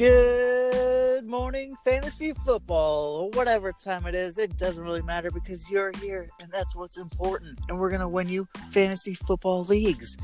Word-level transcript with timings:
Good 0.00 1.26
morning, 1.26 1.76
fantasy 1.84 2.32
football, 2.32 3.16
or 3.16 3.30
whatever 3.36 3.70
time 3.70 4.06
it 4.06 4.14
is. 4.14 4.38
It 4.38 4.56
doesn't 4.56 4.82
really 4.82 5.02
matter 5.02 5.30
because 5.30 5.68
you're 5.70 5.92
here, 6.00 6.30
and 6.40 6.50
that's 6.50 6.74
what's 6.74 6.96
important. 6.96 7.58
And 7.68 7.78
we're 7.78 7.90
going 7.90 8.00
to 8.00 8.08
win 8.08 8.26
you 8.26 8.48
fantasy 8.70 9.12
football 9.12 9.62
leagues. 9.64 10.16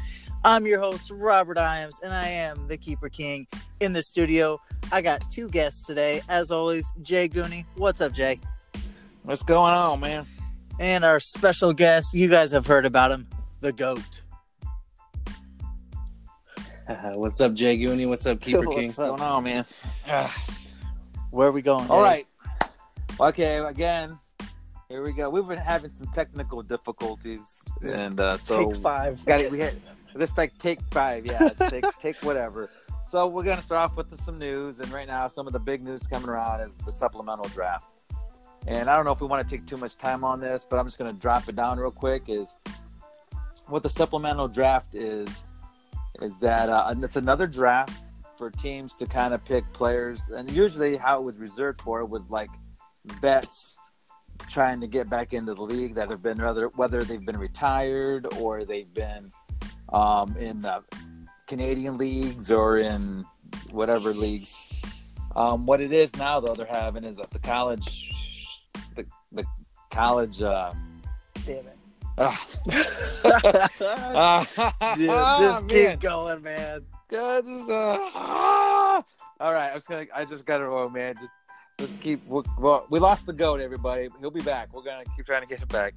I'm 0.45 0.67
your 0.67 0.81
host, 0.81 1.11
Robert 1.11 1.59
Iams, 1.59 2.01
and 2.03 2.15
I 2.15 2.27
am 2.27 2.69
the 2.69 2.79
Keeper 2.79 3.11
King 3.11 3.47
in 3.81 3.93
the 3.93 4.01
studio. 4.01 4.63
I 4.93 5.03
got 5.03 5.31
two 5.31 5.47
guests 5.47 5.87
today. 5.87 6.23
As 6.31 6.51
always, 6.51 6.91
Jay 7.03 7.29
Gooney. 7.29 7.67
What's 7.75 8.01
up, 8.01 8.15
Jay? 8.15 8.41
What's 9.25 9.43
going 9.43 9.75
on, 9.75 10.01
man? 10.01 10.25
And 10.81 11.05
our 11.05 11.21
special 11.21 11.75
guest, 11.75 12.15
you 12.15 12.31
guys 12.31 12.51
have 12.53 12.67
heard 12.67 12.87
about 12.87 13.11
him, 13.11 13.29
the 13.61 13.75
GOAT. 13.75 14.23
Uh, 16.89 16.95
what's 17.15 17.41
up, 17.41 17.55
Jay 17.55 17.79
Gooney? 17.79 18.09
What's 18.09 18.27
up, 18.27 18.41
Keeper 18.41 18.67
King? 18.67 18.87
What's 18.87 18.99
up? 18.99 19.11
What's 19.13 19.23
going 19.23 19.33
on, 19.33 19.45
man? 19.45 19.65
Where 21.31 21.49
are 21.49 21.53
we 21.53 21.63
going? 21.63 21.89
All 21.91 22.03
Jay? 22.03 22.03
right. 22.03 22.27
Okay, 23.19 23.59
again, 23.59 24.19
here 24.89 25.03
we 25.03 25.13
go. 25.13 25.31
We've 25.31 25.47
been 25.47 25.59
having 25.59 25.91
some 25.91 26.07
technical 26.09 26.63
difficulties, 26.63 27.63
and 27.83 28.21
uh, 28.21 28.37
so 28.37 28.73
Take 28.73 28.83
five. 28.83 29.25
got 29.25 29.41
it. 29.41 29.51
We 29.51 29.59
had 29.59 29.75
this 30.15 30.37
like 30.37 30.57
take 30.59 30.81
five. 30.91 31.25
Yeah, 31.25 31.47
it's 31.47 31.71
take 31.71 31.85
take 31.99 32.17
whatever. 32.23 32.71
So 33.07 33.27
we're 33.27 33.45
gonna 33.45 33.63
start 33.63 33.91
off 33.91 33.97
with 33.97 34.15
some 34.21 34.39
news, 34.39 34.81
and 34.81 34.91
right 34.93 35.07
now, 35.07 35.29
some 35.29 35.47
of 35.47 35.53
the 35.55 35.59
big 35.59 35.83
news 35.83 36.07
coming 36.07 36.29
around 36.29 36.61
is 36.61 36.77
the 36.77 36.93
supplemental 36.93 37.49
draft. 37.49 37.87
And 38.67 38.91
I 38.91 38.97
don't 38.97 39.05
know 39.05 39.13
if 39.13 39.21
we 39.21 39.29
want 39.29 39.47
to 39.47 39.57
take 39.57 39.65
too 39.67 39.77
much 39.77 39.97
time 39.97 40.25
on 40.25 40.41
this, 40.41 40.67
but 40.69 40.79
I'm 40.79 40.87
just 40.87 40.99
gonna 40.99 41.13
drop 41.15 41.49
it 41.49 41.57
down 41.57 41.79
real 41.79 41.91
quick. 41.91 42.25
Is 42.29 42.55
what 43.69 43.83
the 43.83 43.91
supplemental 43.91 44.47
draft 44.47 44.95
is 44.95 45.43
is 46.23 46.39
that 46.41 46.69
uh, 46.69 46.95
it's 47.03 47.17
another 47.17 47.47
draft 47.47 48.15
for 48.37 48.51
teams 48.51 48.95
to 48.95 49.07
kind 49.07 49.33
of 49.33 49.45
pick 49.45 49.71
players, 49.73 50.29
and 50.29 50.51
usually 50.51 50.97
how 50.97 51.19
it 51.19 51.25
was 51.25 51.37
reserved 51.39 51.81
for 51.81 52.05
was 52.05 52.31
like 52.31 52.51
vets 53.21 53.79
trying 54.49 54.81
to 54.81 54.87
get 54.87 55.09
back 55.09 55.33
into 55.33 55.55
the 55.55 55.63
league 55.63 55.95
that 55.95 56.11
have 56.11 56.23
been 56.23 56.39
rather 56.39 56.69
whether 56.77 57.03
they've 57.03 57.25
been 57.25 57.39
retired 57.39 58.27
or 58.39 58.65
they've 58.65 58.93
been 58.93 59.31
um, 59.93 60.37
in 60.37 60.61
the 60.61 60.83
Canadian 61.47 61.97
leagues 61.97 62.51
or 62.51 62.79
in 62.79 63.25
whatever 63.71 64.13
leagues. 64.13 65.15
Um, 65.35 65.67
what 65.67 65.81
it 65.81 65.93
is 65.93 66.15
now, 66.17 66.41
though, 66.41 66.55
they're 66.55 66.67
having 66.71 67.05
is 67.05 67.17
that 67.17 67.31
the 67.31 67.39
college, 67.39 68.63
the 68.95 69.07
the 69.33 69.45
college. 69.91 70.43
Uh, 70.43 70.73
Damn 71.45 71.67
it. 71.67 71.76
Ah. 72.19 72.47
Dude, 74.97 75.11
just 75.11 75.67
man. 75.67 75.69
keep 75.69 76.01
going, 76.01 76.43
man. 76.43 76.81
God, 77.09 77.47
just, 77.47 77.71
uh, 77.71 77.99
ah. 78.15 79.05
All 79.39 79.53
right, 79.53 79.71
I'm 79.71 79.77
just 79.77 79.89
gonna. 79.89 80.07
I 80.15 80.25
just 80.25 80.47
got 80.47 80.59
to 80.59 80.67
roll, 80.67 80.89
man. 80.89 81.15
Just 81.21 81.31
let's 81.79 81.99
keep. 81.99 82.27
Well, 82.27 82.87
we 82.91 82.99
lost 82.99 83.27
the 83.27 83.33
goat, 83.33 83.61
everybody. 83.61 84.09
He'll 84.21 84.31
be 84.31 84.41
back. 84.41 84.73
We're 84.73 84.83
gonna 84.83 85.05
keep 85.17 85.27
trying 85.27 85.43
to 85.43 85.47
get 85.47 85.61
him 85.61 85.69
back. 85.69 85.95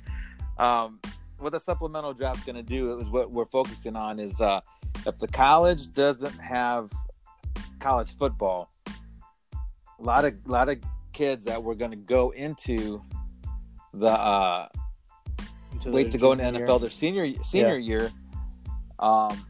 Um, 0.58 1.00
what 1.38 1.54
the 1.54 1.60
supplemental 1.60 2.14
draft's 2.14 2.44
gonna 2.44 2.64
do 2.64 3.00
is 3.00 3.10
what 3.10 3.32
we're 3.32 3.46
focusing 3.46 3.96
on 3.96 4.20
is 4.20 4.42
uh, 4.42 4.60
if 5.08 5.18
the 5.20 5.28
college 5.28 5.94
doesn't 5.94 6.38
have 6.40 6.92
college 7.80 8.18
football, 8.18 8.70
a 9.56 9.58
lot 10.00 10.26
of 10.26 10.36
lot 10.46 10.68
of 10.68 10.80
kids 11.14 11.46
that 11.46 11.64
were 11.64 11.76
gonna 11.76 11.96
go 11.96 12.32
into 12.32 13.02
the 13.94 14.10
uh, 14.10 14.68
wait 15.86 16.12
to 16.12 16.18
go 16.18 16.32
into 16.32 16.44
year. 16.44 16.66
NFL 16.66 16.82
their 16.82 16.90
senior 16.90 17.34
senior 17.44 17.78
year, 17.78 18.12
um, 19.00 19.46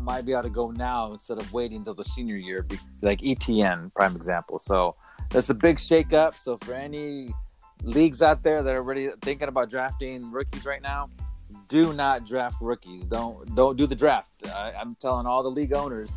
might 0.00 0.24
be 0.24 0.32
able 0.32 0.44
to 0.44 0.50
go 0.50 0.70
now 0.70 1.12
instead 1.12 1.38
of 1.38 1.52
waiting 1.52 1.78
until 1.78 1.94
the 1.94 2.04
senior 2.04 2.36
year, 2.36 2.62
be, 2.62 2.78
like 3.02 3.20
Etienne, 3.24 3.90
prime 3.94 4.16
example. 4.16 4.58
So 4.58 4.96
that's 5.30 5.50
a 5.50 5.54
big 5.54 5.76
shakeup. 5.76 6.38
So 6.38 6.58
for 6.58 6.74
any 6.74 7.34
leagues 7.82 8.22
out 8.22 8.42
there 8.42 8.62
that 8.62 8.74
are 8.74 8.78
already 8.78 9.10
thinking 9.22 9.48
about 9.48 9.70
drafting 9.70 10.30
rookies 10.30 10.64
right 10.64 10.82
now, 10.82 11.10
do 11.68 11.92
not 11.92 12.26
draft 12.26 12.56
rookies. 12.60 13.04
Don't 13.04 13.54
don't 13.54 13.76
do 13.76 13.86
the 13.86 13.96
draft. 13.96 14.30
I, 14.46 14.72
I'm 14.78 14.94
telling 14.96 15.26
all 15.26 15.42
the 15.42 15.50
league 15.50 15.72
owners, 15.72 16.12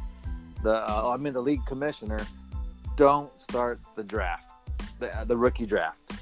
the 0.63 0.73
uh, 0.73 1.09
I 1.13 1.17
mean 1.17 1.33
the 1.33 1.41
league 1.41 1.66
commissioner, 1.66 2.25
don't 2.95 3.31
start 3.39 3.79
the 3.95 4.03
draft, 4.03 4.49
the 4.99 5.11
the 5.25 5.38
rookie 5.38 5.66
draft. 5.66 6.13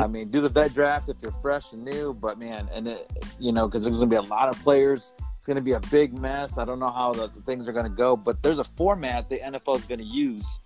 I 0.00 0.06
mean, 0.06 0.28
do 0.28 0.40
the 0.40 0.48
vet 0.48 0.72
draft 0.72 1.08
if 1.08 1.16
you're 1.20 1.32
fresh 1.32 1.72
and 1.72 1.84
new, 1.84 2.14
but 2.14 2.38
man, 2.38 2.68
and 2.72 2.88
it, 2.88 3.10
you 3.38 3.52
know, 3.52 3.66
because 3.66 3.84
there's 3.84 3.98
going 3.98 4.08
to 4.08 4.14
be 4.14 4.18
a 4.18 4.28
lot 4.28 4.48
of 4.48 4.60
players. 4.62 5.12
It's 5.36 5.46
going 5.46 5.56
to 5.56 5.62
be 5.62 5.72
a 5.72 5.80
big 5.80 6.14
mess. 6.14 6.56
I 6.56 6.64
don't 6.64 6.78
know 6.78 6.90
how 6.90 7.12
the, 7.12 7.26
the 7.26 7.40
things 7.42 7.68
are 7.68 7.72
going 7.72 7.84
to 7.84 7.90
go, 7.90 8.16
but 8.16 8.42
there's 8.42 8.58
a 8.58 8.64
format 8.64 9.28
the 9.28 9.38
NFL 9.38 9.78
is 9.78 9.84
going 9.84 9.98
to 9.98 10.06
use, 10.06 10.60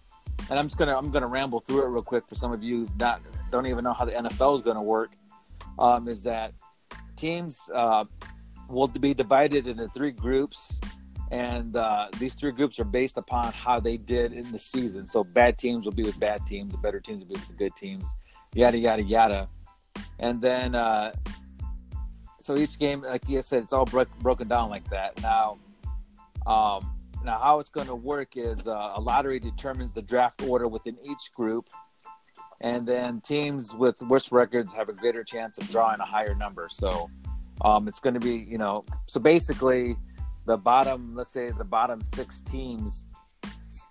and 0.49 0.59
I'm 0.59 0.67
just 0.67 0.79
gonna 0.79 0.97
I'm 0.97 1.11
gonna 1.11 1.27
ramble 1.27 1.61
through 1.61 1.85
it 1.85 1.89
real 1.89 2.03
quick 2.03 2.29
for 2.29 2.35
some 2.35 2.53
of 2.53 2.63
you 2.63 2.89
not 2.99 3.21
don't 3.51 3.67
even 3.67 3.83
know 3.83 3.93
how 3.93 4.05
the 4.05 4.13
NFL 4.13 4.57
is 4.57 4.63
going 4.63 4.77
to 4.77 4.83
work. 4.83 5.13
Um, 5.79 6.09
is 6.09 6.23
that 6.23 6.53
teams 7.17 7.69
uh, 7.75 8.05
will 8.69 8.87
be 8.87 9.13
divided 9.13 9.67
into 9.67 9.89
three 9.89 10.13
groups, 10.13 10.79
and 11.33 11.75
uh, 11.77 12.09
these 12.19 12.35
three 12.35 12.53
groups 12.53 12.79
are 12.79 12.85
based 12.85 13.17
upon 13.17 13.53
how 13.53 13.81
they 13.81 13.97
did 13.97 14.33
in 14.35 14.53
the 14.53 14.59
season. 14.59 15.07
So 15.07 15.25
bad 15.25 15.59
teams 15.59 15.85
will 15.85 15.93
be 15.93 16.05
with 16.05 16.19
bad 16.21 16.47
teams, 16.47 16.73
the 16.73 16.79
better 16.79 17.01
teams 17.01 17.25
will 17.25 17.35
be 17.35 17.41
with 17.41 17.49
the 17.49 17.55
good 17.55 17.75
teams 17.75 18.15
yada 18.57 18.79
yada 18.79 19.03
yada. 19.03 19.49
And 20.19 20.41
then 20.41 20.75
uh 20.75 21.13
so 22.41 22.57
each 22.57 22.79
game 22.79 23.03
like 23.03 23.29
you 23.29 23.43
said 23.43 23.63
it's 23.65 23.73
all 23.73 23.85
bro- 23.85 24.07
broken 24.21 24.49
down 24.49 24.71
like 24.71 24.89
that. 24.91 25.21
Now 25.23 25.59
um 26.47 26.93
now 27.25 27.39
how 27.39 27.61
it's 27.61 27.71
going 27.71 27.89
to 27.89 27.95
work 27.95 28.37
is 28.37 28.69
uh, 28.69 28.93
a 28.95 29.01
lottery 29.01 29.41
determines 29.41 29.93
the 29.93 30.03
draft 30.03 30.43
order 30.43 30.69
within 30.69 30.97
each 31.05 31.33
group. 31.35 31.69
And 32.61 32.87
then 32.87 33.21
teams 33.21 33.75
with 33.75 34.01
worse 34.03 34.31
records 34.33 34.73
have 34.73 34.89
a 34.89 34.93
greater 34.93 35.25
chance 35.25 35.59
of 35.59 35.69
drawing 35.71 36.01
a 36.01 36.07
higher 36.07 36.35
number. 36.35 36.69
So 36.71 37.11
um 37.63 37.89
it's 37.89 38.01
going 38.01 38.15
to 38.15 38.21
be 38.21 38.47
you 38.49 38.59
know 38.59 38.85
so 39.07 39.21
basically 39.21 39.97
the 40.47 40.57
bottom 40.57 41.15
let's 41.15 41.31
say 41.31 41.51
the 41.51 41.65
bottom 41.65 42.03
six 42.03 42.41
teams 42.41 43.05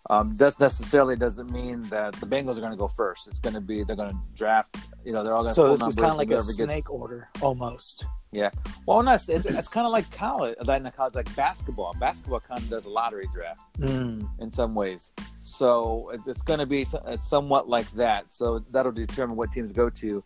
um, 0.09 0.35
that 0.37 0.59
necessarily 0.59 1.15
doesn't 1.15 1.51
mean 1.51 1.81
that 1.89 2.13
the 2.15 2.25
Bengals 2.25 2.57
are 2.57 2.61
going 2.61 2.71
to 2.71 2.77
go 2.77 2.87
first. 2.87 3.27
It's 3.27 3.39
going 3.39 3.53
to 3.53 3.61
be 3.61 3.83
they're 3.83 3.95
going 3.95 4.09
to 4.09 4.17
draft. 4.35 4.75
You 5.03 5.13
know, 5.13 5.23
they're 5.23 5.33
all 5.33 5.43
going 5.43 5.51
to. 5.51 5.55
So 5.55 5.75
this 5.75 5.85
is 5.85 5.95
kind 5.95 6.11
of 6.11 6.17
like 6.17 6.31
a 6.31 6.41
snake 6.41 6.89
order, 6.91 7.29
almost. 7.41 8.05
Yeah. 8.31 8.49
Well, 8.85 9.01
no, 9.01 9.13
it's, 9.13 9.29
it's, 9.29 9.45
it's 9.45 9.69
kind 9.69 9.87
of 9.87 9.93
like 9.93 10.09
college, 10.11 10.55
like 10.65 10.95
college, 10.95 11.15
like 11.15 11.33
basketball. 11.35 11.93
Basketball 11.99 12.41
kind 12.41 12.61
of 12.61 12.69
does 12.69 12.85
a 12.85 12.89
lottery 12.89 13.27
draft 13.33 13.61
Mm. 13.79 14.27
in 14.39 14.51
some 14.51 14.75
ways. 14.75 15.11
So 15.39 16.09
it's, 16.13 16.27
it's 16.27 16.41
going 16.41 16.59
to 16.59 16.65
be 16.65 16.85
somewhat 17.17 17.69
like 17.69 17.89
that. 17.91 18.33
So 18.33 18.59
that'll 18.71 18.91
determine 18.91 19.37
what 19.37 19.51
teams 19.51 19.71
go 19.71 19.89
to. 19.89 20.23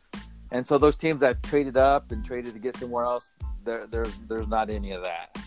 And 0.51 0.65
so 0.65 0.77
those 0.79 0.95
teams 0.95 1.19
that 1.19 1.43
traded 1.43 1.77
up 1.77 2.11
and 2.11 2.25
traded 2.25 2.53
to 2.53 2.59
get 2.59 2.75
somewhere 2.75 3.05
else, 3.05 3.33
there, 3.63 3.85
there 3.85 4.05
there's 4.27 4.47
not 4.47 4.69
any 4.71 4.91
of 4.91 5.03
that. 5.03 5.37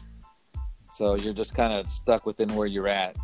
So 0.92 1.16
you're 1.16 1.34
just 1.34 1.54
kind 1.56 1.72
of 1.72 1.88
stuck 1.88 2.26
within 2.26 2.54
where 2.54 2.66
you're 2.66 2.86
at. 2.86 3.16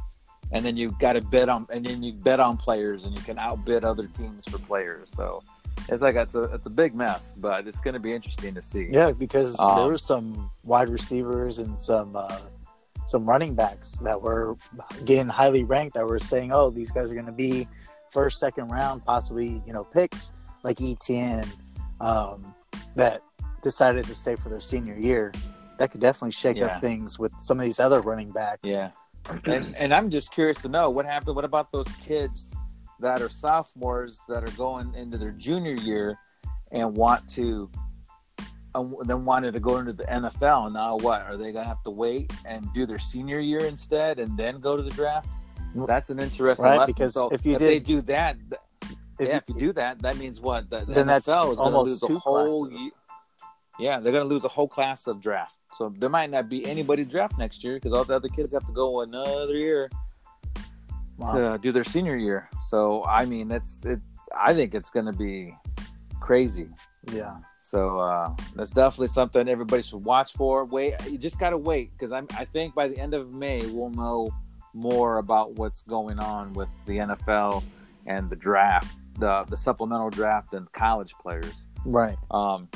And 0.53 0.64
then 0.64 0.76
you've 0.76 0.98
got 0.98 1.12
to 1.14 1.20
bet 1.20 1.48
on, 1.48 1.66
and 1.70 1.84
then 1.84 2.03
you 2.03 2.12
bet 2.12 2.41
on 2.41 2.56
players, 2.56 3.04
and 3.04 3.14
you 3.14 3.22
can 3.22 3.38
outbid 3.38 3.84
other 3.84 4.06
teams 4.06 4.48
for 4.48 4.59
players. 4.59 5.10
So 5.12 5.42
it's 5.91 6.00
like 6.03 6.16
it's 6.16 6.34
a 6.34 6.44
it's 6.54 6.66
a 6.66 6.70
big 6.70 6.94
mess, 6.94 7.34
but 7.36 7.69
it's 7.69 7.81
going 7.81 7.94
to 7.94 8.00
be 8.00 8.12
interesting 8.12 8.54
to 8.54 8.62
see. 8.62 8.86
Yeah, 8.91 9.12
because 9.12 9.59
Um, 9.60 9.76
there 9.76 9.86
were 9.88 9.98
some 9.98 10.50
wide 10.64 10.88
receivers 10.88 11.59
and 11.59 11.78
some 11.81 12.16
uh, 12.16 12.38
some 13.06 13.26
running 13.26 13.54
backs 13.54 13.98
that 13.98 14.20
were 14.20 14.56
getting 15.04 15.28
highly 15.28 15.64
ranked 15.64 15.94
that 15.94 16.06
were 16.06 16.19
saying, 16.19 16.50
"Oh, 16.53 16.70
these 16.70 16.91
guys 16.92 17.10
are 17.10 17.15
going 17.15 17.26
to 17.26 17.32
be 17.32 17.69
first, 18.10 18.38
second 18.41 18.69
round, 18.69 19.04
possibly 19.04 19.62
you 19.66 19.72
know 19.75 19.84
picks 19.84 20.32
like 20.62 20.80
Etienne 20.80 21.47
um, 22.00 22.54
that 22.97 23.22
decided 23.62 24.04
to 24.06 24.15
stay 24.15 24.34
for 24.34 24.48
their 24.48 24.60
senior 24.60 24.97
year." 24.97 25.32
That 25.78 25.91
could 25.92 26.00
definitely 26.00 26.33
shake 26.33 26.56
Yeah. 26.56 26.66
up 26.66 26.80
things 26.80 27.18
with 27.18 27.33
some 27.41 27.60
of 27.60 27.65
these 27.65 27.78
other 27.78 28.01
running 28.01 28.30
backs. 28.33 28.62
Yeah. 28.65 28.91
And 29.47 29.74
and 29.78 29.94
I'm 29.94 30.10
just 30.10 30.32
curious 30.32 30.60
to 30.62 30.68
know 30.68 30.91
what 30.91 31.06
happened. 31.06 31.36
What 31.36 31.44
about 31.44 31.70
those 31.72 31.88
kids 32.00 32.53
that 33.00 33.22
are 33.22 33.28
sophomores 33.28 34.20
that 34.28 34.42
are 34.42 34.56
going 34.56 34.94
into 34.94 35.18
their 35.18 35.30
junior 35.32 35.74
year 35.74 36.18
and 36.72 36.97
want 36.97 37.28
to, 37.30 37.70
um, 38.74 38.97
then 39.06 39.24
wanted 39.24 39.53
to 39.53 39.60
go 39.60 39.78
into 39.78 39.92
the 39.92 40.04
NFL? 40.04 40.66
And 40.66 40.74
Now 40.74 40.97
what 40.97 41.22
are 41.22 41.36
they 41.36 41.53
gonna 41.53 41.66
have 41.68 41.82
to 41.84 41.91
wait 41.91 42.32
and 42.44 42.66
do 42.72 42.86
their 42.86 42.98
senior 42.98 43.38
year 43.41 43.60
instead 43.66 44.18
and 44.18 44.36
then 44.36 44.59
go 44.59 44.76
to 44.76 44.82
the 44.82 44.91
draft? 44.91 45.28
That's 45.74 46.10
an 46.10 46.18
interesting 46.18 46.65
Right, 46.65 46.78
lesson. 46.78 46.94
because 46.97 47.15
so 47.15 47.28
if 47.28 47.44
you 47.44 47.59
they 47.59 47.74
did- 47.78 47.84
do 47.84 48.00
that, 48.03 48.36
th- 48.50 48.60
If 49.20 49.28
yeah, 49.28 49.34
you- 49.34 49.41
if 49.41 49.48
you 49.48 49.54
do 49.60 49.72
that, 49.74 50.00
that 50.03 50.16
means 50.16 50.41
what? 50.41 50.70
The, 50.70 50.78
the 50.80 50.92
Then 50.92 51.06
that's 51.09 51.28
NFL 51.28 51.53
is 51.53 51.59
going 51.59 51.72
to 51.72 51.76
almost 51.78 52.03
lose 52.03 52.10
two 52.10 52.18
whole. 52.18 52.66
classes. 52.68 52.82
ye- 52.84 52.91
Yeah, 53.80 54.00
they're 54.00 54.12
going 54.12 54.26
to 54.28 54.32
lose 54.34 54.44
a 54.44 54.48
whole 54.48 54.68
class 54.68 55.06
of 55.06 55.20
draft. 55.20 55.58
So 55.72 55.92
there 55.98 56.09
might 56.10 56.30
not 56.30 56.48
be 56.48 56.65
anybody 56.66 57.04
draft 57.04 57.38
next 57.38 57.62
year 57.62 57.74
because 57.74 57.92
all 57.92 58.04
the 58.04 58.15
other 58.16 58.28
kids 58.28 58.53
have 58.53 58.66
to 58.66 58.72
go 58.72 59.03
another 59.03 59.54
year 59.54 59.88
Wow. 61.18 61.32
to 61.53 61.59
do 61.59 61.72
their 61.72 61.84
senior 61.84 62.16
year. 62.16 62.48
So 62.65 63.04
I 63.04 63.24
mean, 63.24 63.50
it's 63.50 63.84
it's. 63.84 64.28
I 64.38 64.54
think 64.54 64.74
it's 64.74 64.91
going 64.91 65.06
to 65.06 65.12
be 65.12 65.54
crazy. 66.20 66.68
yeah. 67.12 67.36
So 67.60 67.98
uh, 67.98 68.34
that's 68.54 68.70
definitely 68.70 69.09
something 69.09 69.48
everybody 69.48 69.82
should 69.82 70.04
watch 70.04 70.32
for. 70.34 70.65
Wait, 70.65 70.94
you 71.10 71.18
just 71.18 71.38
got 71.41 71.50
to 71.50 71.59
wait 71.59 71.91
because 71.92 72.12
I'm. 72.12 72.28
I 72.38 72.44
think 72.44 72.74
by 72.74 72.86
the 72.88 72.97
end 72.97 73.15
of 73.15 73.34
May 73.34 73.66
we'll 73.66 73.91
know 73.91 74.30
more 74.74 75.18
about 75.18 75.54
what's 75.54 75.82
going 75.82 76.20
on 76.20 76.53
with 76.54 76.70
the 76.86 76.98
NFL 76.98 77.65
and 78.06 78.30
the 78.30 78.36
draft, 78.36 78.97
the 79.18 79.44
the 79.48 79.56
supplemental 79.56 80.10
draft 80.10 80.54
and 80.54 80.70
college 80.72 81.12
players. 81.20 81.66
Right. 81.84 82.16
Um, 82.30 82.68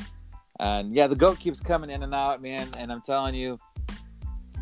and 0.63 0.95
yeah, 0.95 1.09
the 1.09 1.17
goat 1.17 1.41
keeps 1.41 1.61
coming 1.61 1.91
in 1.91 2.05
and 2.05 2.15
out, 2.15 2.41
man. 2.41 2.69
And 2.79 2.93
I'm 2.93 3.03
telling 3.03 3.35
you, 3.35 3.59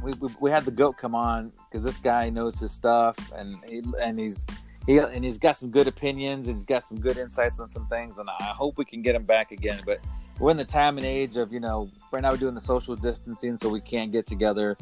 we 0.02 0.12
we, 0.18 0.30
we 0.40 0.50
had 0.50 0.64
the 0.64 0.70
goat 0.70 0.96
come 0.96 1.14
on 1.14 1.52
because 1.68 1.84
this 1.84 1.98
guy 1.98 2.30
knows 2.30 2.58
his 2.58 2.72
stuff, 2.72 3.16
and 3.36 3.58
he, 3.68 3.82
and 4.02 4.18
he's 4.18 4.46
he 4.86 4.96
and 4.96 5.22
he's 5.22 5.36
got 5.36 5.58
some 5.58 5.70
good 5.70 5.86
opinions 5.86 6.48
and 6.48 6.56
he's 6.56 6.64
got 6.64 6.84
some 6.86 6.98
good 6.98 7.18
insights 7.18 7.60
on 7.60 7.68
some 7.68 7.84
things. 7.86 8.16
And 8.16 8.30
I 8.30 8.44
hope 8.44 8.78
we 8.78 8.86
can 8.86 9.02
get 9.02 9.14
him 9.14 9.24
back 9.24 9.52
again. 9.52 9.80
But 9.84 10.00
we're 10.38 10.50
in 10.50 10.56
the 10.56 10.64
time 10.64 10.96
and 10.96 11.06
age 11.06 11.36
of 11.36 11.52
you 11.52 11.60
know 11.60 11.90
right 12.10 12.22
now 12.22 12.30
we're 12.30 12.38
doing 12.38 12.54
the 12.54 12.62
social 12.62 12.96
distancing, 12.96 13.58
so 13.58 13.68
we 13.68 13.82
can't 13.82 14.10
get 14.10 14.26
together 14.26 14.78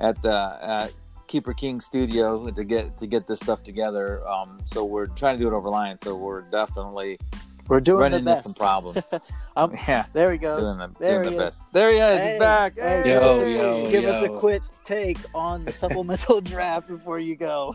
at 0.00 0.20
the 0.22 0.58
at 0.60 0.92
Keeper 1.28 1.54
King 1.54 1.78
studio 1.78 2.50
to 2.50 2.64
get 2.64 2.98
to 2.98 3.06
get 3.06 3.28
this 3.28 3.38
stuff 3.38 3.62
together. 3.62 4.26
Um, 4.26 4.58
so 4.64 4.84
we're 4.84 5.06
trying 5.06 5.36
to 5.36 5.40
do 5.40 5.46
it 5.46 5.54
over 5.54 5.68
line. 5.68 5.98
So 5.98 6.16
we're 6.16 6.42
definitely 6.42 7.20
We're 7.68 7.80
doing 7.80 8.00
running 8.00 8.24
the 8.24 8.30
into 8.30 8.42
some 8.42 8.54
problems. 8.54 9.12
Um, 9.56 9.72
yeah. 9.88 10.04
There 10.12 10.30
he 10.30 10.38
goes. 10.38 10.62
Doing 10.76 10.78
the, 10.78 10.98
there 11.00 11.22
doing 11.22 11.32
he 11.34 11.38
the 11.38 11.44
is. 11.46 11.50
best. 11.56 11.72
There 11.72 11.90
he 11.90 11.98
is. 11.98 12.18
Hey, 12.20 12.30
He's 12.30 12.38
back. 12.38 12.74
hey, 12.76 12.82
Hey. 12.82 13.02
give 13.04 13.22
us 13.22 13.38
Yo, 13.38 13.44
a- 13.44 14.02
yo, 14.02 14.08
us 14.10 14.22
a 14.22 14.28
quick 14.38 14.62
take 14.84 15.18
on 15.34 15.64
the 15.64 15.72
supplemental 15.72 16.40
draft 16.52 16.86
before 16.86 17.18
you 17.18 17.34
go. 17.36 17.74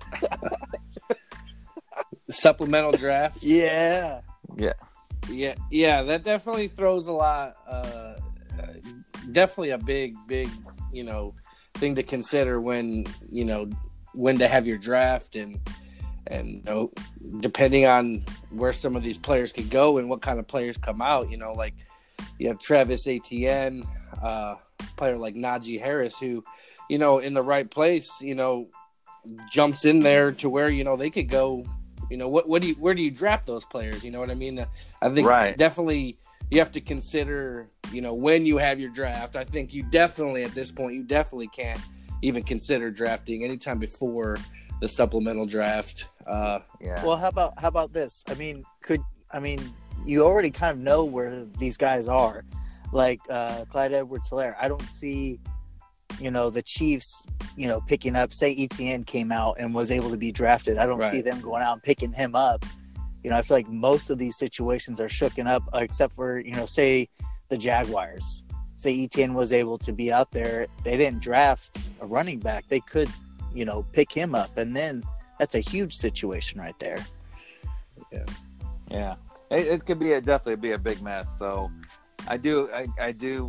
Supplemental 2.30 2.94
draft. 2.94 3.44
Yeah. 3.44 4.22
Yeah, 4.58 4.74
yeah, 5.30 5.56
Yeah. 5.72 6.04
that 6.04 6.24
definitely 6.24 6.68
throws 6.70 7.08
a 7.08 7.12
lot. 7.12 7.56
Uh, 7.68 7.72
uh, 8.58 8.68
definitely 9.32 9.72
a 9.72 9.78
big, 9.78 10.16
big, 10.28 10.50
you 10.92 11.04
know, 11.04 11.34
thing 11.76 11.96
to 11.96 12.04
consider 12.04 12.62
when 12.62 13.04
you 13.32 13.44
know 13.44 13.68
when 14.14 14.38
to 14.38 14.48
have 14.48 14.66
your 14.68 14.78
draft 14.78 15.36
and 15.36 15.60
and 16.28 16.48
you 16.48 16.64
know, 16.64 16.92
depending 17.40 17.86
on 17.86 18.24
where 18.50 18.74
some 18.74 18.96
of 18.96 19.04
these 19.04 19.18
players 19.18 19.52
could 19.52 19.70
go 19.70 19.98
and 19.98 20.10
what 20.10 20.22
kind 20.22 20.40
of 20.40 20.48
players 20.48 20.78
come 20.78 21.02
out. 21.02 21.30
You 21.30 21.38
know, 21.38 21.54
like 21.54 21.74
you 22.40 22.48
have 22.48 22.60
Travis 22.60 23.08
Etienne, 23.08 23.88
uh, 24.22 24.56
player 24.96 25.18
like 25.18 25.36
Najee 25.36 25.80
Harris, 25.82 26.18
who, 26.20 26.44
you 26.90 26.98
know, 26.98 27.20
in 27.20 27.34
the 27.34 27.42
right 27.42 27.70
place, 27.70 28.22
you 28.22 28.36
know, 28.36 28.70
jumps 29.50 29.86
in 29.86 30.00
there 30.00 30.32
to 30.34 30.50
where 30.50 30.70
you 30.70 30.84
know 30.84 30.96
they 30.96 31.10
could 31.10 31.30
go. 31.30 31.66
You 32.10 32.18
know, 32.18 32.28
what 32.28 32.48
what 32.48 32.62
do 32.62 32.70
you 32.70 32.76
where 32.76 32.94
do 32.94 33.02
you 33.02 33.12
draft 33.12 33.48
those 33.48 33.66
players? 33.66 34.04
You 34.04 34.12
know 34.12 34.20
what 34.20 34.30
I 34.30 34.36
mean? 34.36 34.64
I 35.02 35.10
think 35.10 35.28
Right. 35.28 35.58
definitely 35.58 36.18
you 36.52 36.60
have 36.60 36.72
to 36.74 36.82
consider, 36.82 37.70
you 37.92 38.02
know, 38.02 38.14
when 38.14 38.46
you 38.46 38.58
have 38.58 38.80
your 38.80 38.92
draft. 38.92 39.36
I 39.36 39.44
think 39.44 39.74
you 39.74 39.84
definitely 39.90 40.44
at 40.44 40.54
this 40.54 40.72
point 40.72 40.94
you 40.94 41.04
definitely 41.04 41.48
can't 41.48 41.82
even 42.22 42.44
consider 42.44 42.90
drafting 42.92 43.44
anytime 43.44 43.80
before 43.80 44.38
the 44.82 44.88
supplemental 44.88 45.46
draft. 45.46 46.10
Uh, 46.28 46.60
Yeah. 46.82 47.04
Well, 47.06 47.18
how 47.18 47.28
about 47.30 47.54
how 47.60 47.68
about 47.68 47.94
this? 47.94 48.24
I 48.28 48.34
mean, 48.36 48.64
could 48.82 49.02
I 49.32 49.40
mean 49.40 49.60
you 50.06 50.24
already 50.26 50.52
kind 50.52 50.78
of 50.78 50.84
know 50.84 51.06
where 51.06 51.46
these 51.60 51.78
guys 51.78 52.08
are, 52.08 52.44
like 52.92 53.20
uh, 53.30 53.64
Clyde 53.70 53.94
Edwards-Helaire. 53.94 54.56
I 54.60 54.68
don't 54.68 54.82
see, 54.90 55.40
you 56.20 56.30
know, 56.30 56.50
the 56.50 56.62
Chiefs, 56.62 57.24
you 57.56 57.68
know, 57.68 57.80
picking 57.82 58.16
up. 58.18 58.34
Say 58.34 58.54
Etienne 58.58 59.04
came 59.06 59.32
out 59.32 59.56
and 59.60 59.74
was 59.74 59.92
able 59.92 60.10
to 60.10 60.18
be 60.18 60.32
drafted. 60.32 60.78
I 60.78 60.86
don't 60.86 60.98
Right. 61.00 61.10
see 61.10 61.22
them 61.22 61.40
going 61.40 61.64
out 61.64 61.74
and 61.74 61.84
picking 61.84 62.12
him 62.12 62.36
up. 62.36 62.66
You 63.24 63.30
know, 63.30 63.38
I 63.38 63.42
feel 63.42 63.56
like 63.56 63.70
most 63.70 64.10
of 64.10 64.18
these 64.18 64.38
situations 64.38 65.00
are 65.00 65.08
shooken 65.08 65.48
up, 65.48 65.64
uh, 65.74 65.78
except 65.80 66.14
for 66.16 66.40
you 66.40 66.52
know, 66.56 66.66
say 66.66 67.08
the 67.48 67.58
Jaguars. 67.58 68.44
Say 68.76 69.04
Etienne 69.06 69.34
was 69.34 69.54
able 69.54 69.78
to 69.78 69.94
be 69.94 70.12
out 70.12 70.32
there. 70.32 70.68
They 70.84 70.98
didn't 70.98 71.22
draft 71.22 71.78
a 72.02 72.06
running 72.06 72.40
back. 72.40 72.68
They 72.68 72.82
could, 72.82 73.08
you 73.54 73.66
know, 73.66 73.84
pick 73.92 74.12
him 74.12 74.36
up, 74.36 74.58
and 74.58 74.76
then 74.76 75.04
that's 75.40 75.56
a 75.56 75.60
huge 75.60 75.96
situation 75.96 76.60
right 76.60 76.78
there. 76.80 76.98
Yeah, 78.90 79.16
it, 79.50 79.68
it 79.68 79.86
could 79.86 80.00
be 80.00 80.14
a, 80.14 80.22
definitely 80.22 80.62
be 80.62 80.72
a 80.74 80.78
big 80.78 81.02
mess. 81.02 81.28
So, 81.38 81.72
I 82.28 82.38
do 82.38 82.70
I, 82.74 82.88
I 83.00 83.12
do 83.12 83.48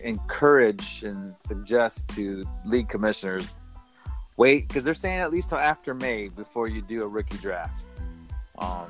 encourage 0.00 1.02
and 1.02 1.34
suggest 1.44 2.08
to 2.10 2.44
league 2.64 2.88
commissioners 2.88 3.48
wait 4.36 4.68
because 4.68 4.84
they're 4.84 4.94
saying 4.94 5.20
at 5.20 5.30
least 5.30 5.50
till 5.50 5.58
after 5.58 5.94
May 5.94 6.28
before 6.28 6.68
you 6.68 6.82
do 6.82 7.02
a 7.02 7.06
rookie 7.08 7.36
draft. 7.38 7.84
Um, 8.58 8.86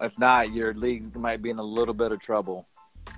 if 0.00 0.18
not, 0.18 0.52
your 0.52 0.74
league 0.74 1.16
might 1.16 1.42
be 1.42 1.50
in 1.50 1.58
a 1.58 1.62
little 1.62 1.94
bit 1.94 2.12
of 2.12 2.20
trouble 2.20 2.66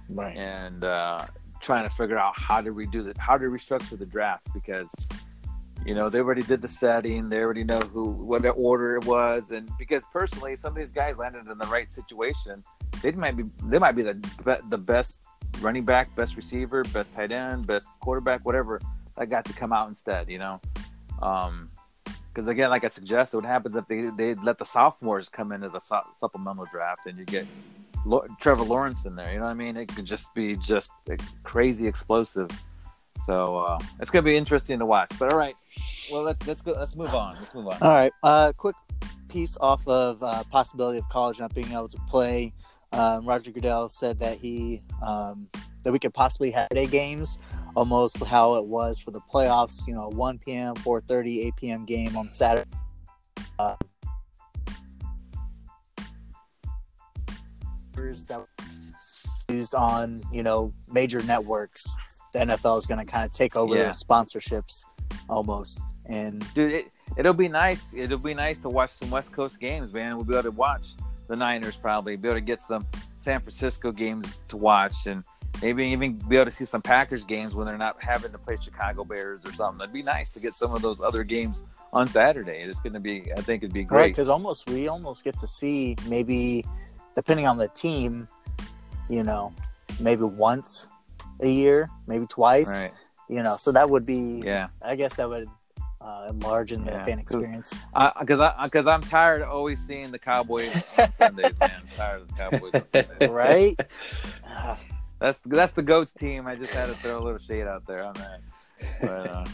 Right. 0.08 0.36
and 0.36 0.84
uh, 0.84 1.26
trying 1.60 1.88
to 1.88 1.94
figure 1.94 2.16
out 2.18 2.34
how 2.36 2.60
to 2.60 2.72
redo 2.72 3.04
the 3.04 3.20
how 3.20 3.36
to 3.36 3.46
restructure 3.46 3.98
the 3.98 4.06
draft 4.06 4.46
because 4.54 4.90
you 5.84 5.94
know 5.94 6.08
they 6.08 6.18
already 6.18 6.42
did 6.42 6.60
the 6.60 6.68
setting 6.68 7.28
they 7.28 7.38
already 7.38 7.64
know 7.64 7.80
who 7.80 8.10
what 8.10 8.44
order 8.56 8.96
it 8.96 9.04
was 9.04 9.50
and 9.50 9.70
because 9.78 10.02
personally 10.12 10.56
some 10.56 10.72
of 10.72 10.78
these 10.78 10.92
guys 10.92 11.16
landed 11.16 11.46
in 11.48 11.58
the 11.58 11.66
right 11.66 11.90
situation 11.90 12.62
they 13.02 13.12
might 13.12 13.36
be 13.36 13.44
they 13.64 13.78
might 13.78 13.92
be 13.92 14.02
the 14.02 14.60
the 14.68 14.78
best 14.78 15.20
running 15.60 15.84
back 15.84 16.14
best 16.16 16.36
receiver 16.36 16.82
best 16.84 17.12
tight 17.12 17.32
end 17.32 17.66
best 17.66 17.98
quarterback 18.00 18.44
whatever 18.44 18.80
that 19.16 19.26
got 19.30 19.44
to 19.44 19.52
come 19.52 19.72
out 19.72 19.88
instead 19.88 20.28
you 20.28 20.38
know 20.38 20.60
um 21.22 21.70
because 22.04 22.48
again 22.48 22.70
like 22.70 22.84
i 22.84 22.88
suggested 22.88 23.36
what 23.36 23.46
happens 23.46 23.74
if 23.76 23.86
they 23.86 24.10
they 24.16 24.34
let 24.36 24.58
the 24.58 24.64
sophomores 24.64 25.28
come 25.28 25.52
into 25.52 25.68
the 25.68 25.80
su- 25.80 25.96
supplemental 26.16 26.66
draft 26.70 27.06
and 27.06 27.18
you 27.18 27.24
get 27.24 27.46
Lo- 28.04 28.24
Trevor 28.40 28.62
Lawrence 28.62 29.04
in 29.04 29.16
there. 29.16 29.32
You 29.32 29.38
know 29.38 29.44
what 29.44 29.50
I 29.50 29.54
mean? 29.54 29.76
It 29.76 29.88
could 29.88 30.04
just 30.04 30.32
be 30.34 30.56
just 30.56 30.92
crazy 31.42 31.86
explosive. 31.86 32.48
So 33.26 33.58
uh, 33.58 33.78
it's 34.00 34.10
gonna 34.10 34.22
be 34.22 34.36
interesting 34.36 34.78
to 34.78 34.86
watch. 34.86 35.10
But 35.18 35.32
all 35.32 35.38
right, 35.38 35.54
well 36.10 36.22
let's 36.22 36.46
let's 36.46 36.62
go. 36.62 36.72
Let's 36.72 36.96
move 36.96 37.14
on. 37.14 37.36
Let's 37.36 37.54
move 37.54 37.66
on. 37.68 37.78
All 37.80 37.90
right. 37.90 38.12
Uh, 38.22 38.52
quick 38.56 38.76
piece 39.28 39.56
off 39.60 39.86
of 39.86 40.22
uh, 40.22 40.42
possibility 40.44 40.98
of 40.98 41.08
college 41.08 41.38
not 41.38 41.54
being 41.54 41.70
able 41.72 41.88
to 41.88 41.98
play. 42.08 42.52
Um, 42.92 43.26
Roger 43.26 43.50
Goodell 43.50 43.88
said 43.90 44.18
that 44.20 44.38
he 44.38 44.82
um, 45.02 45.48
that 45.84 45.92
we 45.92 45.98
could 45.98 46.14
possibly 46.14 46.50
have 46.52 46.68
day 46.70 46.86
games, 46.86 47.38
almost 47.76 48.22
how 48.24 48.54
it 48.54 48.64
was 48.64 48.98
for 48.98 49.10
the 49.10 49.20
playoffs. 49.20 49.86
You 49.86 49.94
know, 49.94 50.08
1 50.08 50.38
p.m., 50.38 50.74
4:30, 50.76 51.46
8 51.46 51.56
p.m. 51.56 51.84
game 51.84 52.16
on 52.16 52.30
Saturday. 52.30 52.68
Uh, 53.58 53.76
that 58.28 58.46
used 59.48 59.74
on 59.74 60.22
you 60.32 60.42
know 60.42 60.72
major 60.90 61.22
networks. 61.24 61.84
The 62.32 62.40
NFL 62.40 62.78
is 62.78 62.86
going 62.86 63.04
to 63.04 63.10
kind 63.10 63.24
of 63.24 63.32
take 63.32 63.56
over 63.56 63.74
Yeah. 63.74 63.84
the 63.84 63.90
sponsorships 63.90 64.82
almost, 65.28 65.82
and 66.06 66.44
Dude, 66.54 66.72
it, 66.72 66.92
it'll 67.16 67.32
be 67.34 67.48
nice. 67.48 67.86
It'll 67.94 68.18
be 68.18 68.34
nice 68.34 68.58
to 68.60 68.68
watch 68.68 68.90
some 68.90 69.10
West 69.10 69.32
Coast 69.32 69.60
games, 69.60 69.92
man. 69.92 70.16
We'll 70.16 70.24
be 70.24 70.34
able 70.34 70.44
to 70.44 70.50
watch 70.50 70.94
the 71.28 71.36
Niners 71.36 71.76
probably. 71.76 72.16
Be 72.16 72.28
able 72.28 72.36
to 72.36 72.40
get 72.40 72.60
some 72.60 72.86
San 73.16 73.40
Francisco 73.40 73.92
games 73.92 74.42
to 74.48 74.56
watch, 74.56 75.06
and 75.06 75.24
maybe 75.62 75.84
even 75.86 76.14
be 76.14 76.36
able 76.36 76.46
to 76.46 76.50
see 76.50 76.64
some 76.64 76.82
Packers 76.82 77.24
games 77.24 77.54
when 77.54 77.66
they're 77.66 77.78
not 77.78 78.02
having 78.02 78.32
to 78.32 78.38
play 78.38 78.56
Chicago 78.60 79.04
Bears 79.04 79.44
or 79.44 79.52
something. 79.52 79.82
It'd 79.82 79.92
be 79.92 80.02
nice 80.02 80.30
to 80.30 80.40
get 80.40 80.54
some 80.54 80.74
of 80.74 80.82
those 80.82 81.00
other 81.00 81.24
games 81.24 81.64
on 81.92 82.08
Saturday. 82.08 82.58
It's 82.58 82.80
going 82.80 82.92
to 82.94 83.00
be. 83.00 83.32
I 83.36 83.40
think 83.40 83.62
it'd 83.62 83.74
be 83.74 83.84
great. 83.84 84.08
because 84.08 84.28
almost 84.28 84.68
we 84.70 84.88
almost 84.88 85.24
get 85.24 85.38
to 85.40 85.46
see 85.46 85.96
maybe, 86.08 86.64
depending 87.14 87.46
on 87.46 87.58
the 87.58 87.68
team, 87.68 88.28
you 89.08 89.22
know, 89.22 89.52
maybe 90.00 90.22
once 90.22 90.86
a 91.40 91.48
year, 91.48 91.88
maybe 92.06 92.26
twice. 92.26 92.84
Right. 92.84 92.92
You 93.28 93.42
know, 93.42 93.56
so 93.58 93.72
that 93.72 93.88
would 93.90 94.06
be. 94.06 94.42
Yeah. 94.44 94.68
I 94.82 94.94
guess 94.96 95.16
that 95.16 95.28
would 95.28 95.48
uh, 96.00 96.28
enlarge 96.30 96.72
in 96.72 96.84
the 96.84 96.92
Yeah, 96.92 97.04
fan 97.04 97.16
'cause- 97.16 97.34
experience. 97.34 97.74
Because 98.20 98.40
I, 98.40 98.64
because 98.64 98.86
I'm 98.86 99.02
tired 99.02 99.42
of 99.42 99.50
always 99.50 99.78
seeing 99.84 100.10
the 100.12 100.18
Cowboys 100.18 100.70
on 100.98 101.12
Sundays, 101.12 101.54
man. 101.60 101.72
I'm 101.80 101.88
tired 101.96 102.22
of 102.22 102.28
the 102.28 102.34
Cowboys 102.34 102.74
on 102.74 102.88
Sundays. 102.88 103.28
right? 103.30 103.78
That's 105.20 105.40
that's 105.46 105.72
the 105.72 105.82
goats 105.82 106.12
team. 106.12 106.46
I 106.46 106.54
just 106.54 106.72
had 106.72 106.86
to 106.86 106.94
throw 106.94 107.18
a 107.18 107.22
little 107.24 107.40
shade 107.40 107.66
out 107.66 107.84
there 107.88 108.04
on 108.04 108.14
that. 108.14 108.40
But 109.00 109.26
uh, 109.28 109.44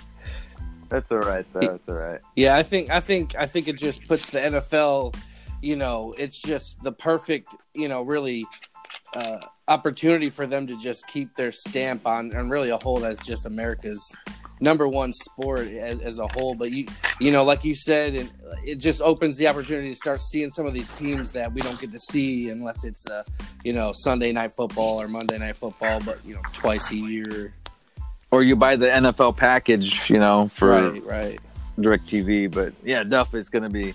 that's 0.91 1.11
all 1.11 1.21
right, 1.21 1.47
though. 1.55 1.61
That's 1.61 1.89
all 1.89 1.95
right. 1.95 2.21
Yeah, 2.37 2.57
I 2.59 2.63
think 2.63 2.91
I 2.91 3.01
think 3.01 3.35
I 3.39 3.47
think 3.47 3.67
it 3.69 3.79
just 3.79 4.07
puts 4.07 4.29
the 4.29 4.41
NFL, 4.41 5.17
you 5.63 5.77
know, 5.77 6.13
it's 6.19 6.39
just 6.39 6.83
the 6.83 6.93
perfect, 6.93 7.57
you 7.75 7.89
know, 7.89 8.03
really 8.03 8.45
uh, 9.15 9.39
opportunity 9.69 10.31
for 10.31 10.47
them 10.47 10.67
to 10.67 10.77
just 10.79 11.07
keep 11.07 11.35
their 11.37 11.53
stamp 11.53 12.07
on 12.07 12.33
and 12.33 12.51
really 12.51 12.71
a 12.71 12.77
hold 12.79 13.05
as 13.05 13.19
just 13.21 13.47
America's 13.47 14.15
number 14.61 14.89
one 14.89 15.13
sport 15.13 15.69
as, 15.69 16.01
as 16.01 16.19
a 16.19 16.27
whole. 16.29 16.55
But 16.55 16.71
you, 16.71 16.87
you 17.21 17.31
know, 17.31 17.45
like 17.45 17.65
you 17.65 17.75
said, 17.75 18.15
and 18.15 18.33
it 18.65 18.77
just 18.77 19.01
opens 19.03 19.37
the 19.37 19.47
opportunity 19.49 19.91
to 19.91 19.97
start 19.97 20.21
seeing 20.21 20.51
some 20.51 20.67
of 20.67 20.75
these 20.75 20.91
teams 20.91 21.33
that 21.33 21.53
we 21.53 21.61
don't 21.61 21.81
get 21.81 21.93
to 21.93 22.01
see 22.01 22.51
unless 22.51 22.85
it's, 22.85 23.07
uh, 23.07 23.23
you 23.63 23.73
know, 23.73 23.93
Sunday 23.95 24.33
night 24.33 24.53
football 24.53 25.01
or 25.01 25.09
Monday 25.09 25.39
night 25.39 25.57
football, 25.57 26.01
but 26.05 26.25
you 26.25 26.35
know, 26.35 26.43
twice 26.53 26.91
a 26.91 26.97
year. 26.97 27.55
Or 28.31 28.43
you 28.43 28.57
buy 28.57 28.77
the 28.77 28.89
NFL 28.89 29.37
package, 29.37 30.11
you 30.11 30.19
know, 30.19 30.49
for 30.49 30.71
Right, 30.71 31.05
right. 31.05 31.41
Direct 31.79 32.07
TV. 32.07 32.51
But 32.51 32.73
yeah, 32.83 33.05
definitely 33.05 33.41
it's 33.41 33.49
going 33.49 33.63
to 33.63 33.71
be. 33.71 33.95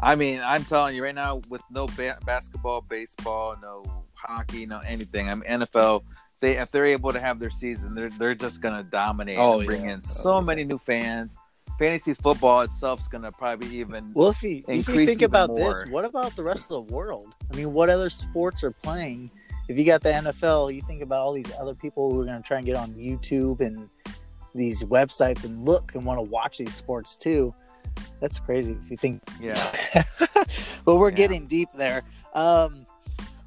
I 0.00 0.14
mean, 0.14 0.40
I'm 0.44 0.64
telling 0.64 0.94
you 0.94 1.02
right 1.02 1.14
now, 1.14 1.42
with 1.48 1.62
no 1.70 1.86
ba- 1.88 2.18
basketball, 2.24 2.82
baseball, 2.82 3.56
no 3.60 3.84
hockey, 4.22 4.66
no 4.66 4.80
anything. 4.80 5.28
I'm 5.28 5.42
NFL. 5.42 6.02
They 6.40 6.56
if 6.58 6.70
they're 6.70 6.86
able 6.86 7.12
to 7.12 7.20
have 7.20 7.38
their 7.38 7.50
season, 7.50 7.94
they're 7.94 8.10
they're 8.10 8.34
just 8.34 8.60
going 8.62 8.74
to 8.76 8.82
dominate 8.82 9.38
Oh, 9.38 9.58
and 9.58 9.66
bring 9.66 9.84
yeah. 9.86 9.94
in 9.94 10.02
so 10.02 10.34
Oh, 10.36 10.40
many 10.40 10.64
new 10.64 10.78
fans. 10.78 11.36
fantasy 11.78 12.14
football 12.14 12.60
itself 12.62 13.00
is 13.00 13.08
gonna 13.08 13.30
probably 13.32 13.68
even. 13.76 14.10
Well, 14.14 14.28
if 14.30 14.42
you 14.42 14.62
if 14.68 14.88
you 14.88 15.06
think 15.06 15.22
about 15.22 15.48
more. 15.50 15.58
this, 15.58 15.84
what 15.90 16.04
about 16.04 16.34
the 16.36 16.42
rest 16.42 16.70
of 16.70 16.86
the 16.88 16.94
world? 16.94 17.34
I 17.52 17.56
mean, 17.56 17.72
what 17.72 17.88
other 17.90 18.10
sports 18.10 18.62
are 18.64 18.70
playing? 18.70 19.30
If 19.68 19.76
you 19.78 19.84
got 19.84 20.02
the 20.02 20.10
NFL, 20.10 20.74
you 20.74 20.80
think 20.82 21.02
about 21.02 21.20
all 21.20 21.32
these 21.34 21.52
other 21.60 21.74
people 21.74 22.10
who 22.10 22.22
are 22.22 22.24
going 22.24 22.40
to 22.40 22.46
try 22.46 22.56
and 22.56 22.64
get 22.66 22.74
on 22.76 22.90
YouTube 22.94 23.60
and 23.60 23.88
these 24.54 24.82
websites 24.84 25.44
and 25.44 25.64
look 25.66 25.94
and 25.94 26.06
want 26.06 26.18
to 26.18 26.22
watch 26.22 26.56
these 26.58 26.74
sports 26.74 27.16
too. 27.18 27.54
That's 28.20 28.38
crazy 28.38 28.76
if 28.82 28.90
you 28.90 28.96
think. 28.96 29.20
yeah. 29.40 29.54
but 30.84 30.96
we're 30.96 31.10
Yeah. 31.10 31.16
getting 31.16 31.46
deep 31.46 31.68
there. 31.74 32.02
Um, 32.34 32.86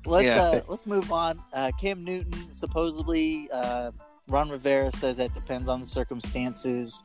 let's 0.05 0.25
Yeah. 0.25 0.41
uh, 0.41 0.62
let's 0.67 0.86
move 0.86 1.12
on. 1.12 1.41
Uh, 1.53 1.72
Cam 1.79 2.03
Newton 2.03 2.51
supposedly, 2.53 3.50
uh, 3.51 3.91
Ron 4.27 4.50
Rivera 4.50 4.91
says 4.91 5.17
that 5.17 5.34
depends 5.34 5.67
on 5.70 5.79
the 5.81 5.86
circumstances. 5.86 7.03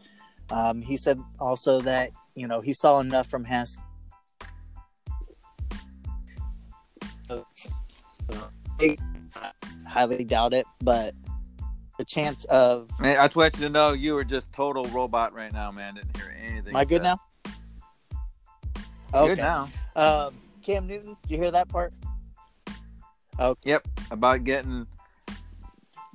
Um, 0.51 0.81
he 0.83 0.97
said 0.97 1.21
also 1.41 1.81
that 1.81 2.11
you 2.35 2.47
know 2.47 2.61
he 2.61 2.73
saw 2.73 3.01
enough 3.01 3.29
from 3.29 3.45
Haskins. 3.45 3.85
I 8.81 8.97
highly 9.87 10.25
doubt 10.25 10.53
it, 10.53 10.67
but 10.83 11.15
the 11.99 12.05
chance 12.05 12.45
of 12.47 12.89
Man, 13.01 13.19
I 13.19 13.25
just 13.25 13.37
want 13.37 13.57
you 13.57 13.63
to 13.63 13.69
know 13.71 13.93
you 13.93 14.15
were 14.15 14.25
just 14.25 14.53
total 14.53 14.85
robot 14.87 15.33
right 15.35 15.53
now, 15.53 15.71
man. 15.71 15.95
Didn't 15.95 16.17
hear 16.17 16.37
anything. 16.47 16.71
am 16.71 16.77
I 16.77 16.85
good 16.85 17.03
said. 17.03 17.17
now? 19.15 19.27
Good 19.27 19.39
now. 19.39 19.69
Um, 19.95 20.35
Cam 20.63 20.87
Newton, 20.87 21.17
did 21.23 21.31
you 21.31 21.39
hear 21.39 21.51
that 21.51 21.69
part? 21.69 21.93
Yep. 23.65 23.89
About 24.11 24.45
getting. 24.45 24.87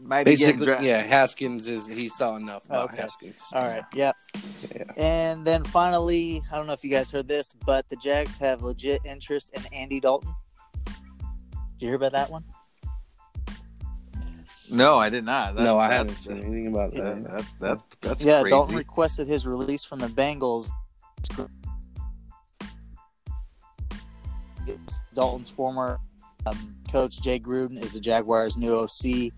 Might 0.03 0.23
be 0.23 0.35
getting 0.35 0.57
Basically, 0.57 0.65
dra- 0.65 0.83
yeah, 0.83 1.01
Haskins 1.03 1.67
is 1.67 1.85
he 1.85 2.09
saw 2.09 2.35
enough 2.35 2.65
about 2.65 2.89
Okay. 2.91 3.03
Haskins. 3.03 3.47
All 3.53 3.67
right. 3.67 3.83
Yep. 3.93 4.15
Yeah. 4.75 4.83
And 4.97 5.45
then 5.45 5.63
finally, 5.63 6.41
I 6.51 6.55
don't 6.55 6.65
know 6.65 6.73
if 6.73 6.83
you 6.83 6.89
guys 6.89 7.11
heard 7.11 7.27
this, 7.27 7.53
but 7.65 7.87
the 7.89 7.95
Jags 7.97 8.39
have 8.39 8.63
legit 8.63 9.01
interest 9.05 9.53
in 9.53 9.61
Andy 9.71 9.99
Dalton. 9.99 10.33
Did 10.85 10.95
you 11.79 11.87
hear 11.89 11.95
about 11.95 12.13
that 12.13 12.31
one? 12.31 12.43
No, 14.71 14.97
I 14.97 15.09
did 15.09 15.25
not. 15.25 15.53
That's, 15.55 15.65
no, 15.65 15.77
I 15.77 15.89
that's, 15.89 15.97
haven't 15.97 16.15
seen 16.15 16.37
anything 16.43 16.67
about 16.67 16.93
Yeah, 16.93 17.03
that. 17.03 17.23
that's 17.23 17.47
that's 17.59 17.81
that's 18.01 18.23
yeah, 18.23 18.41
crazy. 18.41 18.51
Dalton 18.55 18.75
requested 18.75 19.27
his 19.27 19.45
release 19.45 19.83
from 19.83 19.99
the 19.99 20.07
Bengals. 20.07 20.69
It's 24.65 25.03
Dalton's 25.13 25.49
former 25.49 25.99
um, 26.45 26.75
coach 26.91 27.21
Jay 27.21 27.39
Gruden 27.39 27.81
is 27.83 27.93
the 27.93 28.00
Jaguars' 28.00 28.57
new 28.57 28.75
OC. 28.77 29.31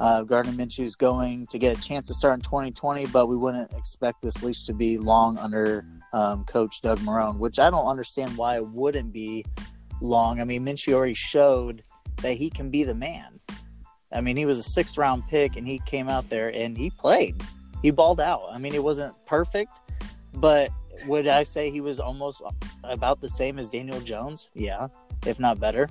Uh, 0.00 0.22
Gardner 0.22 0.52
Minshew's 0.52 0.96
going 0.96 1.46
to 1.46 1.58
get 1.58 1.78
a 1.78 1.80
chance 1.80 2.08
to 2.08 2.14
start 2.14 2.34
in 2.34 2.40
2020, 2.40 3.06
but 3.06 3.28
we 3.28 3.36
wouldn't 3.36 3.72
expect 3.72 4.20
this 4.20 4.42
leash 4.42 4.64
to 4.64 4.72
be 4.72 4.98
long 4.98 5.38
under 5.38 5.86
um, 6.12 6.44
Coach 6.44 6.80
Doug 6.82 6.98
Marrone, 7.00 7.38
which 7.38 7.58
I 7.58 7.70
don't 7.70 7.86
understand 7.86 8.36
why 8.36 8.56
it 8.56 8.66
wouldn't 8.66 9.12
be 9.12 9.44
long. 10.00 10.40
I 10.40 10.44
mean, 10.44 10.64
Minshew 10.64 10.94
already 10.94 11.14
showed 11.14 11.82
that 12.22 12.32
he 12.32 12.50
can 12.50 12.68
be 12.68 12.84
the 12.84 12.94
man. 12.94 13.38
I 14.12 14.20
mean, 14.20 14.36
he 14.36 14.44
was 14.44 14.58
a 14.58 14.62
sixth 14.62 14.98
round 14.98 15.26
pick 15.28 15.56
and 15.56 15.66
he 15.66 15.78
came 15.86 16.08
out 16.08 16.28
there 16.28 16.52
and 16.52 16.76
he 16.76 16.90
played. 16.90 17.40
He 17.82 17.90
balled 17.90 18.20
out. 18.20 18.42
I 18.50 18.58
mean, 18.58 18.74
it 18.74 18.82
wasn't 18.82 19.14
perfect, 19.26 19.80
but 20.34 20.70
would 21.06 21.26
I 21.26 21.42
say 21.42 21.70
he 21.70 21.80
was 21.80 21.98
almost 21.98 22.42
about 22.84 23.20
the 23.20 23.28
same 23.28 23.58
as 23.58 23.70
Daniel 23.70 24.00
Jones? 24.00 24.50
Yeah, 24.54 24.88
if 25.26 25.40
not 25.40 25.58
better. 25.58 25.88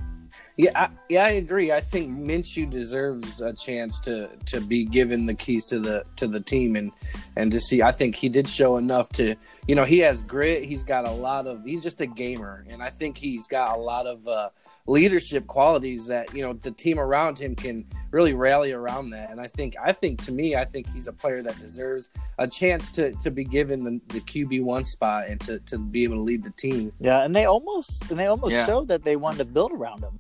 Yeah, 0.57 0.71
I, 0.75 0.89
yeah, 1.09 1.23
I 1.25 1.29
agree. 1.31 1.71
I 1.71 1.81
think 1.81 2.09
Minshew 2.11 2.69
deserves 2.69 3.41
a 3.41 3.53
chance 3.53 3.99
to 4.01 4.29
to 4.47 4.61
be 4.61 4.83
given 4.83 5.25
the 5.25 5.33
keys 5.33 5.67
to 5.67 5.79
the 5.79 6.03
to 6.17 6.27
the 6.27 6.39
team 6.41 6.75
and 6.75 6.91
and 7.35 7.51
to 7.51 7.59
see. 7.59 7.81
I 7.81 7.91
think 7.91 8.15
he 8.15 8.29
did 8.29 8.47
show 8.49 8.77
enough 8.77 9.09
to, 9.13 9.35
you 9.67 9.75
know, 9.75 9.85
he 9.85 9.99
has 9.99 10.21
grit. 10.23 10.63
He's 10.63 10.83
got 10.83 11.07
a 11.07 11.11
lot 11.11 11.47
of. 11.47 11.63
He's 11.65 11.83
just 11.83 12.01
a 12.01 12.05
gamer, 12.07 12.65
and 12.69 12.83
I 12.83 12.89
think 12.89 13.17
he's 13.17 13.47
got 13.47 13.75
a 13.75 13.79
lot 13.79 14.05
of 14.07 14.27
uh, 14.27 14.49
leadership 14.87 15.47
qualities 15.47 16.05
that 16.07 16.33
you 16.35 16.41
know 16.43 16.53
the 16.53 16.71
team 16.71 16.99
around 16.99 17.39
him 17.39 17.55
can 17.55 17.85
really 18.11 18.33
rally 18.33 18.73
around 18.73 19.09
that. 19.11 19.31
And 19.31 19.39
I 19.39 19.47
think 19.47 19.75
I 19.81 19.91
think 19.93 20.23
to 20.25 20.31
me, 20.31 20.55
I 20.55 20.65
think 20.65 20.87
he's 20.93 21.07
a 21.07 21.13
player 21.13 21.41
that 21.43 21.57
deserves 21.59 22.09
a 22.37 22.47
chance 22.47 22.89
to 22.91 23.11
to 23.23 23.31
be 23.31 23.43
given 23.43 23.83
the, 23.83 24.01
the 24.13 24.19
QB 24.21 24.63
one 24.63 24.85
spot 24.85 25.27
and 25.27 25.39
to 25.41 25.59
to 25.59 25.77
be 25.79 26.03
able 26.03 26.17
to 26.17 26.23
lead 26.23 26.43
the 26.43 26.51
team. 26.51 26.91
Yeah, 26.99 27.23
and 27.23 27.35
they 27.35 27.45
almost 27.45 28.09
and 28.11 28.19
they 28.19 28.27
almost 28.27 28.53
Yeah. 28.53 28.65
showed 28.65 28.87
that 28.89 29.03
they 29.03 29.15
wanted 29.15 29.37
to 29.39 29.45
build 29.45 29.71
around 29.71 30.01
him. 30.03 30.19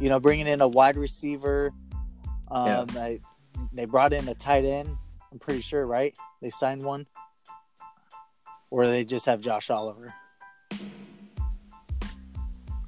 You 0.00 0.08
know, 0.08 0.20
bringing 0.20 0.46
in 0.46 0.60
a 0.60 0.68
wide 0.68 0.96
receiver. 0.96 1.72
Um, 2.50 2.66
Yeah. 2.66 2.84
they, 2.84 3.20
they 3.72 3.84
brought 3.86 4.12
in 4.12 4.28
a 4.28 4.34
tight 4.34 4.64
end. 4.64 4.88
I'm 5.32 5.38
pretty 5.38 5.60
sure, 5.60 5.86
right? 5.86 6.16
They 6.40 6.50
signed 6.50 6.82
one, 6.84 7.06
or 8.70 8.86
they 8.86 9.04
just 9.04 9.26
have 9.26 9.40
Josh 9.40 9.70
Oliver. 9.70 10.14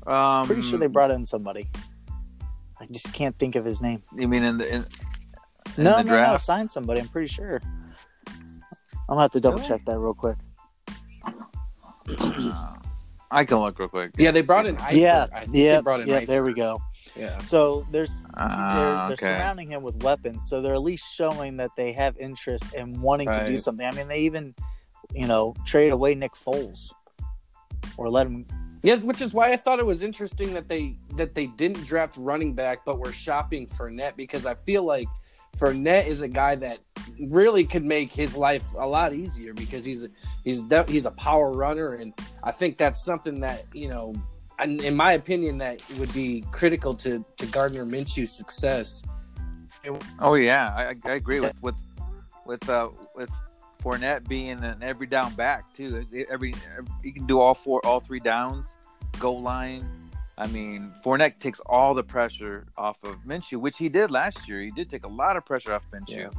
Um, 0.06 0.46
Pretty 0.46 0.62
sure 0.62 0.78
they 0.78 0.86
brought 0.86 1.10
in 1.10 1.26
somebody. 1.26 1.68
I 2.80 2.86
just 2.86 3.12
can't 3.12 3.38
think 3.38 3.56
of 3.56 3.64
his 3.64 3.82
name. 3.82 4.02
You 4.16 4.28
mean 4.28 4.42
in 4.44 4.56
the 4.58 4.66
in, 4.68 4.74
in 4.82 4.84
no, 5.84 5.96
the 5.96 6.02
no, 6.02 6.02
no, 6.02 6.04
draft? 6.04 6.44
signed 6.44 6.70
somebody. 6.70 7.00
I'm 7.00 7.08
pretty 7.08 7.26
sure. 7.26 7.60
I'm 8.26 9.14
gonna 9.14 9.20
have 9.22 9.32
to 9.32 9.40
double 9.40 9.56
Really? 9.58 9.68
check 9.68 9.84
that 9.86 9.98
real 9.98 10.14
quick. 10.14 10.36
Uh, 12.08 12.76
I 13.30 13.44
can 13.44 13.58
look 13.58 13.78
real 13.78 13.88
quick. 13.88 14.12
Yeah, 14.16 14.30
they 14.30 14.40
brought 14.40 14.64
in. 14.66 14.76
Eifert. 14.76 14.92
yeah, 14.92 15.26
yeah, 15.50 15.76
they 15.76 15.82
brought 15.82 16.00
in. 16.00 16.08
yeah. 16.08 16.20
Eifert. 16.20 16.26
There 16.28 16.42
we 16.42 16.54
go. 16.54 16.80
Yeah. 17.18 17.38
So 17.42 17.86
there's 17.90 18.24
Ah, 18.34 18.74
they're, 18.74 18.84
they're 18.84 19.12
okay. 19.14 19.38
surrounding 19.38 19.70
him 19.70 19.82
with 19.82 20.02
weapons, 20.02 20.46
so 20.48 20.62
they're 20.62 20.74
at 20.74 20.82
least 20.82 21.12
showing 21.14 21.56
that 21.58 21.70
they 21.76 21.92
have 21.92 22.16
interest 22.18 22.74
in 22.74 23.00
wanting 23.00 23.28
to 23.28 23.46
do 23.46 23.58
something. 23.58 23.86
I 23.86 23.90
mean, 23.92 24.08
they 24.08 24.20
even, 24.20 24.54
you 25.12 25.26
know, 25.26 25.54
trade 25.66 25.92
away 25.92 26.14
Nick 26.14 26.32
Foles 26.34 26.92
or 27.96 28.08
let 28.10 28.26
him. 28.26 28.46
Yeah, 28.82 28.94
which 28.96 29.20
is 29.20 29.34
why 29.34 29.50
I 29.52 29.56
thought 29.56 29.80
it 29.80 29.86
was 29.86 30.02
interesting 30.04 30.54
that 30.54 30.68
they 30.68 30.94
that 31.16 31.34
they 31.34 31.46
didn't 31.48 31.84
draft 31.84 32.16
running 32.16 32.54
back, 32.54 32.84
but 32.84 33.00
were 33.00 33.10
shopping 33.12 33.66
Fournette 33.66 34.16
because 34.16 34.46
I 34.46 34.54
feel 34.54 34.84
like 34.84 35.08
Fournette 35.56 36.06
is 36.06 36.20
a 36.20 36.28
guy 36.28 36.54
that 36.54 36.78
really 37.28 37.64
could 37.64 37.84
make 37.84 38.12
his 38.12 38.36
life 38.36 38.64
a 38.78 38.86
lot 38.86 39.12
easier 39.12 39.52
because 39.52 39.84
he's 39.84 40.04
a, 40.04 40.08
he's 40.44 40.62
de- 40.62 40.84
he's 40.88 41.06
a 41.06 41.10
power 41.12 41.50
runner, 41.50 41.94
and 41.94 42.14
I 42.44 42.52
think 42.52 42.78
that's 42.78 43.04
something 43.04 43.40
that 43.40 43.64
you 43.74 43.88
know, 43.88 44.14
in, 44.62 44.82
in 44.82 44.96
my 44.96 45.12
opinion, 45.12 45.58
that 45.58 45.84
would 45.98 46.12
be 46.12 46.44
critical 46.52 46.94
to 46.96 47.24
to 47.36 47.46
Gardner 47.46 47.84
Minshew's 47.84 48.32
success. 48.32 49.02
Oh 50.20 50.34
yeah, 50.34 50.74
I, 50.76 50.96
I 51.08 51.14
agree 51.14 51.40
with 51.40 51.60
with 51.62 51.80
with 52.46 52.68
uh, 52.68 52.90
with 53.14 53.30
Fournette 53.82 54.26
being 54.28 54.62
an 54.64 54.82
every 54.82 55.06
down 55.06 55.34
back 55.34 55.72
too. 55.74 56.04
Every, 56.12 56.26
every 56.28 56.54
he 57.02 57.12
can 57.12 57.26
do 57.26 57.40
all 57.40 57.54
four, 57.54 57.84
all 57.86 58.00
three 58.00 58.20
downs, 58.20 58.76
goal 59.18 59.40
line. 59.40 59.88
I 60.36 60.46
mean, 60.48 60.92
Fournette 61.04 61.38
takes 61.38 61.60
all 61.66 61.94
the 61.94 62.04
pressure 62.04 62.66
off 62.76 62.96
of 63.02 63.16
Minshew, 63.26 63.60
which 63.60 63.76
he 63.76 63.88
did 63.88 64.10
last 64.10 64.48
year. 64.48 64.60
He 64.60 64.70
did 64.70 64.88
take 64.88 65.04
a 65.04 65.08
lot 65.08 65.36
of 65.36 65.44
pressure 65.44 65.74
off 65.74 65.84
Minshew. 65.90 66.32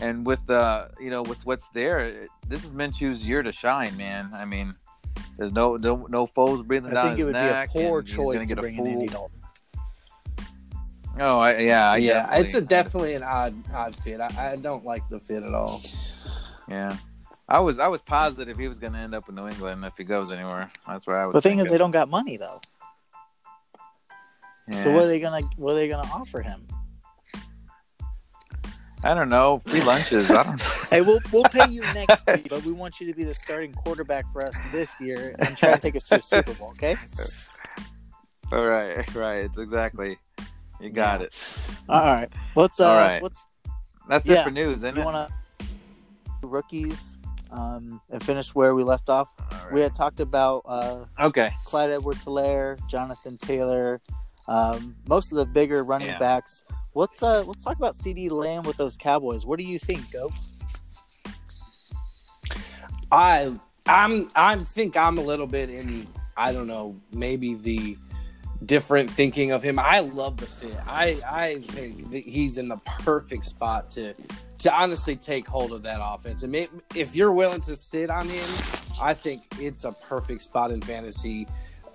And 0.00 0.26
with 0.26 0.48
uh, 0.50 0.88
you 1.00 1.10
know, 1.10 1.22
with 1.22 1.44
what's 1.46 1.68
there, 1.68 2.28
this 2.48 2.64
is 2.64 2.70
Minshew's 2.70 3.26
year 3.26 3.42
to 3.42 3.52
shine, 3.52 3.96
man. 3.96 4.30
I 4.34 4.44
mean, 4.44 4.72
there's 5.36 5.52
no 5.52 5.76
no 5.76 6.06
no 6.08 6.26
foes 6.26 6.62
breathing 6.62 6.90
I 6.90 6.94
down 6.94 7.04
I 7.04 7.08
think 7.08 7.18
it 7.20 7.26
his 7.26 7.26
would 7.26 7.32
be 7.34 7.38
a 7.38 7.66
poor 7.88 7.98
and 8.00 8.08
he's 8.08 8.16
gonna 8.16 8.32
choice 8.38 8.46
to 8.48 8.56
bring 8.56 8.76
in 8.76 8.86
Andy 8.86 9.06
Dalton. 9.06 9.40
Oh, 11.18 11.38
I, 11.38 11.56
yeah, 11.58 11.90
I 11.92 11.96
yeah, 11.96 12.36
it's 12.36 12.54
a 12.54 12.60
definitely- 12.60 13.12
definitely 13.12 13.14
an 13.14 13.22
odd 13.22 13.54
odd 13.74 13.96
fit. 13.96 14.20
I, 14.20 14.52
I 14.52 14.56
don't 14.56 14.84
like 14.84 15.08
the 15.08 15.18
fit 15.18 15.42
at 15.42 15.54
all. 15.54 15.82
Yeah. 16.68 16.96
I 17.48 17.60
was 17.60 17.78
I 17.78 17.88
was 17.88 18.02
positive 18.02 18.58
he 18.58 18.66
was 18.68 18.78
going 18.78 18.92
to 18.92 18.98
end 18.98 19.14
up 19.14 19.28
in 19.28 19.36
New 19.36 19.46
England 19.46 19.84
if 19.84 19.96
he 19.96 20.02
goes 20.04 20.32
anywhere. 20.32 20.68
That's 20.86 21.06
where 21.06 21.16
I 21.16 21.26
was. 21.26 21.34
The 21.34 21.40
thing 21.40 21.60
is, 21.60 21.70
they 21.70 21.78
don't 21.78 21.92
got 21.92 22.10
money 22.10 22.36
though. 22.36 22.60
So 24.80 24.92
what 24.92 25.04
are 25.04 25.06
they 25.06 25.20
gonna 25.20 25.42
what 25.56 25.72
are 25.72 25.74
they 25.76 25.86
gonna 25.88 26.08
offer 26.12 26.42
him? 26.42 26.66
I 29.04 29.14
don't 29.14 29.28
know. 29.28 29.62
Free 29.66 29.82
lunches. 29.82 30.30
I 30.30 30.42
don't. 30.42 30.56
know. 30.58 30.64
Hey, 30.90 31.00
we'll 31.00 31.20
we'll 31.32 31.44
pay 31.44 31.68
you 31.68 31.82
next 31.92 32.26
year, 32.28 32.42
but 32.48 32.64
we 32.64 32.72
want 32.72 32.98
you 33.00 33.06
to 33.06 33.14
be 33.14 33.24
the 33.24 33.34
starting 33.34 33.72
quarterback 33.72 34.30
for 34.32 34.44
us 34.44 34.60
this 34.72 35.00
year 35.00 35.34
and 35.38 35.56
try 35.56 35.72
to 35.72 35.78
take 35.78 35.96
us 35.96 36.04
to 36.08 36.16
a 36.16 36.22
Super 36.22 36.54
Bowl, 36.54 36.70
okay? 36.70 36.96
All 38.52 38.64
right, 38.64 39.14
right. 39.14 39.44
It's 39.44 39.58
exactly. 39.58 40.18
You 40.80 40.90
got 40.90 41.20
Yeah. 41.20 41.26
it. 41.26 41.58
All 41.88 42.00
right. 42.00 42.32
Let's 42.54 42.80
uh 42.80 42.88
All 42.88 42.96
right. 42.96 43.22
let's 43.22 43.44
That's 44.08 44.26
Yeah. 44.26 44.40
it 44.40 44.44
for 44.44 44.50
news, 44.50 44.78
isn't 44.78 44.94
you 44.96 45.02
it? 45.02 45.04
wanna 45.04 45.28
rookies 46.42 47.16
um 47.50 48.00
and 48.10 48.22
finish 48.22 48.54
where 48.54 48.74
we 48.74 48.84
left 48.84 49.08
off. 49.08 49.28
Right. 49.50 49.72
We 49.72 49.80
had 49.80 49.94
talked 49.94 50.20
about 50.20 50.62
uh 50.66 51.04
Okay. 51.20 51.50
Clyde 51.64 51.90
Edwards 51.90 52.24
Helaire, 52.24 52.78
Jonathan 52.88 53.36
Taylor, 53.38 54.00
um, 54.48 54.96
most 55.08 55.32
of 55.32 55.38
the 55.38 55.46
bigger 55.46 55.82
running 55.82 56.08
Yeah. 56.08 56.18
backs. 56.18 56.64
Let's 56.94 57.22
uh 57.22 57.42
let's 57.44 57.62
talk 57.62 57.76
about 57.76 57.94
CeeDee 57.94 58.30
Lamb 58.30 58.62
with 58.62 58.76
those 58.78 58.96
Cowboys. 58.96 59.44
What 59.44 59.58
do 59.58 59.64
you 59.64 59.78
think, 59.78 60.10
Go? 60.10 60.30
I 63.12 63.52
I'm 63.86 64.28
I'm 64.34 64.64
think 64.64 64.96
I'm 64.96 65.18
a 65.18 65.22
little 65.22 65.46
bit 65.46 65.70
in 65.70 66.08
I 66.36 66.52
don't 66.52 66.66
know 66.66 67.00
maybe 67.12 67.54
the 67.54 67.96
different 68.64 69.10
thinking 69.10 69.52
of 69.52 69.62
him. 69.62 69.78
I 69.78 70.00
love 70.00 70.38
the 70.38 70.46
fit. 70.46 70.74
I 70.86 71.20
I 71.28 71.54
think 71.72 72.10
that 72.10 72.24
he's 72.24 72.58
in 72.58 72.68
the 72.68 72.78
perfect 72.78 73.44
spot 73.44 73.90
to 73.92 74.14
to 74.58 74.72
honestly 74.74 75.16
take 75.16 75.46
hold 75.46 75.72
of 75.72 75.82
that 75.82 76.00
offense. 76.02 76.42
And 76.42 76.54
if 76.94 77.14
you're 77.14 77.32
willing 77.32 77.60
to 77.62 77.76
sit 77.76 78.08
on 78.10 78.28
him, 78.28 78.48
I 79.00 79.12
think 79.12 79.42
it's 79.60 79.84
a 79.84 79.92
perfect 79.92 80.42
spot 80.42 80.72
in 80.72 80.80
fantasy. 80.80 81.46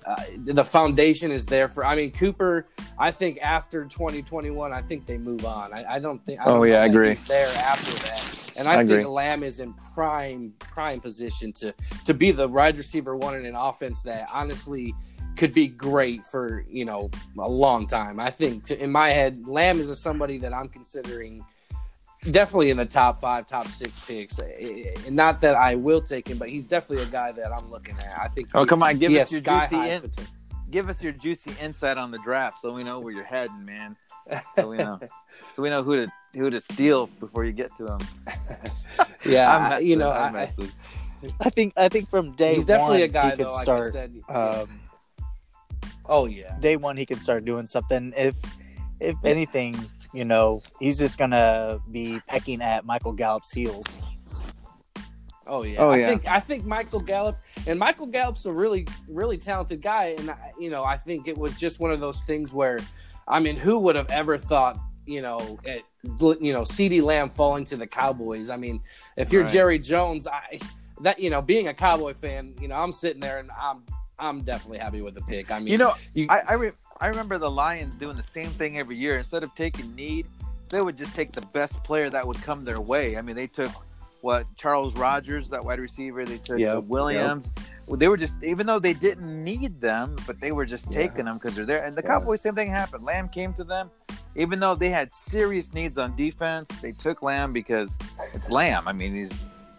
Uh, 0.06 0.16
the 0.46 0.66
foundation 0.66 1.32
is 1.32 1.46
there 1.46 1.68
for. 1.68 1.86
I 1.86 1.96
mean, 1.96 2.12
Cooper. 2.12 2.66
I 2.98 3.12
think 3.12 3.40
after 3.42 3.86
2021, 3.86 4.74
I 4.74 4.82
think 4.82 5.06
they 5.06 5.18
move 5.18 5.46
on. 5.46 5.74
I, 5.74 5.96
I 5.96 6.00
don't 6.00 6.24
think. 6.26 6.40
I 6.42 6.46
Oh, 6.46 6.58
don't 6.58 6.70
yeah, 6.70 6.82
I 6.82 6.86
agree. 6.86 7.10
He's 7.10 7.24
there 7.24 7.50
after 7.58 7.92
that, 8.06 8.36
and 8.56 8.68
I, 8.68 8.74
I 8.74 8.78
think 8.80 8.92
agree. 8.92 9.06
Lamb 9.06 9.44
is 9.44 9.60
in 9.60 9.74
prime 9.94 10.54
prime 10.60 11.00
position 11.00 11.54
to 11.54 11.74
to 12.06 12.14
be 12.14 12.32
the 12.32 12.48
wide 12.48 12.78
receiver 12.78 13.16
one 13.16 13.36
in 13.36 13.46
an 13.46 13.56
offense 13.56 14.02
that 14.04 14.28
honestly 14.32 14.96
could 15.38 15.54
be 15.54 15.68
great 15.68 16.24
for 16.26 16.66
you 16.70 16.84
know 16.86 17.10
a 17.40 17.48
long 17.50 17.86
time. 17.88 18.20
I 18.20 18.32
think 18.32 18.66
to, 18.66 18.84
in 18.84 18.92
my 18.92 19.10
head, 19.10 19.48
Lamb 19.48 19.80
is 19.80 19.90
a 19.90 19.96
somebody 19.96 20.38
that 20.40 20.54
I'm 20.54 20.68
considering 20.68 21.44
definitely 22.30 22.70
in 22.70 22.78
the 22.78 22.86
top 22.86 23.20
five, 23.20 23.48
top 23.48 23.68
six 23.68 24.06
picks. 24.06 24.40
Eh, 24.40 24.44
eh, 24.60 24.94
And 25.08 25.16
not 25.16 25.42
that 25.42 25.56
I 25.56 25.76
will 25.76 26.02
take 26.02 26.28
him, 26.28 26.38
but 26.38 26.50
he's 26.50 26.68
definitely 26.68 27.04
a 27.04 27.08
guy 27.10 27.32
that 27.32 27.52
I'm 27.52 27.70
looking 27.70 27.98
at. 27.98 28.20
I 28.20 28.28
think. 28.28 28.50
Oh 28.54 28.62
he- 28.62 28.68
come 28.68 28.84
on, 28.84 28.98
give 29.00 29.12
us 29.14 29.32
your 29.32 29.42
juicy 29.42 29.90
in, 29.90 30.12
give 30.70 30.90
us 30.90 31.02
your 31.02 31.14
juicy 31.14 31.52
insight 31.62 31.98
on 31.98 32.12
the 32.12 32.20
draft, 32.20 32.60
so 32.60 32.74
we 32.74 32.84
know 32.84 33.00
where 33.00 33.14
you're 33.14 33.24
heading, 33.24 33.66
man. 33.66 33.96
So 34.56 34.70
we 34.70 34.78
know, 34.78 35.00
so 35.56 35.62
we 35.64 35.70
know 35.70 35.84
who 35.84 36.06
to 36.06 36.12
who 36.36 36.50
to 36.50 36.62
steal 36.62 37.08
before 37.20 37.44
you 37.46 37.52
get 37.52 37.76
to 37.78 37.84
them. 37.86 38.00
Yeah, 39.24 39.56
I'm 39.56 39.70
messing, 39.70 39.88
you 39.88 39.96
know, 39.98 40.12
I'm 40.12 40.36
I, 40.36 40.50
I- 41.40 41.50
think 41.52 41.74
I 41.78 41.90
think 41.90 42.10
from 42.10 42.32
day 42.32 42.56
he's 42.56 42.66
definitely 42.66 43.02
one, 43.02 43.04
a 43.04 43.08
guy 43.08 43.26
he 43.32 43.38
could 43.38 43.46
though. 43.46 43.52
Like 43.52 43.64
start. 43.64 43.88
I 43.90 43.92
said, 43.92 44.12
um, 44.30 44.80
oh 46.08 46.26
yeah, 46.26 46.58
day 46.60 46.76
one, 46.76 46.98
he 46.98 47.06
could 47.06 47.22
start 47.22 47.46
doing 47.46 47.68
something. 47.68 48.14
If 48.18 48.36
if 49.00 49.16
anything, 49.24 49.78
you 50.14 50.26
know, 50.26 50.62
he's 50.80 51.00
just 51.00 51.18
gonna 51.18 51.80
be 51.92 52.20
pecking 52.28 52.62
at 52.62 52.86
Michael 52.86 53.14
Gallup's 53.14 53.52
heels. 53.52 53.98
Oh 55.48 55.64
yeah. 55.64 55.80
Oh, 55.80 55.94
yeah. 55.94 56.06
I 56.06 56.10
think 56.10 56.28
I 56.28 56.40
think 56.40 56.66
Michael 56.66 57.00
Gallup 57.00 57.38
and 57.68 57.78
Michael 57.78 58.08
Gallup's 58.08 58.46
a 58.46 58.52
really 58.52 58.88
really 59.08 59.38
talented 59.38 59.82
guy 59.82 60.16
and 60.18 60.30
I, 60.32 60.54
you 60.60 60.70
know, 60.70 60.84
I 60.84 60.98
think 60.98 61.28
it 61.28 61.38
was 61.38 61.56
just 61.56 61.80
one 61.80 61.92
of 61.92 62.00
those 62.00 62.24
things 62.24 62.54
where 62.54 62.80
I 63.28 63.40
mean, 63.40 63.56
who 63.56 63.80
would 63.80 63.96
have 63.96 64.10
ever 64.10 64.38
thought, 64.38 64.78
you 65.06 65.22
know, 65.22 65.60
it, 65.64 65.84
you 66.04 66.54
know, 66.54 66.62
CeeDee 66.62 67.02
Lamb 67.02 67.30
falling 67.30 67.66
to 67.66 67.78
the 67.78 67.88
Cowboys. 67.88 68.50
I 68.50 68.58
mean, 68.58 68.82
if 69.18 69.32
you're 69.32 69.44
Right. 69.44 69.52
Jerry 69.52 69.80
Jones, 69.80 70.28
I 70.28 70.60
that 71.02 71.20
you 71.20 71.30
know, 71.30 71.42
being 71.42 71.68
a 71.68 71.74
Cowboy 71.74 72.14
fan, 72.14 72.56
you 72.62 72.68
know, 72.68 72.76
I'm 72.76 72.94
sitting 72.94 73.20
there 73.20 73.40
and 73.40 73.50
I'm 73.60 73.84
I'm 74.20 74.42
definitely 74.42 74.78
happy 74.78 75.02
with 75.02 75.16
the 75.16 75.22
pick. 75.22 75.52
I 75.52 75.60
mean, 75.60 75.68
You 75.68 75.78
know, 75.80 75.96
you, 76.14 76.28
I 76.30 76.42
I, 76.48 76.54
re- 76.54 76.72
I 77.02 77.08
remember 77.08 77.40
the 77.40 77.50
Lions 77.50 77.96
doing 77.96 78.16
the 78.16 78.24
same 78.24 78.50
thing 78.52 78.78
every 78.78 78.96
year. 78.96 79.18
Instead 79.18 79.44
of 79.44 79.54
taking 79.56 79.94
need, 79.96 80.28
they 80.70 80.82
would 80.82 80.96
just 80.96 81.16
take 81.16 81.32
the 81.32 81.46
best 81.48 81.84
player 81.84 82.10
that 82.12 82.26
would 82.26 82.38
come 82.44 82.64
their 82.64 82.80
way. 82.80 83.18
I 83.18 83.24
mean, 83.24 83.36
they 83.36 83.48
took 83.48 83.72
what 84.22 84.46
Charles 84.56 84.96
Rogers, 84.96 85.50
that 85.50 85.66
wide 85.66 85.80
receiver. 85.80 86.24
They 86.26 86.38
took 86.38 86.60
Yep, 86.60 86.84
Williams. 86.84 87.52
Well, 87.88 87.98
They 87.98 88.08
were 88.08 88.18
just, 88.18 88.36
even 88.44 88.68
though 88.68 88.78
they 88.78 88.94
didn't 88.94 89.44
need 89.44 89.82
them, 89.82 90.16
but 90.28 90.40
they 90.40 90.52
were 90.52 90.64
just 90.64 90.92
Yeah. 90.92 91.00
taking 91.00 91.26
them 91.26 91.36
because 91.40 91.56
they're 91.56 91.66
there. 91.66 91.84
And 91.84 91.96
the 91.96 92.04
Yeah. 92.04 92.20
Cowboys, 92.20 92.42
same 92.42 92.54
thing 92.54 92.70
happened. 92.70 93.04
Lamb 93.04 93.30
came 93.30 93.54
to 93.56 93.64
them, 93.64 93.90
even 94.36 94.60
though 94.60 94.76
they 94.76 94.90
had 94.90 95.12
serious 95.12 95.74
needs 95.74 95.98
on 95.98 96.16
defense. 96.16 96.68
They 96.84 96.92
took 96.92 97.24
Lamb 97.24 97.52
because 97.52 97.98
it's 98.36 98.52
Lamb. 98.52 98.88
I 98.88 98.94
mean, 98.94 99.12
he's 99.12 99.32